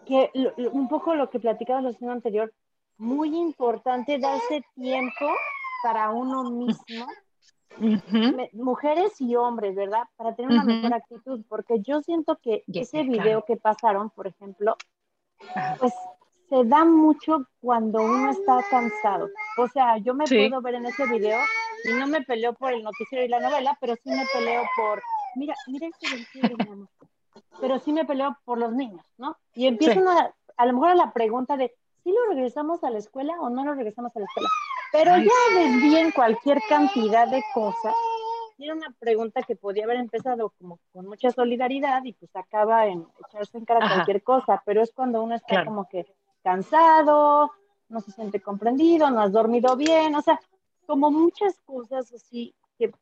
que 0.04 0.30
un 0.72 0.88
poco 0.88 1.14
lo 1.14 1.30
que 1.30 1.40
platicaba 1.40 1.80
la 1.80 1.92
semana 1.92 2.16
anterior, 2.16 2.52
muy 2.98 3.34
importante 3.34 4.18
darse 4.18 4.62
tiempo 4.74 5.26
para 5.82 6.10
uno 6.10 6.44
mismo 6.50 7.06
mujeres 8.52 9.20
y 9.20 9.36
hombres, 9.36 9.74
¿verdad? 9.74 10.04
Para 10.16 10.34
tener 10.34 10.50
una 10.50 10.64
mejor 10.64 10.94
actitud, 10.94 11.44
porque 11.48 11.80
yo 11.80 12.02
siento 12.02 12.38
que 12.42 12.64
ese 12.72 13.02
video 13.02 13.44
que 13.44 13.56
pasaron, 13.56 14.10
por 14.10 14.26
ejemplo, 14.26 14.76
pues 15.78 15.94
se 16.48 16.64
da 16.64 16.84
mucho 16.84 17.46
cuando 17.60 18.02
uno 18.02 18.30
está 18.30 18.62
cansado. 18.68 19.28
O 19.56 19.68
sea, 19.68 19.98
yo 19.98 20.14
me 20.14 20.24
puedo 20.26 20.60
ver 20.60 20.74
en 20.74 20.86
ese 20.86 21.06
video 21.06 21.38
y 21.84 21.92
no 21.92 22.06
me 22.06 22.22
peleo 22.22 22.52
por 22.54 22.72
el 22.72 22.82
noticiero 22.82 23.24
y 23.24 23.28
la 23.28 23.40
novela, 23.40 23.78
pero 23.80 23.94
sí 24.02 24.10
me 24.10 24.26
peleo 24.32 24.62
por, 24.76 25.00
mira, 25.36 25.54
mira 25.68 25.86
este 25.86 26.08
video, 26.34 26.88
pero 27.60 27.78
sí 27.78 27.92
me 27.92 28.04
peleo 28.04 28.36
por 28.44 28.58
los 28.58 28.72
niños, 28.72 29.04
¿no? 29.16 29.38
Y 29.54 29.66
empiezan 29.66 30.06
a, 30.08 30.34
a 30.56 30.66
lo 30.66 30.72
mejor 30.72 30.90
a 30.90 30.94
la 30.94 31.12
pregunta 31.12 31.56
de, 31.56 31.74
¿sí 32.02 32.12
lo 32.12 32.34
regresamos 32.34 32.82
a 32.84 32.90
la 32.90 32.98
escuela 32.98 33.34
o 33.40 33.50
no 33.50 33.64
lo 33.64 33.74
regresamos 33.74 34.14
a 34.16 34.20
la 34.20 34.26
escuela? 34.26 34.48
Pero 34.92 35.16
ya 35.16 35.60
desvíen 35.60 36.10
cualquier 36.10 36.60
cantidad 36.68 37.28
de 37.28 37.42
cosas. 37.54 37.94
Era 38.58 38.74
una 38.74 38.94
pregunta 38.98 39.42
que 39.42 39.56
podía 39.56 39.84
haber 39.84 39.96
empezado 39.96 40.52
como 40.58 40.78
con 40.92 41.06
mucha 41.06 41.30
solidaridad 41.30 42.04
y 42.04 42.12
pues 42.12 42.34
acaba 42.36 42.86
en 42.86 43.06
echarse 43.26 43.56
en 43.56 43.64
cara 43.64 43.88
cualquier 43.88 44.22
cosa, 44.22 44.62
pero 44.66 44.82
es 44.82 44.92
cuando 44.92 45.22
uno 45.22 45.34
está 45.34 45.64
como 45.64 45.88
que 45.88 46.06
cansado, 46.42 47.52
no 47.88 48.00
se 48.00 48.12
siente 48.12 48.40
comprendido, 48.40 49.10
no 49.10 49.22
has 49.22 49.32
dormido 49.32 49.76
bien, 49.76 50.14
o 50.14 50.20
sea, 50.20 50.40
como 50.86 51.10
muchas 51.10 51.58
cosas 51.60 52.12
así 52.12 52.54
que, 52.78 52.92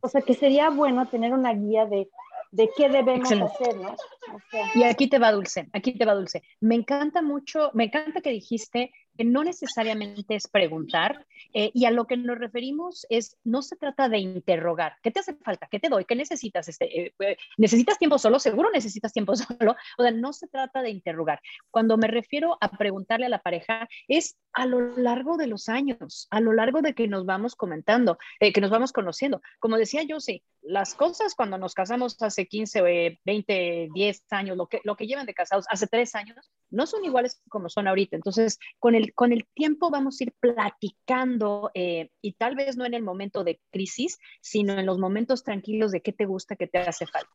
o 0.00 0.08
sea, 0.08 0.22
que 0.22 0.34
sería 0.34 0.70
bueno 0.70 1.06
tener 1.06 1.32
una 1.32 1.52
guía 1.52 1.86
de 1.86 2.08
de 2.56 2.70
qué 2.74 2.88
debemos 2.88 3.30
hacer, 3.30 3.76
¿no? 3.76 3.94
Y 4.74 4.82
aquí 4.84 5.08
te 5.08 5.18
va 5.18 5.30
Dulce, 5.30 5.68
aquí 5.74 5.92
te 5.92 6.06
va 6.06 6.14
Dulce. 6.14 6.42
Me 6.60 6.74
encanta 6.74 7.20
mucho, 7.20 7.70
me 7.74 7.84
encanta 7.84 8.22
que 8.22 8.30
dijiste 8.30 8.92
que 9.16 9.24
no 9.24 9.44
necesariamente 9.44 10.34
es 10.34 10.48
preguntar 10.48 11.26
eh, 11.54 11.70
y 11.72 11.86
a 11.86 11.90
lo 11.90 12.06
que 12.06 12.16
nos 12.16 12.38
referimos 12.38 13.06
es, 13.08 13.36
no 13.44 13.62
se 13.62 13.76
trata 13.76 14.08
de 14.08 14.18
interrogar, 14.18 14.96
¿qué 15.02 15.10
te 15.10 15.20
hace 15.20 15.34
falta? 15.36 15.68
¿Qué 15.70 15.80
te 15.80 15.88
doy? 15.88 16.04
¿Qué 16.04 16.14
necesitas? 16.14 16.68
Este, 16.68 17.06
eh, 17.06 17.14
eh, 17.20 17.36
¿Necesitas 17.56 17.98
tiempo 17.98 18.18
solo? 18.18 18.38
Seguro 18.38 18.70
necesitas 18.70 19.12
tiempo 19.12 19.34
solo. 19.36 19.76
O 19.98 20.02
sea, 20.02 20.12
no 20.12 20.32
se 20.32 20.48
trata 20.48 20.82
de 20.82 20.90
interrogar. 20.90 21.40
Cuando 21.70 21.96
me 21.96 22.08
refiero 22.08 22.58
a 22.60 22.70
preguntarle 22.70 23.26
a 23.26 23.30
la 23.30 23.42
pareja, 23.42 23.88
es 24.08 24.36
a 24.52 24.66
lo 24.66 24.96
largo 24.96 25.36
de 25.36 25.46
los 25.46 25.68
años, 25.68 26.26
a 26.30 26.40
lo 26.40 26.52
largo 26.52 26.82
de 26.82 26.94
que 26.94 27.08
nos 27.08 27.26
vamos 27.26 27.54
comentando, 27.54 28.18
que 28.40 28.60
nos 28.60 28.70
vamos 28.70 28.92
conociendo. 28.92 29.42
Como 29.58 29.76
decía 29.76 30.02
yo, 30.02 30.20
sí, 30.20 30.42
las 30.66 30.94
cosas 30.94 31.34
cuando 31.34 31.58
nos 31.58 31.74
casamos 31.74 32.20
hace 32.20 32.46
15, 32.46 33.18
20, 33.24 33.88
10 33.94 34.24
años, 34.30 34.56
lo 34.56 34.66
que, 34.66 34.80
lo 34.84 34.96
que 34.96 35.06
llevan 35.06 35.26
de 35.26 35.34
casados 35.34 35.66
hace 35.70 35.86
3 35.86 36.14
años, 36.16 36.50
no 36.70 36.86
son 36.86 37.04
iguales 37.04 37.40
como 37.48 37.68
son 37.68 37.86
ahorita. 37.86 38.16
Entonces, 38.16 38.58
con 38.78 38.94
el 38.94 39.14
con 39.14 39.32
el 39.32 39.46
tiempo 39.54 39.90
vamos 39.90 40.20
a 40.20 40.24
ir 40.24 40.34
platicando 40.40 41.70
eh, 41.74 42.10
y 42.20 42.32
tal 42.32 42.56
vez 42.56 42.76
no 42.76 42.84
en 42.84 42.94
el 42.94 43.02
momento 43.02 43.44
de 43.44 43.60
crisis, 43.70 44.18
sino 44.40 44.78
en 44.78 44.86
los 44.86 44.98
momentos 44.98 45.44
tranquilos 45.44 45.92
de 45.92 46.02
qué 46.02 46.12
te 46.12 46.26
gusta, 46.26 46.56
qué 46.56 46.66
te 46.66 46.78
hace 46.78 47.06
falta. 47.06 47.30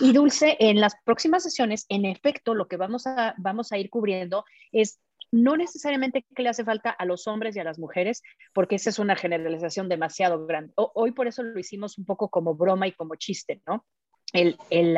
Y 0.00 0.12
Dulce, 0.12 0.56
en 0.60 0.80
las 0.80 0.94
próximas 1.04 1.42
sesiones, 1.42 1.86
en 1.88 2.04
efecto, 2.04 2.54
lo 2.54 2.68
que 2.68 2.76
vamos 2.76 3.06
a, 3.06 3.34
vamos 3.38 3.72
a 3.72 3.78
ir 3.78 3.88
cubriendo 3.90 4.44
es 4.72 5.00
no 5.36 5.56
necesariamente 5.56 6.24
qué 6.34 6.42
le 6.42 6.48
hace 6.48 6.64
falta 6.64 6.90
a 6.90 7.04
los 7.04 7.26
hombres 7.26 7.54
y 7.54 7.60
a 7.60 7.64
las 7.64 7.78
mujeres, 7.78 8.22
porque 8.52 8.76
esa 8.76 8.90
es 8.90 8.98
una 8.98 9.16
generalización 9.16 9.88
demasiado 9.88 10.46
grande. 10.46 10.72
hoy 10.76 11.12
por 11.12 11.26
eso 11.26 11.42
lo 11.42 11.58
hicimos 11.58 11.98
un 11.98 12.04
poco 12.04 12.28
como 12.28 12.54
broma 12.54 12.88
y 12.88 12.92
como 12.92 13.16
chiste, 13.16 13.62
¿no? 13.66 13.84
el, 14.32 14.56
el, 14.70 14.96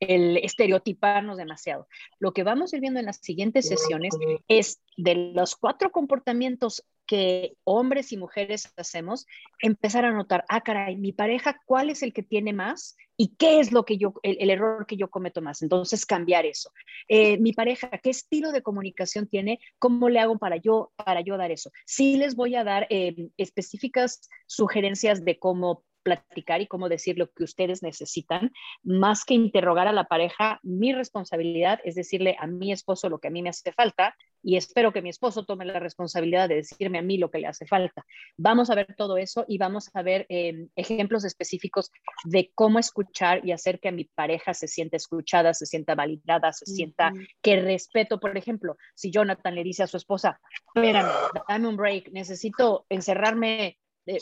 el, 0.00 0.36
estereotiparnos 0.38 1.36
demasiado. 1.36 1.88
Lo 2.18 2.32
que 2.32 2.42
vamos 2.42 2.72
a 2.72 2.76
ir 2.76 2.80
viendo 2.80 3.00
en 3.00 3.06
las 3.06 3.18
siguientes 3.18 3.68
sesiones 3.68 4.14
es 4.48 4.80
de 4.96 5.32
los 5.34 5.56
cuatro 5.56 5.90
comportamientos 5.90 6.84
que 7.12 7.58
hombres 7.64 8.10
y 8.12 8.16
mujeres 8.16 8.72
hacemos, 8.74 9.26
empezar 9.60 10.06
a 10.06 10.12
notar, 10.12 10.46
ah, 10.48 10.62
caray, 10.62 10.96
mi 10.96 11.12
pareja, 11.12 11.60
¿cuál 11.66 11.90
es 11.90 12.02
el 12.02 12.14
que 12.14 12.22
tiene 12.22 12.54
más? 12.54 12.96
¿Y 13.18 13.36
qué 13.36 13.60
es 13.60 13.70
lo 13.70 13.84
que 13.84 13.98
yo, 13.98 14.14
el, 14.22 14.48
error 14.48 14.86
que 14.86 14.96
yo 14.96 15.10
cometo 15.10 15.42
más? 15.42 15.60
Entonces, 15.60 16.06
cambiar 16.06 16.46
eso. 16.46 16.70
Eh, 17.08 17.36
mi 17.36 17.52
pareja, 17.52 17.90
¿qué 18.02 18.08
estilo 18.08 18.50
de 18.50 18.62
comunicación 18.62 19.26
tiene? 19.26 19.60
¿Cómo 19.78 20.08
le 20.08 20.20
hago 20.20 20.38
para 20.38 20.56
yo, 20.56 20.90
para 20.96 21.20
yo 21.20 21.36
dar 21.36 21.50
eso? 21.50 21.70
Sí 21.84 22.16
les 22.16 22.34
voy 22.34 22.54
a 22.54 22.64
dar 22.64 22.86
eh, 22.88 23.28
específicas 23.36 24.30
sugerencias 24.46 25.22
de 25.22 25.38
cómo 25.38 25.84
platicar 26.02 26.60
y 26.60 26.66
cómo 26.66 26.88
decir 26.88 27.18
lo 27.18 27.30
que 27.30 27.44
ustedes 27.44 27.82
necesitan, 27.82 28.52
más 28.82 29.24
que 29.24 29.34
interrogar 29.34 29.88
a 29.88 29.92
la 29.92 30.04
pareja, 30.04 30.60
mi 30.62 30.92
responsabilidad 30.92 31.80
es 31.84 31.94
decirle 31.94 32.36
a 32.38 32.46
mi 32.46 32.72
esposo 32.72 33.08
lo 33.08 33.18
que 33.18 33.28
a 33.28 33.30
mí 33.30 33.42
me 33.42 33.50
hace 33.50 33.72
falta 33.72 34.14
y 34.42 34.56
espero 34.56 34.92
que 34.92 35.02
mi 35.02 35.08
esposo 35.08 35.44
tome 35.44 35.64
la 35.64 35.78
responsabilidad 35.78 36.48
de 36.48 36.56
decirme 36.56 36.98
a 36.98 37.02
mí 37.02 37.16
lo 37.16 37.30
que 37.30 37.38
le 37.38 37.46
hace 37.46 37.66
falta. 37.66 38.04
Vamos 38.36 38.70
a 38.70 38.74
ver 38.74 38.94
todo 38.96 39.16
eso 39.16 39.44
y 39.46 39.58
vamos 39.58 39.90
a 39.94 40.02
ver 40.02 40.26
em, 40.28 40.68
ejemplos 40.74 41.24
específicos 41.24 41.90
de 42.24 42.50
cómo 42.54 42.78
escuchar 42.78 43.46
y 43.46 43.52
hacer 43.52 43.78
que 43.78 43.92
mi 43.92 44.04
pareja 44.04 44.52
se 44.54 44.66
sienta 44.66 44.96
escuchada, 44.96 45.54
se 45.54 45.66
sienta 45.66 45.94
validada, 45.94 46.52
se 46.52 46.66
sienta 46.66 47.12
que 47.40 47.60
respeto. 47.60 48.18
Por 48.18 48.36
ejemplo, 48.36 48.76
si 48.94 49.10
Jonathan 49.10 49.54
le 49.54 49.62
dice 49.62 49.84
a 49.84 49.86
su 49.86 49.96
esposa, 49.96 50.40
espérame, 50.74 51.08
dame 51.48 51.68
un 51.68 51.76
break, 51.76 52.10
necesito 52.10 52.86
encerrarme. 52.88 53.78
Eh, 54.06 54.18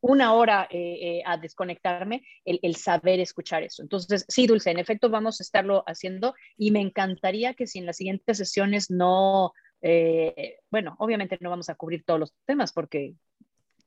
una 0.00 0.32
hora 0.34 0.68
eh, 0.70 0.98
eh, 1.00 1.22
a 1.24 1.36
desconectarme, 1.36 2.24
el, 2.44 2.76
saber 2.76 3.20
escuchar 3.20 3.62
eso. 3.62 3.82
Entonces, 3.82 4.24
sí, 4.28 4.46
Dulce, 4.46 4.70
en 4.70 4.78
efecto 4.78 5.10
vamos 5.10 5.40
a 5.40 5.42
estarlo 5.42 5.82
haciendo 5.86 6.34
y 6.56 6.70
me 6.70 6.80
encantaría 6.80 7.54
que 7.54 7.66
si 7.66 7.78
en 7.78 7.86
las 7.86 7.96
siguientes 7.96 8.38
sesiones 8.38 8.90
no, 8.90 9.52
eh, 9.82 10.58
bueno, 10.70 10.96
obviamente 10.98 11.38
no 11.40 11.50
vamos 11.50 11.68
a 11.68 11.74
cubrir 11.74 12.04
todos 12.04 12.20
los 12.20 12.34
temas 12.46 12.72
porque 12.72 13.14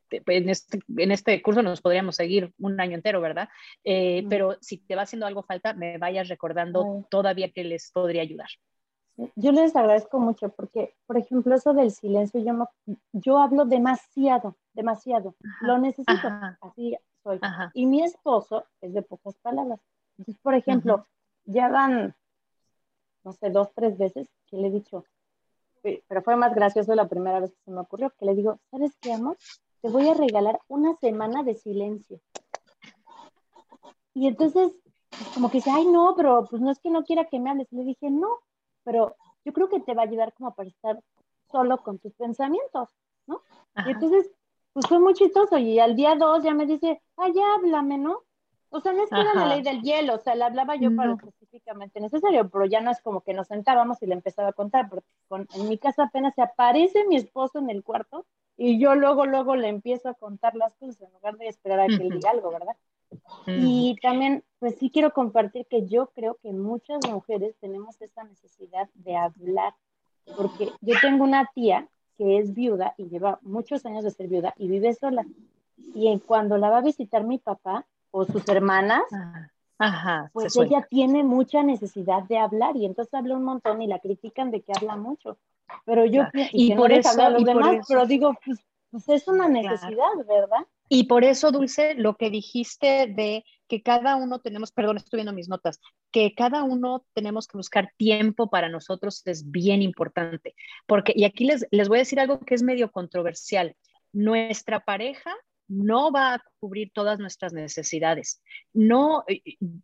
en 0.09 0.49
este, 0.49 0.79
en 0.97 1.11
este 1.11 1.41
curso 1.41 1.63
nos 1.63 1.79
podríamos 1.79 2.17
seguir 2.17 2.51
un 2.59 2.81
año 2.81 2.95
entero, 2.95 3.21
¿verdad? 3.21 3.47
Pero 3.81 4.57
si 4.59 4.77
te 4.77 4.95
va 4.95 5.03
haciendo 5.03 5.25
algo 5.25 5.41
falta, 5.41 5.73
me 5.73 5.97
vayas 5.97 6.27
recordando 6.27 7.07
todavía 7.09 7.49
que 7.51 7.63
les 7.63 7.91
podría 7.91 8.21
ayudar. 8.21 8.49
Yo 9.35 9.51
les 9.51 9.75
agradezco 9.75 10.19
mucho 10.19 10.49
porque, 10.49 10.95
por 11.05 11.17
ejemplo, 11.17 11.55
eso 11.55 11.73
del 11.73 11.91
silencio, 11.91 12.39
yo, 12.41 12.97
yo 13.11 13.37
hablo 13.37 13.65
demasiado, 13.65 14.55
demasiado. 14.73 15.35
Lo 15.61 15.77
necesito, 15.77 16.27
así 16.61 16.97
soy. 17.23 17.39
Y 17.73 17.85
mi 17.85 18.03
esposo 18.03 18.65
es 18.81 18.93
de 18.93 19.01
pocas 19.01 19.35
palabras. 19.37 19.79
Entonces, 20.17 20.41
por 20.41 20.55
ejemplo, 20.55 21.05
ya 21.45 21.69
van, 21.69 22.15
no 23.23 23.33
sé, 23.33 23.49
dos, 23.49 23.69
tres 23.75 23.97
veces 23.97 24.29
que 24.47 24.57
le 24.57 24.67
he 24.67 24.71
dicho, 24.71 25.05
pero 25.81 26.21
fue 26.21 26.35
más 26.35 26.53
gracioso 26.53 26.93
la 26.95 27.07
primera 27.07 27.39
vez 27.39 27.51
que 27.51 27.63
se 27.65 27.71
me 27.71 27.81
ocurrió, 27.81 28.11
que 28.17 28.25
le 28.25 28.35
digo, 28.35 28.59
¿sabes 28.69 28.95
qué, 29.01 29.13
amor? 29.13 29.37
Te 29.81 29.89
voy 29.89 30.07
a 30.07 30.13
regalar 30.13 30.59
una 30.67 30.95
semana 30.97 31.43
de 31.43 31.55
silencio. 31.55 32.19
Y 34.13 34.27
entonces, 34.27 34.73
como 35.33 35.49
que 35.49 35.57
dice, 35.57 35.71
ay, 35.71 35.87
no, 35.87 36.13
pero 36.15 36.45
pues 36.49 36.61
no 36.61 36.71
es 36.71 36.79
que 36.79 36.91
no 36.91 37.03
quiera 37.03 37.25
que 37.25 37.39
me 37.39 37.49
hables. 37.49 37.67
Le 37.71 37.83
dije, 37.83 38.09
no, 38.09 38.29
pero 38.83 39.15
yo 39.45 39.53
creo 39.53 39.69
que 39.69 39.79
te 39.79 39.93
va 39.93 40.03
a 40.03 40.05
ayudar 40.05 40.33
como 40.33 40.53
para 40.53 40.69
estar 40.69 40.99
solo 41.51 41.77
con 41.83 41.99
tus 41.99 42.13
pensamientos, 42.13 42.89
¿no? 43.27 43.41
Y 43.85 43.91
entonces, 43.91 44.29
pues 44.73 44.87
fue 44.87 44.99
muy 44.99 45.13
chistoso 45.13 45.57
y 45.57 45.79
al 45.79 45.95
día 45.95 46.15
dos 46.15 46.43
ya 46.43 46.53
me 46.53 46.65
dice, 46.65 47.01
ay, 47.17 47.33
ya 47.33 47.55
háblame, 47.55 47.97
¿no? 47.97 48.23
O 48.69 48.79
sea, 48.79 48.93
no 48.93 49.03
es 49.03 49.09
que 49.09 49.19
era 49.19 49.33
la 49.33 49.47
ley 49.47 49.61
del 49.61 49.81
hielo, 49.81 50.15
o 50.15 50.19
sea, 50.19 50.33
le 50.33 50.45
hablaba 50.45 50.77
yo 50.77 50.95
para 50.95 51.09
lo 51.09 51.15
específicamente 51.15 51.99
necesario, 51.99 52.49
pero 52.49 52.65
ya 52.65 52.79
no 52.79 52.89
es 52.89 53.01
como 53.01 53.19
que 53.19 53.33
nos 53.33 53.47
sentábamos 53.47 54.01
y 54.01 54.05
le 54.05 54.13
empezaba 54.13 54.49
a 54.49 54.53
contar, 54.53 54.89
porque 54.89 55.07
en 55.55 55.67
mi 55.67 55.77
casa 55.77 56.03
apenas 56.03 56.33
se 56.35 56.41
aparece 56.41 57.05
mi 57.05 57.17
esposo 57.17 57.59
en 57.59 57.69
el 57.69 57.83
cuarto 57.83 58.25
y 58.55 58.79
yo 58.79 58.95
luego, 58.95 59.25
luego 59.25 59.57
le 59.57 59.67
empiezo 59.67 60.07
a 60.07 60.13
contar 60.13 60.55
las 60.55 60.73
cosas 60.75 61.01
en 61.01 61.11
lugar 61.11 61.37
de 61.37 61.47
esperar 61.49 61.81
a 61.81 61.87
que 61.87 61.95
él 61.95 62.09
diga 62.11 62.29
algo, 62.29 62.49
¿verdad? 62.51 62.77
Y 63.47 63.97
también, 64.01 64.43
pues 64.59 64.75
sí 64.77 64.89
quiero 64.89 65.11
compartir 65.11 65.65
que 65.67 65.87
yo 65.87 66.07
creo 66.15 66.37
que 66.41 66.51
muchas 66.51 66.99
mujeres 67.09 67.55
tenemos 67.59 67.99
esta 68.01 68.23
necesidad 68.23 68.89
de 68.93 69.15
hablar, 69.15 69.73
porque 70.37 70.69
yo 70.81 70.95
tengo 71.01 71.23
una 71.23 71.49
tía 71.53 71.87
que 72.17 72.37
es 72.37 72.53
viuda 72.53 72.93
y 72.97 73.09
lleva 73.09 73.39
muchos 73.41 73.85
años 73.85 74.03
de 74.03 74.11
ser 74.11 74.27
viuda 74.27 74.53
y 74.57 74.67
vive 74.67 74.93
sola. 74.93 75.25
Y 75.95 76.19
cuando 76.19 76.57
la 76.57 76.69
va 76.69 76.77
a 76.77 76.81
visitar 76.81 77.23
mi 77.23 77.39
papá 77.39 77.85
o 78.11 78.25
sus 78.25 78.47
hermanas, 78.47 79.03
ah, 79.79 80.29
pues 80.31 80.55
ella 80.57 80.85
tiene 80.89 81.23
mucha 81.23 81.63
necesidad 81.63 82.23
de 82.23 82.37
hablar 82.37 82.77
y 82.77 82.85
entonces 82.85 83.13
habla 83.13 83.35
un 83.35 83.43
montón 83.43 83.81
y 83.81 83.87
la 83.87 83.99
critican 83.99 84.51
de 84.51 84.61
que 84.61 84.73
habla 84.75 84.95
mucho. 84.95 85.37
Pero 85.85 86.05
yo, 86.05 86.23
y, 86.51 86.75
por 86.75 86.91
eso, 86.91 87.29
los 87.29 87.43
demás, 87.43 87.85
pero 87.87 88.05
digo, 88.05 88.35
pues, 88.45 88.59
pues 88.91 89.09
es 89.09 89.27
una 89.27 89.47
necesidad, 89.47 90.11
¿verdad? 90.27 90.67
Y 90.93 91.05
por 91.05 91.23
eso, 91.23 91.53
Dulce, 91.53 91.95
lo 91.95 92.17
que 92.17 92.29
dijiste 92.29 93.07
de 93.07 93.45
que 93.69 93.81
cada 93.81 94.17
uno 94.17 94.39
tenemos, 94.39 94.73
perdón, 94.73 94.97
estoy 94.97 95.19
viendo 95.19 95.31
mis 95.31 95.47
notas, 95.47 95.79
que 96.11 96.33
cada 96.35 96.63
uno 96.63 97.05
tenemos 97.13 97.47
que 97.47 97.55
buscar 97.55 97.93
tiempo 97.95 98.49
para 98.49 98.67
nosotros 98.67 99.21
es 99.25 99.49
bien 99.49 99.81
importante. 99.81 100.53
Porque, 100.87 101.13
y 101.15 101.23
aquí 101.23 101.45
les, 101.45 101.65
les 101.71 101.87
voy 101.87 101.99
a 101.99 102.01
decir 102.01 102.19
algo 102.19 102.41
que 102.41 102.55
es 102.55 102.61
medio 102.61 102.91
controversial. 102.91 103.73
Nuestra 104.11 104.81
pareja 104.81 105.33
no 105.69 106.11
va 106.11 106.33
a 106.33 106.43
cubrir 106.59 106.91
todas 106.93 107.19
nuestras 107.19 107.53
necesidades. 107.53 108.41
No, 108.73 109.23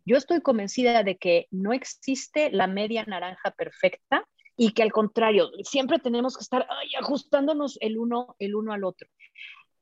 yo 0.04 0.18
estoy 0.18 0.42
convencida 0.42 1.04
de 1.04 1.16
que 1.16 1.46
no 1.50 1.72
existe 1.72 2.50
la 2.50 2.66
media 2.66 3.04
naranja 3.06 3.52
perfecta 3.52 4.28
y 4.58 4.72
que 4.72 4.82
al 4.82 4.92
contrario, 4.92 5.48
siempre 5.62 6.00
tenemos 6.00 6.36
que 6.36 6.42
estar 6.42 6.68
ajustándonos 7.00 7.78
el 7.80 7.96
uno, 7.96 8.36
el 8.38 8.54
uno 8.56 8.74
al 8.74 8.84
otro. 8.84 9.08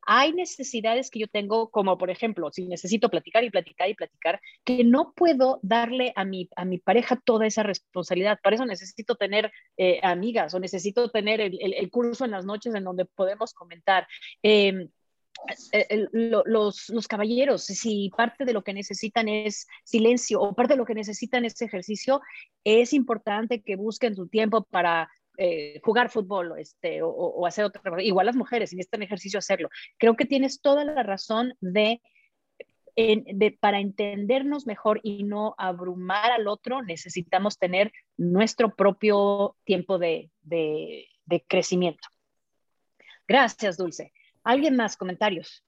Hay 0.09 0.33
necesidades 0.33 1.11
que 1.11 1.19
yo 1.19 1.27
tengo, 1.27 1.69
como 1.69 1.99
por 1.99 2.11
ejemplo, 2.11 2.51
si 2.53 2.67
necesito 2.67 3.11
platicar 3.11 3.43
y 3.43 3.51
platicar 3.51 3.91
y 3.91 3.95
platicar, 3.95 4.41
que 4.65 4.85
no 4.85 5.13
puedo 5.15 5.59
darle 5.63 6.13
a 6.15 6.25
mi, 6.25 6.49
a 6.55 6.65
mi 6.65 6.79
pareja 6.79 7.21
toda 7.25 7.45
esa 7.45 7.65
responsabilidad. 7.65 8.39
Para 8.41 8.55
eso 8.55 8.65
necesito 8.65 9.17
tener 9.17 9.53
eh, 9.77 9.99
amigas 10.05 10.55
o 10.55 10.61
necesito 10.61 11.11
tener 11.11 11.41
el, 11.41 11.91
curso 11.91 12.25
en 12.25 12.31
las 12.31 12.45
noches 12.45 12.75
en 12.75 12.85
donde 12.85 13.05
podemos 13.05 13.53
comentar. 13.53 14.07
Em, 14.43 14.89
eh, 15.73 16.07
los, 16.13 16.89
los, 16.89 17.09
caballeros, 17.09 17.65
si 17.65 18.11
parte 18.17 18.45
de 18.45 18.53
lo 18.53 18.63
que 18.63 18.73
necesitan 18.73 19.29
es 19.29 19.67
silencio 19.85 20.41
o 20.41 20.55
parte 20.55 20.75
de 20.75 20.79
lo 20.79 20.87
que 20.87 20.95
necesitan 20.95 21.45
es 21.45 21.61
ejercicio, 21.61 22.21
es 22.65 22.93
importante 22.93 23.61
que 23.61 23.77
busquen 23.77 24.15
su 24.15 24.29
tiempo 24.29 24.65
para 24.65 25.11
eh, 25.39 25.81
jugar 25.83 26.11
fútbol 26.11 26.59
este, 26.59 27.01
o, 27.03 27.47
hacer 27.47 27.65
otra 27.65 27.83
cosa. 27.83 28.03
Igual 28.03 28.27
las 28.27 28.37
mujeres, 28.37 28.71
si 28.71 28.77
necesitan 28.77 29.03
ejercicio, 29.03 29.39
hacerlo. 29.39 29.69
Creo 29.99 30.17
que 30.17 30.25
tienes 30.25 30.61
toda 30.61 30.85
la 30.85 31.03
razón 31.03 31.55
de, 31.61 32.01
para 33.61 33.81
entendernos 33.81 34.67
mejor 34.67 35.01
y 35.03 35.25
no 35.25 35.55
abrumar 35.59 36.33
al 36.33 36.49
otro, 36.49 36.83
necesitamos 36.83 37.59
tener 37.59 37.93
nuestro 38.17 38.75
propio 38.75 39.57
tiempo 39.65 39.99
de, 39.99 40.31
de, 40.43 41.07
crecimiento. 41.47 42.09
Gracias, 43.29 43.77
Dulce. 43.77 44.13
¿Alguien 44.43 44.77
más? 44.77 44.97
¿Comentarios? 44.97 45.65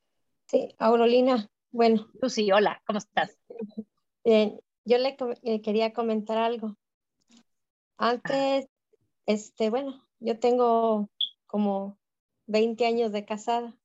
Sí, 0.46 0.74
Aurolina. 0.78 1.50
Bueno. 1.70 2.08
Sí, 2.28 2.50
hola, 2.50 2.80
¿cómo 2.86 2.98
estás? 2.98 3.38
yo 4.24 4.98
le, 4.98 5.16
le, 5.42 5.60
quería 5.60 5.92
comentar 5.92 6.38
algo. 6.38 6.76
Antes 7.98 8.68
este, 9.28 9.68
bueno, 9.68 10.02
yo 10.20 10.40
tengo 10.40 11.10
como 11.46 11.98
20 12.46 12.86
años 12.86 13.12
de 13.12 13.26
casada. 13.26 13.76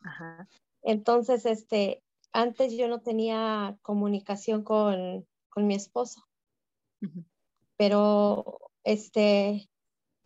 Ajá. 0.00 0.46
Entonces, 0.82 1.46
este, 1.46 2.04
antes 2.32 2.76
yo 2.76 2.86
no 2.86 3.00
tenía 3.00 3.78
comunicación 3.80 4.62
con, 4.62 5.26
mi 5.56 5.74
esposo. 5.74 6.28
Pero, 7.78 8.60
este, 8.84 9.70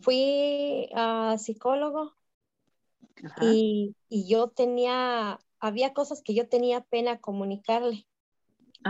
fui 0.00 0.90
a 0.92 1.38
psicólogo 1.38 2.16
y, 3.40 3.94
yo 4.10 4.48
tenía, 4.48 5.38
había 5.60 5.94
cosas 5.94 6.20
que 6.20 6.34
yo 6.34 6.48
tenía 6.48 6.80
pena 6.82 7.20
comunicarle. 7.20 8.08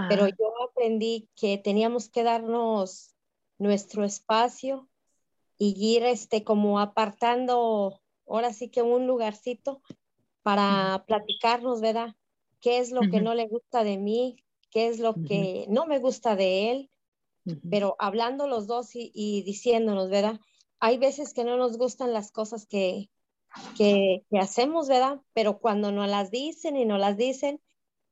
Pero 0.09 0.29
yo 0.29 0.63
aprendí 0.67 1.29
que 1.37 1.59
teníamos 1.59 2.09
que 2.09 2.23
darnos 2.23 3.15
nuestro 3.59 4.05
espacio 4.05 4.89
y 5.65 5.97
ir 5.97 6.05
este, 6.05 6.45
como 6.45 6.79
apartando, 6.79 7.99
ahora 8.29 8.53
sí 8.53 8.69
que 8.69 8.83
un 8.83 9.07
lugarcito 9.07 9.81
para 10.43 11.05
platicarnos, 11.07 11.81
¿verdad? 11.81 12.15
¿Qué 12.61 12.79
es 12.79 12.93
lo 12.93 13.01
que 13.01 13.23
no 13.23 13.35
le 13.35 13.49
gusta 13.49 13.83
de 13.83 13.97
mí? 13.97 14.37
¿Qué 14.71 14.89
es 14.89 14.99
lo 14.99 15.15
que 15.15 15.65
no 15.69 15.87
me 15.87 16.01
gusta 16.01 16.37
de 16.37 16.71
él? 16.71 16.91
Pero 17.71 17.97
hablando 17.99 18.47
los 18.47 18.67
dos 18.67 18.91
y, 18.93 19.43
diciéndonos, 19.43 20.11
¿verdad? 20.11 20.39
Hay 20.81 20.99
veces 20.99 21.33
que 21.33 21.45
no 21.45 21.57
nos 21.57 21.79
gustan 21.79 22.13
las 22.13 22.31
cosas 22.31 22.67
que, 22.67 23.11
que, 23.77 24.25
que 24.31 24.39
hacemos, 24.39 24.89
¿verdad? 24.89 25.23
Pero 25.33 25.61
cuando 25.61 25.93
nos 25.93 26.09
las 26.11 26.31
dicen 26.31 26.77
y 26.77 26.85
nos 26.85 27.01
las 27.01 27.17
dicen, 27.17 27.61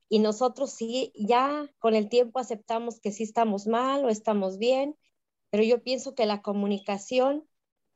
y 0.08 0.20
nosotros 0.20 0.70
sí, 0.70 1.12
ya 1.16 1.70
con 1.78 1.94
el 1.94 2.08
tiempo 2.08 2.38
aceptamos 2.38 2.98
que 3.00 3.12
sí 3.12 3.24
estamos 3.24 3.66
mal 3.66 4.04
o 4.06 4.08
estamos 4.08 4.58
bien, 4.58 4.96
pero 5.52 5.64
yo 5.64 5.82
pienso 5.82 6.14
que 6.14 6.24
la 6.24 6.40
comunicación 6.40 7.44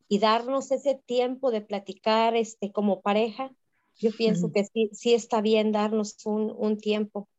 y 0.09 0.18
darnos 0.18 0.70
ese 0.72 0.94
tiempo 0.94 1.50
de 1.50 1.62
platicar 1.62 2.36
este, 2.36 2.70
como 2.70 3.00
pareja, 3.00 3.50
yo 3.96 4.11
pienso 4.12 4.52
que 4.52 4.64
sí, 4.64 4.90
sí 4.92 5.14
está 5.14 5.40
bien 5.40 5.72
darnos 5.72 6.18
un, 6.26 6.52
un 6.54 6.76
tiempo 6.76 7.30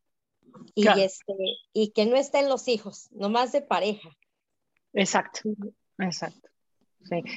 y, 0.74 0.88
este, 0.88 1.36
y 1.72 1.92
que 1.92 2.08
no 2.08 2.16
estén 2.16 2.50
los 2.50 2.68
hijos, 2.68 3.12
nomás 3.12 3.52
de 3.52 3.62
pareja. 3.62 4.10
Exacto, 4.94 5.42
exacto. 6.00 6.50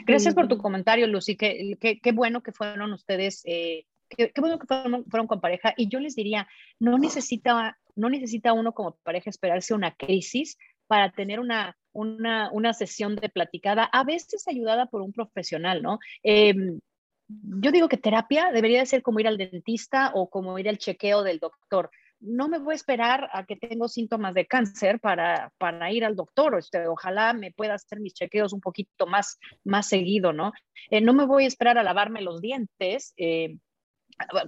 Gracias 0.07 0.35
por 0.35 0.49
tu 0.49 0.57
comentario, 0.57 1.07
Lucy. 1.07 1.37
Qué, 1.37 1.77
qué, 1.79 2.13
bueno 2.13 2.43
que 2.43 2.53
fueron 2.53 2.95
ustedes, 2.95 3.43
eh, 3.45 3.85
qué, 4.09 4.33
bueno 4.39 4.59
que 4.59 4.67
fueron, 4.67 5.05
fueron, 5.05 5.27
con 5.27 5.43
pareja. 5.43 5.75
Y 5.77 5.89
yo 5.89 6.01
les 6.01 6.17
diría, 6.17 6.49
no 6.79 6.97
necesita, 6.97 7.79
no 7.95 8.09
necesita 8.09 8.55
uno 8.55 8.73
como 8.73 8.97
pareja 9.03 9.29
esperarse 9.29 9.75
una 9.75 9.95
crisis 9.95 10.57
para 10.87 11.13
tener 11.13 11.41
una, 11.41 11.77
una, 11.93 12.51
una 12.53 12.73
sesión 12.73 13.17
de 13.17 13.29
platicada, 13.29 13.85
a 13.85 14.05
veces 14.05 14.47
ayudada 14.49 14.87
por 14.87 15.03
un 15.03 15.13
profesional, 15.13 15.83
¿no? 15.83 15.99
Em, 16.23 16.81
yo 17.29 17.71
digo 17.71 17.89
que 17.89 17.97
terapia 17.97 18.51
debería 18.53 18.81
de 18.81 18.87
ser 18.87 19.03
como 19.03 19.21
ir 19.21 19.29
al 19.29 19.39
dentista 19.39 20.13
o 20.15 20.29
como 20.29 20.59
ir 20.59 20.69
al 20.69 20.79
chequeo 20.79 21.23
del 21.23 21.39
doctor 21.39 21.91
no 22.21 22.49
me 22.49 22.59
voy 22.59 22.73
a 22.73 22.77
esperar 22.77 23.31
a 23.33 23.45
que 23.45 23.57
tengo 23.57 23.89
síntomas 23.89 24.35
de 24.35 24.47
cáncer 24.47 25.01
para, 25.01 25.53
para 25.59 25.91
ir 25.91 26.05
al 26.05 26.17
doctor. 26.17 26.59
Este, 26.59 26.87
ojalá 26.87 27.33
me 27.33 27.51
pueda 27.51 27.75
hacer 27.75 27.99
mis 28.01 28.15
chequeos 28.15 28.53
un 28.53 28.61
poquito 28.61 29.07
más, 29.07 29.39
más 29.65 29.89
seguido, 29.89 30.33
¿no? 30.33 30.53
Eh, 30.91 31.01
no 31.01 31.15
me 31.15 31.25
voy 31.25 31.45
a 31.45 31.49
esperar 31.49 31.79
a 31.79 31.83
lavarme 31.83 32.21
los 32.21 32.41
dientes. 32.41 33.15
Eh, 33.17 33.57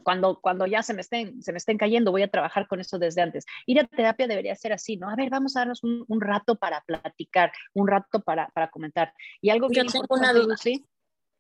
cuando, 0.03 0.41
cuando 0.41 0.67
ya 0.67 0.83
se 0.83 0.95
me, 0.95 1.01
estén, 1.01 1.43
se 1.43 1.53
me 1.53 1.59
estén 1.59 1.79
cayendo, 1.79 2.11
voy 2.11 2.23
a 2.23 2.31
trabajar 2.31 2.67
con 2.67 2.81
eso 2.81 2.99
desde 2.99 3.23
antes. 3.23 3.45
Ir 3.67 3.81
a 3.81 3.87
terapia 3.87 4.27
debería 4.27 4.55
ser 4.55 4.73
así, 4.73 4.97
¿no? 4.97 5.09
A 5.09 5.17
ver, 5.17 5.31
vamos 5.31 5.57
a 5.57 5.61
darnos 5.61 5.83
un, 5.83 6.21
rato 6.21 6.57
para 6.57 6.83
platicar, 6.83 7.53
un 7.75 7.89
rato 7.89 8.21
para, 8.21 8.49
para 8.49 8.69
comentar. 8.69 9.13
Y 9.41 9.51
algo 9.51 9.69
bien 9.69 9.87
importante, 9.87 10.43
Lucy, 10.43 10.85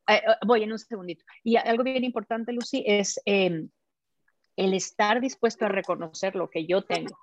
eh, 0.08 0.22
voy 0.46 0.62
en 0.62 0.72
un 0.72 0.78
segundito. 0.78 1.24
Y 1.42 1.56
algo 1.56 1.84
bien 1.84 2.04
importante, 2.04 2.52
Lucy, 2.52 2.84
es 2.86 3.20
em, 3.24 3.68
el 4.56 4.74
estar 4.74 5.20
dispuesto 5.20 5.66
a 5.66 5.68
reconocer 5.68 6.34
lo 6.34 6.50
que 6.50 6.66
yo 6.66 6.82
tengo. 6.82 7.18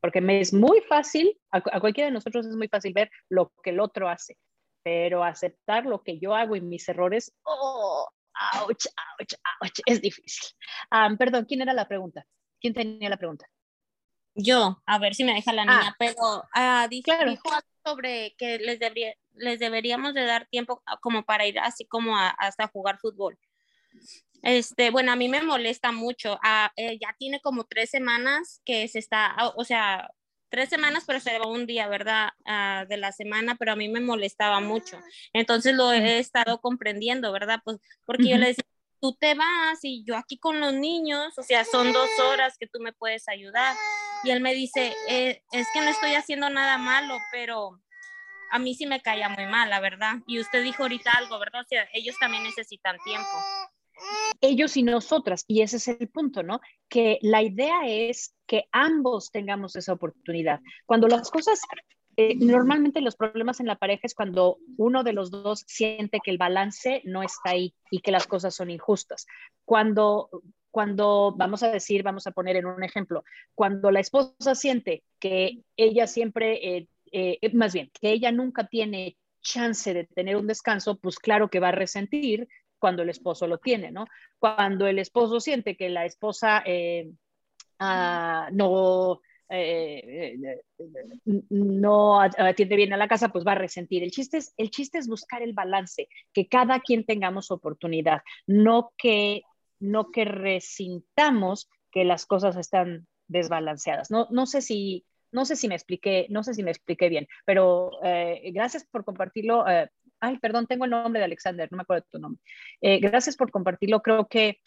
Porque 0.00 0.20
me 0.20 0.40
es 0.40 0.52
muy 0.52 0.80
fácil, 0.82 1.38
a, 1.50 1.60
cualquiera 1.60 2.06
de 2.06 2.14
nosotros 2.14 2.46
es 2.46 2.56
muy 2.56 2.68
fácil 2.68 2.92
ver 2.94 3.10
lo 3.28 3.52
que 3.62 3.70
el 3.70 3.80
otro 3.80 4.08
hace, 4.08 4.38
pero 4.82 5.24
aceptar 5.24 5.84
lo 5.84 6.02
que 6.02 6.18
yo 6.18 6.34
hago 6.34 6.56
y 6.56 6.60
mis 6.60 6.88
errores, 6.88 7.34
oh, 7.42 8.08
ouch, 8.62 8.86
ouch, 9.18 9.34
ouch, 9.62 9.80
es 9.86 10.00
difícil. 10.00 10.50
perdón, 11.18 11.44
¿quién 11.46 11.62
era 11.62 11.72
la 11.72 11.86
pregunta? 11.86 12.24
¿Quién 12.60 12.74
tenía 12.74 13.08
la 13.08 13.16
pregunta? 13.16 13.46
Yo, 14.34 14.80
a 14.86 14.98
ver 14.98 15.14
si 15.14 15.24
me 15.24 15.34
deja 15.34 15.52
la 15.52 15.64
niña, 15.64 15.88
ah. 15.88 15.96
pero 15.98 16.14
uh, 16.54 16.88
dijo, 16.88 17.12
sobre 17.84 18.34
que 18.36 18.58
les, 18.58 18.78
les 19.34 19.58
deberíamos 19.58 20.14
de 20.14 20.24
dar 20.24 20.46
tiempo 20.46 20.82
como 21.00 21.24
para 21.24 21.46
ir 21.46 21.58
así 21.58 21.86
como 21.86 22.16
hasta 22.16 22.68
jugar 22.68 22.98
fútbol. 22.98 23.38
Este, 24.42 24.90
bueno, 24.90 25.12
a 25.12 25.16
mí 25.16 25.28
me 25.28 25.42
molesta 25.42 25.92
mucho. 25.92 26.38
Ah, 26.42 26.72
eh, 26.76 26.98
ya 27.00 27.14
tiene 27.18 27.40
como 27.40 27.64
tres 27.64 27.90
semanas 27.90 28.62
que 28.64 28.88
se 28.88 28.98
está, 28.98 29.26
ah, 29.26 29.52
o 29.56 29.64
sea, 29.64 30.10
tres 30.50 30.68
semanas, 30.68 31.04
pero 31.06 31.20
se 31.20 31.38
va 31.38 31.46
un 31.46 31.66
día, 31.66 31.88
¿verdad? 31.88 32.30
Ah, 32.44 32.84
de 32.88 32.96
la 32.96 33.12
semana, 33.12 33.54
pero 33.54 33.72
a 33.72 33.76
mí 33.76 33.88
me 33.88 34.00
molestaba 34.00 34.60
mucho. 34.60 34.98
Entonces 35.32 35.74
lo 35.74 35.92
he 35.92 36.18
estado 36.18 36.60
comprendiendo, 36.60 37.32
¿verdad? 37.32 37.60
Pues 37.64 37.78
porque 38.04 38.28
yo 38.28 38.36
le 38.36 38.48
decía, 38.48 38.64
tú 39.00 39.14
te 39.14 39.34
vas 39.34 39.78
y 39.82 40.04
yo 40.04 40.16
aquí 40.16 40.38
con 40.38 40.60
los 40.60 40.74
niños, 40.74 41.38
o 41.38 41.42
sea, 41.42 41.64
son 41.64 41.92
dos 41.92 42.10
horas 42.18 42.56
que 42.58 42.66
tú 42.66 42.80
me 42.80 42.92
puedes 42.92 43.28
ayudar. 43.28 43.74
Y 44.24 44.30
él 44.30 44.40
me 44.40 44.52
dice, 44.54 44.94
eh, 45.08 45.42
es 45.52 45.66
que 45.72 45.80
no 45.80 45.88
estoy 45.88 46.14
haciendo 46.14 46.50
nada 46.50 46.76
malo, 46.76 47.16
pero 47.32 47.80
a 48.50 48.58
mí 48.58 48.74
sí 48.74 48.86
me 48.86 49.00
caía 49.00 49.28
muy 49.28 49.46
mal, 49.46 49.70
la 49.70 49.80
verdad. 49.80 50.16
Y 50.26 50.40
usted 50.40 50.62
dijo 50.62 50.82
ahorita 50.82 51.12
algo, 51.12 51.38
¿verdad? 51.38 51.62
O 51.62 51.68
sea, 51.68 51.88
ellos 51.94 52.16
también 52.20 52.42
necesitan 52.42 52.98
tiempo 53.04 53.28
ellos 54.40 54.76
y 54.76 54.82
nosotras. 54.82 55.44
Y 55.46 55.62
ese 55.62 55.76
es 55.76 55.88
el 55.88 56.08
punto, 56.08 56.42
¿no? 56.42 56.60
Que 56.88 57.18
la 57.22 57.42
idea 57.42 57.80
es 57.86 58.34
que 58.46 58.64
ambos 58.72 59.30
tengamos 59.30 59.76
esa 59.76 59.92
oportunidad. 59.92 60.60
Cuando 60.86 61.08
las 61.08 61.30
cosas, 61.30 61.60
eh, 62.16 62.36
normalmente 62.36 63.00
los 63.00 63.16
problemas 63.16 63.60
en 63.60 63.66
la 63.66 63.76
pareja 63.76 64.02
es 64.04 64.14
cuando 64.14 64.58
uno 64.76 65.04
de 65.04 65.12
los 65.12 65.30
dos 65.30 65.64
siente 65.66 66.20
que 66.22 66.30
el 66.30 66.38
balance 66.38 67.02
no 67.04 67.22
está 67.22 67.50
ahí 67.50 67.74
y 67.90 68.00
que 68.00 68.12
las 68.12 68.26
cosas 68.26 68.54
son 68.54 68.70
injustas. 68.70 69.26
Cuando, 69.64 70.28
cuando, 70.70 71.34
vamos 71.36 71.62
a 71.62 71.70
decir, 71.70 72.02
vamos 72.02 72.26
a 72.26 72.32
poner 72.32 72.56
en 72.56 72.66
un 72.66 72.82
ejemplo, 72.82 73.24
cuando 73.54 73.90
la 73.90 74.00
esposa 74.00 74.54
siente 74.54 75.04
que 75.18 75.62
ella 75.76 76.06
siempre, 76.06 76.76
eh, 76.76 76.88
eh, 77.12 77.38
más 77.54 77.74
bien, 77.74 77.90
que 78.00 78.12
ella 78.12 78.32
nunca 78.32 78.66
tiene 78.66 79.16
chance 79.42 79.94
de 79.94 80.04
tener 80.04 80.36
un 80.36 80.46
descanso, 80.46 80.98
pues 80.98 81.18
claro 81.18 81.48
que 81.48 81.60
va 81.60 81.68
a 81.68 81.72
resentir 81.72 82.48
cuando 82.80 83.02
el 83.02 83.10
esposo 83.10 83.46
lo 83.46 83.58
tiene, 83.58 83.92
¿no? 83.92 84.06
Cuando 84.38 84.88
el 84.88 84.98
esposo 84.98 85.38
siente 85.38 85.76
que 85.76 85.88
la 85.88 86.04
esposa 86.04 86.62
eh, 86.66 87.10
ah, 87.78 88.48
no, 88.52 89.20
eh, 89.48 90.58
no 91.50 92.20
atiende 92.20 92.76
bien 92.76 92.92
a 92.92 92.96
la 92.96 93.08
casa, 93.08 93.28
pues 93.28 93.46
va 93.46 93.52
a 93.52 93.56
resentir. 93.56 94.02
El 94.02 94.10
chiste, 94.10 94.38
es, 94.38 94.54
el 94.56 94.70
chiste 94.70 94.98
es 94.98 95.06
buscar 95.06 95.42
el 95.42 95.52
balance, 95.52 96.08
que 96.32 96.48
cada 96.48 96.80
quien 96.80 97.04
tengamos 97.04 97.50
oportunidad, 97.50 98.22
no 98.46 98.92
que, 98.96 99.42
no 99.78 100.10
que 100.10 100.24
resintamos 100.24 101.68
que 101.92 102.04
las 102.04 102.26
cosas 102.26 102.56
están 102.56 103.06
desbalanceadas. 103.28 104.10
No, 104.10 104.26
no 104.30 104.46
sé 104.46 104.62
si 104.62 105.04
no 105.32 105.44
sé 105.44 105.56
si 105.56 105.68
me 105.68 105.74
expliqué, 105.74 106.26
no 106.28 106.42
sé 106.42 106.54
si 106.54 106.62
me 106.62 106.70
expliqué 106.70 107.08
bien, 107.08 107.28
pero 107.44 107.90
eh, 108.02 108.50
gracias 108.52 108.84
por 108.84 109.04
compartirlo 109.04 109.64
ay, 110.20 110.38
perdón, 110.38 110.66
tengo 110.66 110.84
el 110.84 110.90
nombre 110.90 111.20
de 111.20 111.24
Alexander, 111.24 111.68
no 111.70 111.76
me 111.76 111.82
acuerdo 111.82 112.04
de 112.04 112.10
tu 112.10 112.18
nombre. 112.18 112.40
Eh, 112.80 112.98
gracias 113.00 113.36
por 113.36 113.50
compartirlo, 113.50 114.02
creo 114.02 114.28
que 114.28 114.60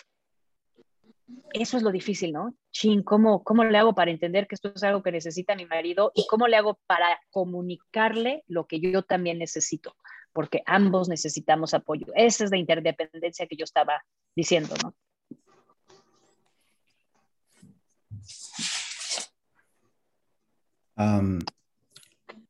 eso 1.53 1.77
es 1.77 1.83
lo 1.83 1.91
difícil, 1.91 2.31
¿no? 2.31 2.55
Chin, 2.71 3.03
¿cómo, 3.03 3.43
¿cómo 3.43 3.63
le 3.63 3.77
hago 3.77 3.93
para 3.93 4.11
entender 4.11 4.47
que 4.47 4.55
esto 4.55 4.71
es 4.75 4.83
algo 4.83 5.03
que 5.03 5.11
necesita 5.11 5.55
mi 5.55 5.65
marido 5.65 6.11
y 6.15 6.25
cómo 6.27 6.47
le 6.47 6.57
hago 6.57 6.79
para 6.87 7.19
comunicarle 7.31 8.43
lo 8.47 8.67
que 8.67 8.79
yo 8.79 9.03
también 9.03 9.39
necesito? 9.39 9.95
Porque 10.31 10.63
ambos 10.65 11.09
necesitamos 11.09 11.73
apoyo. 11.73 12.07
Esa 12.15 12.43
es 12.43 12.51
la 12.51 12.57
interdependencia 12.57 13.47
que 13.47 13.55
yo 13.55 13.63
estaba 13.63 14.03
diciendo, 14.35 14.75
¿no? 14.83 14.95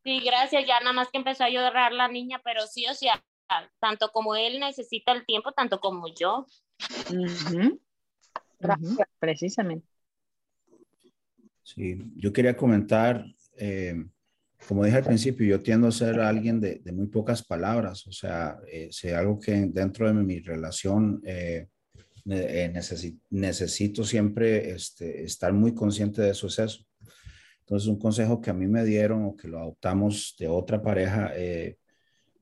Sí, 0.03 0.19
gracias. 0.19 0.65
Ya 0.67 0.79
nada 0.79 0.93
más 0.93 1.09
que 1.09 1.17
empezó 1.17 1.43
a 1.43 1.49
llorar 1.49 1.93
la 1.93 2.07
niña, 2.07 2.41
pero 2.43 2.67
sí, 2.67 2.85
o 2.87 2.93
sea, 2.93 3.23
tanto 3.79 4.09
como 4.11 4.35
él 4.35 4.59
necesita 4.59 5.11
el 5.11 5.25
tiempo, 5.25 5.51
tanto 5.51 5.79
como 5.79 6.07
yo. 6.13 6.45
Gracias. 8.59 9.07
Precisamente. 9.19 9.87
Sí, 11.63 11.97
yo 12.17 12.33
quería 12.33 12.57
comentar, 12.57 13.25
eh, 13.57 14.05
como 14.67 14.83
dije 14.83 14.97
al 14.97 15.05
principio, 15.05 15.47
yo 15.47 15.61
tiendo 15.61 15.87
a 15.87 15.91
ser 15.91 16.19
alguien 16.19 16.59
de, 16.59 16.81
muy 16.93 17.07
pocas 17.07 17.43
palabras, 17.43 18.05
o 18.07 18.11
sea, 18.11 18.59
eh, 18.67 18.89
algo 19.15 19.39
que 19.39 19.53
dentro 19.67 20.07
de 20.07 20.13
mi 20.13 20.39
relación 20.39 21.21
eh, 21.25 21.67
eh 22.25 22.73
necesito 23.29 24.03
siempre 24.03 24.71
este, 24.71 25.23
estar 25.23 25.53
muy 25.53 25.73
consciente 25.73 26.21
de 26.21 26.31
eso 26.31 26.47
es 26.47 26.59
eso. 26.59 26.85
Entonces, 27.73 27.89
un 27.89 27.97
consejo 27.97 28.39
que 28.39 28.51
a 28.51 28.53
mí 28.53 28.67
me 28.67 28.85
dieron 28.85 29.25
o 29.25 29.35
que 29.35 29.47
lo 29.47 29.57
adoptamos 29.57 30.35
de 30.37 30.47
otra 30.47 30.79
pareja, 30.79 31.31
eh, 31.35 31.79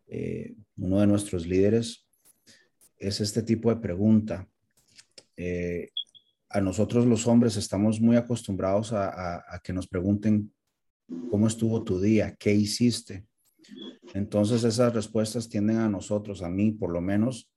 eh, 0.08 0.56
uno 0.76 1.00
de 1.00 1.08
nuestros 1.08 1.48
líderes, 1.48 2.06
es 2.98 3.22
este 3.22 3.42
tipo 3.42 3.70
de 3.70 3.80
pregunta. 3.80 4.46
Eh, 5.38 5.90
a 6.50 6.60
nosotros 6.60 7.06
los 7.06 7.28
hombres 7.28 7.56
estamos 7.56 8.02
muy 8.02 8.18
acostumbrados 8.18 8.92
a, 8.92 9.62
que 9.64 9.72
nos 9.72 9.88
pregunten 9.88 10.54
cómo 11.30 11.48
estuvo 11.48 11.82
tu 11.82 12.02
día, 12.02 12.36
qué 12.38 12.54
hiciste. 12.54 13.26
Entonces 14.14 14.66
esas 14.66 14.94
respuestas 14.94 15.48
tienden 15.48 15.78
a 15.78 15.88
nosotros, 15.88 16.42
a 16.42 16.50
mí 16.50 16.74
por 16.74 16.92
lo 16.92 17.00
menos, 17.00 17.50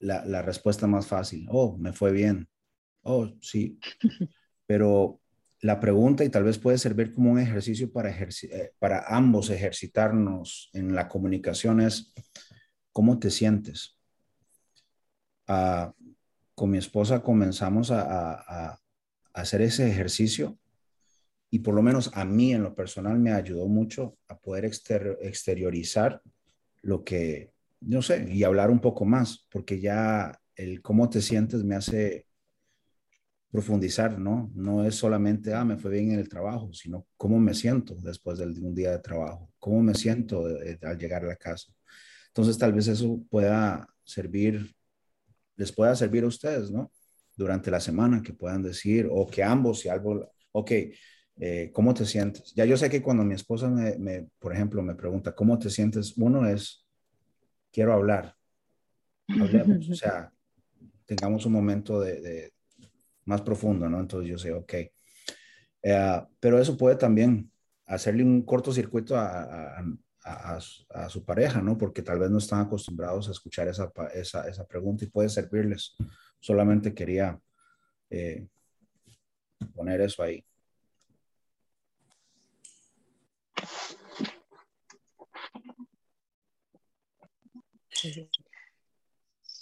la, 0.00 0.24
la 0.24 0.42
respuesta 0.42 0.88
más 0.88 1.06
fácil. 1.06 1.46
Oh, 1.48 1.76
me 1.78 1.92
fue 1.92 2.10
bien. 2.10 2.48
Oh, 3.02 3.28
sí. 3.40 3.78
Pero 4.66 5.20
la 5.62 5.78
pregunta, 5.78 6.24
y 6.24 6.30
tal 6.30 6.44
vez 6.44 6.58
puede 6.58 6.78
servir 6.78 7.12
como 7.12 7.32
un 7.32 7.38
ejercicio 7.38 7.92
para, 7.92 8.10
eh, 8.10 8.72
ambos 9.06 9.50
ejercitarnos 9.50 10.70
en 10.72 10.94
la 10.94 11.06
comunicación, 11.08 11.80
es 11.80 12.14
¿cómo 12.92 13.18
te 13.18 13.30
sientes? 13.30 13.98
Ah, 15.46 15.92
con 16.54 16.70
mi 16.70 16.78
esposa 16.78 17.22
comenzamos 17.22 17.90
a, 17.90 18.78
hacer 19.32 19.62
ese 19.62 19.88
ejercicio 19.88 20.58
y 21.50 21.60
por 21.60 21.72
lo 21.74 21.82
menos 21.82 22.10
a 22.14 22.24
mí 22.24 22.52
en 22.52 22.64
lo 22.64 22.74
personal 22.74 23.18
me 23.18 23.32
ayudó 23.32 23.68
mucho 23.68 24.18
a 24.28 24.38
poder 24.38 24.64
exteriorizar 24.64 26.20
lo 26.82 27.04
que, 27.04 27.52
no 27.80 28.02
sé, 28.02 28.26
y 28.28 28.42
hablar 28.42 28.70
un 28.70 28.80
poco 28.80 29.04
más, 29.04 29.46
porque 29.50 29.80
ya 29.80 30.38
el 30.56 30.82
cómo 30.82 31.08
te 31.08 31.22
sientes 31.22 31.64
me 31.64 31.76
hace 31.76 32.26
profundizar, 33.50 34.18
¿no? 34.18 34.50
No 34.54 34.84
es 34.84 34.94
solamente, 34.94 35.52
ah, 35.52 35.64
me 35.64 35.76
fue 35.76 35.90
bien 35.90 36.12
en 36.12 36.20
el 36.20 36.28
trabajo, 36.28 36.72
sino 36.72 37.06
cómo 37.16 37.38
me 37.38 37.54
siento 37.54 37.96
después 37.96 38.38
de 38.38 38.46
un 38.46 38.74
día 38.74 38.92
de 38.92 39.00
trabajo, 39.00 39.50
cómo 39.58 39.82
me 39.82 39.94
siento 39.94 40.44
al 40.82 40.98
llegar 40.98 41.24
a 41.24 41.28
la 41.28 41.36
casa. 41.36 41.72
Entonces, 42.28 42.56
tal 42.58 42.72
vez 42.72 42.86
eso 42.86 43.20
pueda 43.28 43.88
servir, 44.04 44.72
les 45.56 45.72
pueda 45.72 45.96
servir 45.96 46.22
a 46.24 46.28
ustedes, 46.28 46.70
¿no? 46.70 46.92
Durante 47.36 47.70
la 47.70 47.80
semana, 47.80 48.22
que 48.22 48.32
puedan 48.32 48.62
decir, 48.62 49.08
o 49.10 49.26
que 49.26 49.42
ambos, 49.42 49.80
si 49.80 49.88
algo, 49.88 50.30
ok, 50.52 50.70
eh, 51.40 51.70
¿cómo 51.72 51.92
te 51.92 52.04
sientes? 52.04 52.52
Ya 52.54 52.64
yo 52.64 52.76
sé 52.76 52.88
que 52.88 53.02
cuando 53.02 53.24
mi 53.24 53.34
esposa, 53.34 53.68
me, 53.68 54.28
por 54.38 54.54
ejemplo, 54.54 54.80
me 54.82 54.94
pregunta, 54.94 55.34
¿cómo 55.34 55.58
te 55.58 55.70
sientes? 55.70 56.16
Uno 56.16 56.48
es, 56.48 56.86
quiero 57.72 57.94
hablar. 57.94 58.36
Hablemos, 59.26 59.88
o 59.88 59.94
sea, 59.94 60.32
tengamos 61.04 61.46
un 61.46 61.52
momento 61.52 62.00
de, 62.00 62.52
más 63.24 63.42
profundo, 63.42 63.88
¿no? 63.88 64.00
Entonces 64.00 64.28
yo 64.30 64.38
sé, 64.38 64.52
ok. 64.52 64.74
Eh, 65.82 66.22
pero 66.38 66.58
eso 66.58 66.76
puede 66.76 66.96
también 66.96 67.50
hacerle 67.86 68.22
un 68.22 68.42
cortocircuito 68.42 69.16
a, 69.16 69.78
a, 70.24 70.58
a, 70.90 71.08
su 71.08 71.24
pareja, 71.24 71.62
¿no? 71.62 71.78
Porque 71.78 72.02
tal 72.02 72.18
vez 72.18 72.30
no 72.30 72.38
están 72.38 72.60
acostumbrados 72.60 73.28
a 73.28 73.32
escuchar 73.32 73.68
esa, 73.68 73.90
esa, 74.14 74.48
esa 74.48 74.66
pregunta 74.66 75.04
y 75.04 75.08
puede 75.08 75.28
servirles. 75.28 75.96
Solamente 76.38 76.94
quería 76.94 77.38
eh, 78.10 78.46
poner 79.74 80.00
eso 80.02 80.22
ahí. 80.22 80.44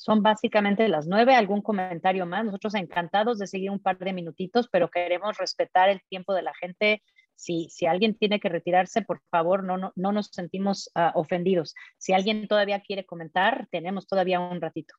Son 0.08 0.22
básicamente 0.22 0.88
las 0.88 1.06
nueve. 1.06 1.34
¿Algún 1.34 1.60
comentario 1.60 2.24
más? 2.24 2.42
Nosotros 2.42 2.74
encantados 2.76 3.38
de 3.38 3.46
seguir 3.46 3.70
un 3.70 3.78
par 3.78 3.98
de 3.98 4.14
minutitos, 4.14 4.66
pero 4.72 4.88
queremos 4.88 5.36
respetar 5.36 5.90
el 5.90 6.00
tiempo 6.08 6.32
de 6.32 6.40
la 6.40 6.54
gente. 6.54 7.02
Si, 7.34 7.68
si 7.68 7.84
alguien 7.84 8.16
tiene 8.16 8.40
que 8.40 8.48
retirarse, 8.48 9.02
por 9.02 9.20
favor, 9.30 9.64
no, 9.64 9.76
no, 9.76 9.92
no 9.96 10.12
nos 10.12 10.28
sentimos 10.28 10.90
uh, 10.94 11.10
ofendidos. 11.12 11.74
Si 11.98 12.14
alguien 12.14 12.48
todavía 12.48 12.80
quiere 12.80 13.04
comentar, 13.04 13.68
tenemos 13.70 14.06
todavía 14.06 14.40
un 14.40 14.62
ratito. 14.62 14.94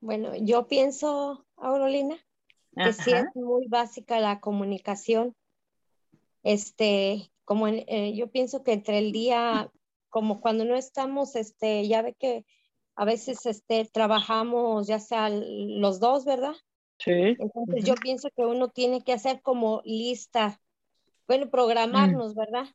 Bueno, 0.00 0.32
yo 0.38 0.68
pienso, 0.68 1.46
Aurolina, 1.56 2.16
que 2.74 2.90
Ajá. 2.90 2.92
sí 2.92 3.10
es 3.10 3.24
muy 3.36 3.68
básica 3.68 4.20
la 4.20 4.40
comunicación. 4.40 5.34
Este, 6.42 7.32
como 7.46 7.68
en, 7.68 7.84
eh, 7.88 8.14
yo 8.14 8.30
pienso 8.30 8.62
que 8.64 8.74
entre 8.74 8.98
el 8.98 9.12
día 9.12 9.70
como 10.10 10.40
cuando 10.40 10.64
no 10.64 10.76
estamos, 10.76 11.36
este, 11.36 11.86
ya 11.86 12.02
ve 12.02 12.14
que 12.14 12.44
a 12.94 13.04
veces 13.04 13.46
este, 13.46 13.84
trabajamos 13.84 14.86
ya 14.86 14.98
sea 14.98 15.30
los 15.30 16.00
dos, 16.00 16.24
¿verdad? 16.24 16.54
Sí. 16.98 17.12
Entonces 17.12 17.52
uh 17.54 17.72
-huh. 17.78 17.84
yo 17.84 17.94
pienso 17.94 18.28
que 18.34 18.44
uno 18.44 18.68
tiene 18.68 19.02
que 19.02 19.12
hacer 19.12 19.40
como 19.40 19.82
lista, 19.84 20.60
bueno, 21.26 21.48
programarnos, 21.50 22.34
mm. 22.34 22.38
¿verdad? 22.38 22.66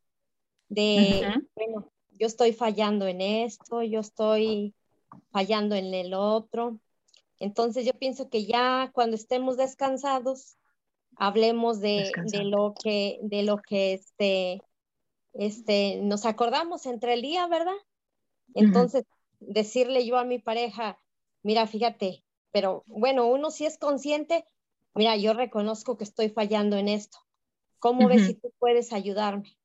De, 0.70 1.22
uh 1.22 1.26
-huh. 1.26 1.48
bueno, 1.56 1.92
yo 2.12 2.28
estoy 2.28 2.54
fallando 2.54 3.08
en 3.08 3.22
esto, 3.22 3.84
yo 3.84 4.00
estoy 4.00 4.74
fallando 5.32 5.76
en 5.76 5.94
el 5.94 6.14
otro. 6.14 6.80
Entonces 7.40 7.86
yo 7.86 7.94
pienso 7.94 8.30
que 8.30 8.46
ya 8.46 8.92
cuando 8.94 9.16
estemos 9.16 9.58
descansados, 9.58 10.58
hablemos 11.18 11.80
de, 11.82 12.12
de 12.32 12.44
lo 12.46 12.74
que, 12.82 13.20
de 13.24 13.44
lo 13.44 13.58
que 13.58 13.94
este, 13.94 14.62
este, 15.34 16.00
nos 16.02 16.26
acordamos 16.26 16.86
entre 16.86 17.14
el 17.14 17.22
día, 17.22 17.48
¿verdad? 17.48 17.76
Entonces, 18.54 19.04
uh 19.04 19.46
-huh. 19.46 19.54
decirle 19.54 20.06
yo 20.06 20.18
a 20.18 20.24
mi 20.24 20.40
pareja, 20.40 21.00
mira, 21.42 21.68
fíjate, 21.68 22.24
pero 22.52 22.84
bueno, 22.86 23.28
uno 23.28 23.52
sí 23.52 23.66
es 23.66 23.78
consciente, 23.78 24.46
mira, 24.94 25.18
yo 25.18 25.34
reconozco 25.34 25.98
que 25.98 26.04
estoy 26.04 26.30
fallando 26.30 26.78
en 26.78 26.88
esto. 26.88 27.18
¿Cómo 27.80 28.02
uh 28.02 28.04
-huh. 28.06 28.16
ves 28.16 28.28
si 28.28 28.34
tú 28.36 28.54
puedes 28.60 28.94
ayudarme? 28.94 29.58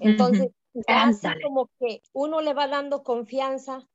Entonces, 0.00 0.50
uh 0.72 0.82
-huh. 0.82 1.08
así 1.08 1.28
como 1.42 1.70
que 1.78 2.02
uno 2.12 2.40
le 2.40 2.54
va 2.54 2.68
dando 2.68 3.02
confianza 3.02 3.88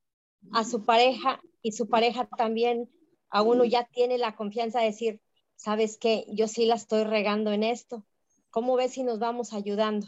a 0.51 0.63
su 0.63 0.85
pareja 0.85 1.41
y 1.61 1.71
su 1.71 1.87
pareja 1.87 2.27
también 2.37 2.89
a 3.29 3.41
uno 3.41 3.63
ya 3.65 3.85
tiene 3.85 4.17
la 4.17 4.35
confianza 4.35 4.79
de 4.79 4.85
decir, 4.87 5.21
¿sabes 5.55 5.97
qué? 5.97 6.25
Yo 6.29 6.47
sí 6.47 6.65
la 6.65 6.75
estoy 6.75 7.03
regando 7.03 7.51
en 7.51 7.63
esto. 7.63 8.05
¿Cómo 8.49 8.75
ves 8.75 8.93
si 8.93 9.03
nos 9.03 9.19
vamos 9.19 9.53
ayudando? 9.53 10.07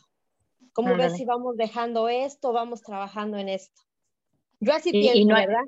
¿Cómo 0.74 0.96
ves 0.96 1.18
si 1.18 1.26
vamos 1.26 1.58
dejando 1.58 2.08
esto, 2.10 2.54
vamos 2.54 2.82
trabajando 2.82 3.38
en 3.38 3.50
esto? 3.50 3.82
Yo 4.60 4.74
así 4.74 4.90
y, 4.90 5.02
pienso, 5.02 5.18
y 5.18 5.26
no 5.26 5.36
hay, 5.36 5.48
¿verdad? 5.48 5.64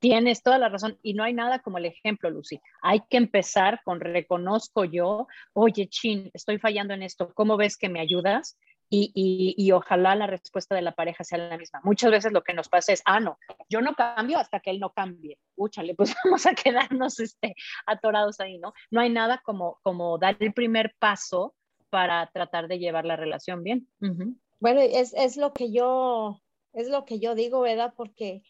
Tienes 0.00 0.42
toda 0.42 0.58
la 0.58 0.68
razón. 0.68 0.98
Y 1.02 1.14
no 1.14 1.24
hay 1.24 1.32
nada 1.32 1.58
como 1.60 1.78
el 1.78 1.86
ejemplo, 1.86 2.30
Lucy. 2.30 2.60
Hay 2.82 3.00
que 3.08 3.16
empezar 3.16 3.80
con 3.84 4.00
reconozco 4.00 4.84
yo, 4.84 5.26
oye, 5.52 5.88
Chin, 5.88 6.30
estoy 6.34 6.58
fallando 6.58 6.94
en 6.94 7.02
esto, 7.02 7.32
¿cómo 7.34 7.56
ves 7.56 7.76
que 7.76 7.88
me 7.88 8.00
ayudas? 8.00 8.58
Y, 8.90 9.12
y, 9.14 9.54
y, 9.62 9.70
ojalá 9.72 10.14
la 10.14 10.26
respuesta 10.26 10.74
de 10.74 10.80
la 10.80 10.92
pareja 10.94 11.22
sea 11.22 11.36
la 11.36 11.58
misma. 11.58 11.82
Muchas 11.84 12.10
veces 12.10 12.32
lo 12.32 12.42
que 12.42 12.54
nos 12.54 12.70
pasa 12.70 12.90
es, 12.94 13.02
ah, 13.04 13.20
no, 13.20 13.38
yo 13.68 13.82
no 13.82 13.94
cambio 13.94 14.38
hasta 14.38 14.60
que 14.60 14.70
él 14.70 14.80
no 14.80 14.94
cambie. 14.94 15.38
Úchale, 15.56 15.94
pues 15.94 16.14
vamos 16.24 16.46
a 16.46 16.54
quedarnos 16.54 17.20
este, 17.20 17.54
atorados 17.84 18.40
ahí, 18.40 18.56
¿no? 18.56 18.72
No 18.90 19.02
hay 19.02 19.10
nada 19.10 19.42
como, 19.44 19.78
como 19.82 20.16
dar 20.16 20.38
el 20.40 20.54
primer 20.54 20.94
paso 20.98 21.54
para 21.90 22.30
tratar 22.32 22.68
de 22.68 22.78
llevar 22.78 23.04
la 23.04 23.16
relación 23.16 23.62
bien. 23.62 23.88
Uh 24.00 24.06
-huh. 24.06 24.38
Bueno, 24.60 24.80
es, 24.80 25.14
es 25.14 25.36
lo 25.36 25.52
que 25.52 25.70
yo, 25.70 26.40
es 26.72 26.88
lo 26.88 27.04
que 27.04 27.18
yo 27.18 27.34
digo, 27.34 27.60
¿verdad? 27.60 27.94
Porque 27.96 28.42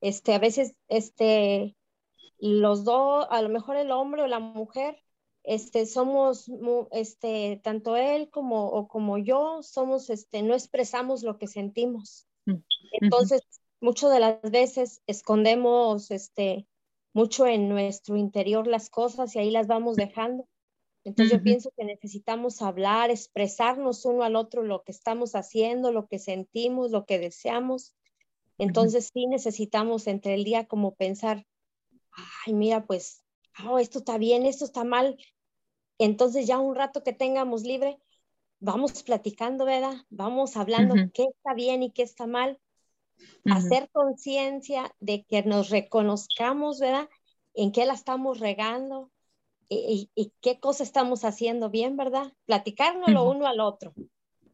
este, 0.00 0.34
a 0.34 0.38
veces 0.38 0.74
este, 0.88 1.76
los 2.38 2.84
dos, 2.84 3.26
a 3.30 3.40
lo 3.42 3.48
mejor 3.48 3.76
el 3.76 3.90
hombre 3.90 4.22
o 4.22 4.26
la 4.26 4.40
mujer, 4.40 4.98
este, 5.44 5.86
somos, 5.86 6.50
este, 6.90 7.60
tanto 7.62 7.96
él 7.96 8.30
como, 8.30 8.66
o 8.66 8.88
como 8.88 9.18
yo, 9.18 9.62
somos, 9.62 10.10
este, 10.10 10.42
no 10.42 10.54
expresamos 10.54 11.22
lo 11.22 11.38
que 11.38 11.46
sentimos. 11.46 12.26
Entonces, 13.00 13.40
uh 13.40 13.44
-huh. 13.44 13.76
muchas 13.80 14.10
de 14.12 14.20
las 14.20 14.40
veces 14.42 15.02
escondemos, 15.06 16.10
este, 16.10 16.66
mucho 17.14 17.46
en 17.46 17.68
nuestro 17.68 18.16
interior 18.16 18.66
las 18.66 18.88
cosas 18.90 19.34
y 19.34 19.38
ahí 19.38 19.50
las 19.50 19.66
vamos 19.66 19.96
dejando. 19.96 20.48
Entonces 21.04 21.32
uh 21.32 21.36
-huh. 21.36 21.38
yo 21.38 21.44
pienso 21.44 21.70
que 21.76 21.84
necesitamos 21.84 22.62
hablar, 22.62 23.10
expresarnos 23.10 24.04
uno 24.04 24.22
al 24.22 24.36
otro 24.36 24.62
lo 24.62 24.82
que 24.84 24.92
estamos 24.92 25.34
haciendo, 25.34 25.90
lo 25.90 26.06
que 26.06 26.18
sentimos, 26.18 26.90
lo 26.90 27.04
que 27.06 27.18
deseamos. 27.18 27.94
Entonces 28.58 29.06
uh 29.06 29.08
-huh. 29.08 29.12
sí 29.12 29.26
necesitamos 29.26 30.06
entre 30.06 30.34
el 30.34 30.44
día 30.44 30.66
como 30.66 30.94
pensar, 30.94 31.46
ay, 32.46 32.52
mira, 32.54 32.86
pues, 32.86 33.22
oh, 33.66 33.78
esto 33.78 33.98
está 33.98 34.18
bien, 34.18 34.46
esto 34.46 34.64
está 34.64 34.84
mal. 34.84 35.16
Entonces 35.98 36.46
ya 36.46 36.58
un 36.58 36.74
rato 36.74 37.02
que 37.02 37.12
tengamos 37.12 37.62
libre, 37.62 37.98
vamos 38.60 39.02
platicando, 39.02 39.64
¿verdad? 39.64 39.96
Vamos 40.10 40.56
hablando 40.56 40.94
uh 40.94 40.98
-huh. 40.98 41.12
qué 41.12 41.24
está 41.24 41.54
bien 41.54 41.82
y 41.82 41.90
qué 41.90 42.02
está 42.02 42.26
mal. 42.26 42.58
Hacer 43.44 43.88
conciencia 43.92 44.94
de 45.00 45.24
que 45.24 45.42
nos 45.42 45.70
reconozcamos, 45.70 46.80
¿verdad? 46.80 47.08
En 47.54 47.70
qué 47.70 47.86
la 47.86 47.94
estamos 47.94 48.40
regando, 48.40 49.10
y, 49.72 50.10
y, 50.14 50.32
qué 50.40 50.60
cosa 50.60 50.82
estamos 50.82 51.24
haciendo 51.24 51.70
bien, 51.70 51.96
¿verdad? 51.96 52.32
Platicárnoslo 52.46 53.24
uh 53.24 53.26
-huh. 53.26 53.36
uno 53.36 53.46
al 53.46 53.60
otro. 53.60 53.92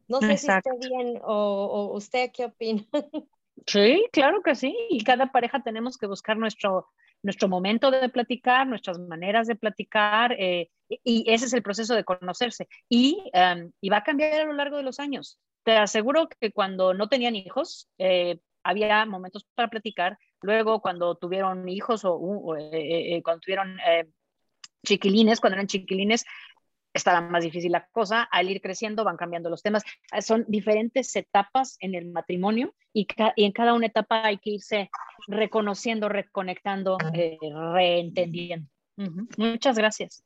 No 0.07 0.19
sé 0.19 0.31
Exacto. 0.31 0.71
si 0.71 0.75
esté 0.75 0.89
bien 0.89 1.19
o, 1.23 1.65
o, 1.65 1.95
usted 1.95 2.31
qué 2.33 2.45
opina. 2.45 2.83
Sí, 3.67 4.05
claro 4.13 4.41
que 4.41 4.55
sí. 4.55 4.75
Y 4.89 5.03
cada 5.03 5.33
pareja 5.33 5.61
tenemos 5.61 5.97
que 5.97 6.07
buscar 6.07 6.37
nuestro, 6.37 6.87
nuestro 7.21 7.47
momento 7.47 7.91
de 7.91 8.07
platicar, 8.09 8.65
nuestras 8.65 8.97
maneras 8.99 9.47
de 9.47 9.55
platicar, 9.55 10.31
eh, 10.39 10.69
y 10.87 11.25
ese 11.31 11.45
es 11.45 11.53
el 11.53 11.61
proceso 11.61 11.93
de 11.93 12.03
conocerse. 12.03 12.67
Y, 12.87 13.21
um, 13.33 13.71
y, 13.81 13.89
va 13.89 13.97
a 13.97 14.03
cambiar 14.03 14.41
a 14.41 14.45
lo 14.45 14.53
largo 14.53 14.77
de 14.77 14.83
los 14.83 14.99
años. 14.99 15.37
Te 15.63 15.73
aseguro 15.73 16.29
que 16.39 16.51
cuando 16.51 16.93
no 16.93 17.09
tenían 17.09 17.35
hijos, 17.35 17.89
eh, 17.97 18.39
había 18.63 19.05
momentos 19.05 19.45
para 19.55 19.69
platicar. 19.69 20.17
Luego, 20.41 20.81
cuando 20.81 21.15
tuvieron 21.15 21.67
hijos 21.67 22.05
o, 22.05 22.13
o 22.13 22.55
eh, 22.55 23.21
cuando 23.23 23.41
tuvieron 23.41 23.77
chiquilines, 24.85 25.39
cuando 25.39 25.55
eran 25.55 25.67
chiquilines, 25.67 26.25
estaba 26.93 27.21
más 27.21 27.43
difícil 27.43 27.71
la 27.71 27.85
cosa, 27.91 28.23
al 28.23 28.49
ir 28.49 28.61
creciendo 28.61 29.03
van 29.03 29.17
cambiando 29.17 29.49
los 29.49 29.61
temas, 29.61 29.83
son 30.21 30.45
diferentes 30.47 31.15
etapas 31.15 31.77
en 31.79 31.95
el 31.95 32.07
matrimonio 32.07 32.73
y, 32.93 33.07
y 33.35 33.45
en 33.45 33.51
cada 33.51 33.73
una 33.73 33.85
etapa 33.85 34.25
hay 34.25 34.37
que 34.37 34.51
irse 34.51 34.89
reconociendo, 35.27 36.09
reconectando, 36.09 36.97
eh, 37.13 37.37
reentendiendo. 37.73 38.67
Muchas 39.37 39.77
gracias. 39.77 40.23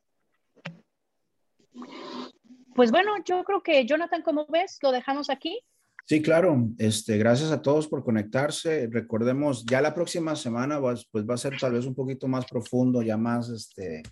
Pues 2.74 2.90
bueno, 2.90 3.12
yo 3.24 3.44
creo 3.44 3.62
que 3.62 3.86
Jonathan, 3.86 4.22
como 4.22 4.46
ves, 4.46 4.78
lo 4.82 4.90
dejamos 4.90 5.30
aquí. 5.30 5.60
Sí, 6.06 6.20
claro. 6.20 6.68
Este, 6.78 7.16
gracias 7.16 7.50
a 7.50 7.62
todos 7.62 7.88
por 7.88 8.04
conectarse. 8.04 8.88
Recordemos, 8.90 9.64
ya 9.64 9.80
la 9.80 9.94
próxima 9.94 10.36
semana 10.36 10.80
pues, 10.80 11.08
pues 11.10 11.24
va 11.24 11.34
a 11.34 11.38
ser 11.38 11.56
tal 11.58 11.72
vez 11.72 11.86
un 11.86 11.94
poquito 11.94 12.28
más 12.28 12.44
profundo, 12.44 13.00
ya 13.00 13.16
más, 13.16 13.48
este, 13.48 14.02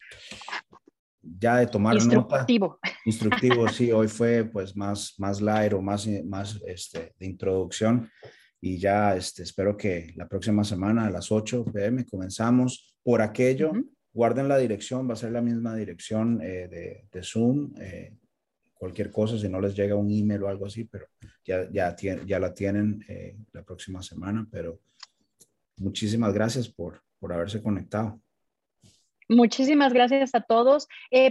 ya 1.23 1.59
de 1.59 1.67
tomar 1.67 1.97
Instructivo. 1.97 2.79
nota. 2.83 2.97
Instructivo. 3.05 3.69
sí. 3.69 3.93
Hoy 3.93 4.09
fue 4.09 4.45
pues 4.45 4.75
más, 4.75 5.15
más 5.19 5.41
light 5.43 5.75
o 5.75 5.83
más, 5.83 6.09
más 6.25 6.59
este, 6.67 7.13
de 7.19 7.27
introducción. 7.27 8.11
Y 8.59 8.79
ya 8.79 9.15
este, 9.15 9.43
espero 9.43 9.77
que 9.77 10.13
la 10.17 10.29
próxima 10.29 10.65
semana 10.65 11.07
a 11.07 11.11
las 11.11 11.31
8 11.31 11.65
pm 11.67 12.07
comenzamos. 12.07 12.97
Por 13.03 13.21
aquello, 13.21 13.71
uh 13.71 13.75
-huh. 13.75 13.91
guarden 14.15 14.49
la 14.49 14.57
dirección, 14.57 15.09
va 15.09 15.15
a 15.15 15.17
ser 15.17 15.33
la 15.33 15.43
misma 15.43 15.75
dirección 15.75 16.41
eh, 16.41 16.69
de, 16.69 17.09
de, 17.13 17.23
Zoom. 17.23 17.75
Eh, 17.81 18.15
cualquier 18.83 19.13
cosa, 19.13 19.39
si 19.39 19.49
no 19.49 19.61
les 19.61 19.77
llega 19.77 19.95
un 19.95 20.11
email 20.11 20.43
o 20.43 20.49
algo 20.49 20.67
así, 20.67 20.83
pero 20.83 21.07
ya, 21.45 21.71
ya, 21.71 21.95
ya 22.27 22.41
la 22.41 22.53
tienen 22.53 23.01
eh, 23.07 23.37
la 23.53 23.63
próxima 23.63 24.03
semana. 24.03 24.45
Pero 24.51 24.81
muchísimas 25.77 26.35
gracias 26.35 26.69
por, 26.69 27.01
por 27.21 27.33
haberse 27.33 27.63
conectado. 27.63 28.21
Muchísimas 29.29 29.93
gracias 29.93 30.35
a 30.35 30.41
todos. 30.41 30.89
Eh, 31.13 31.31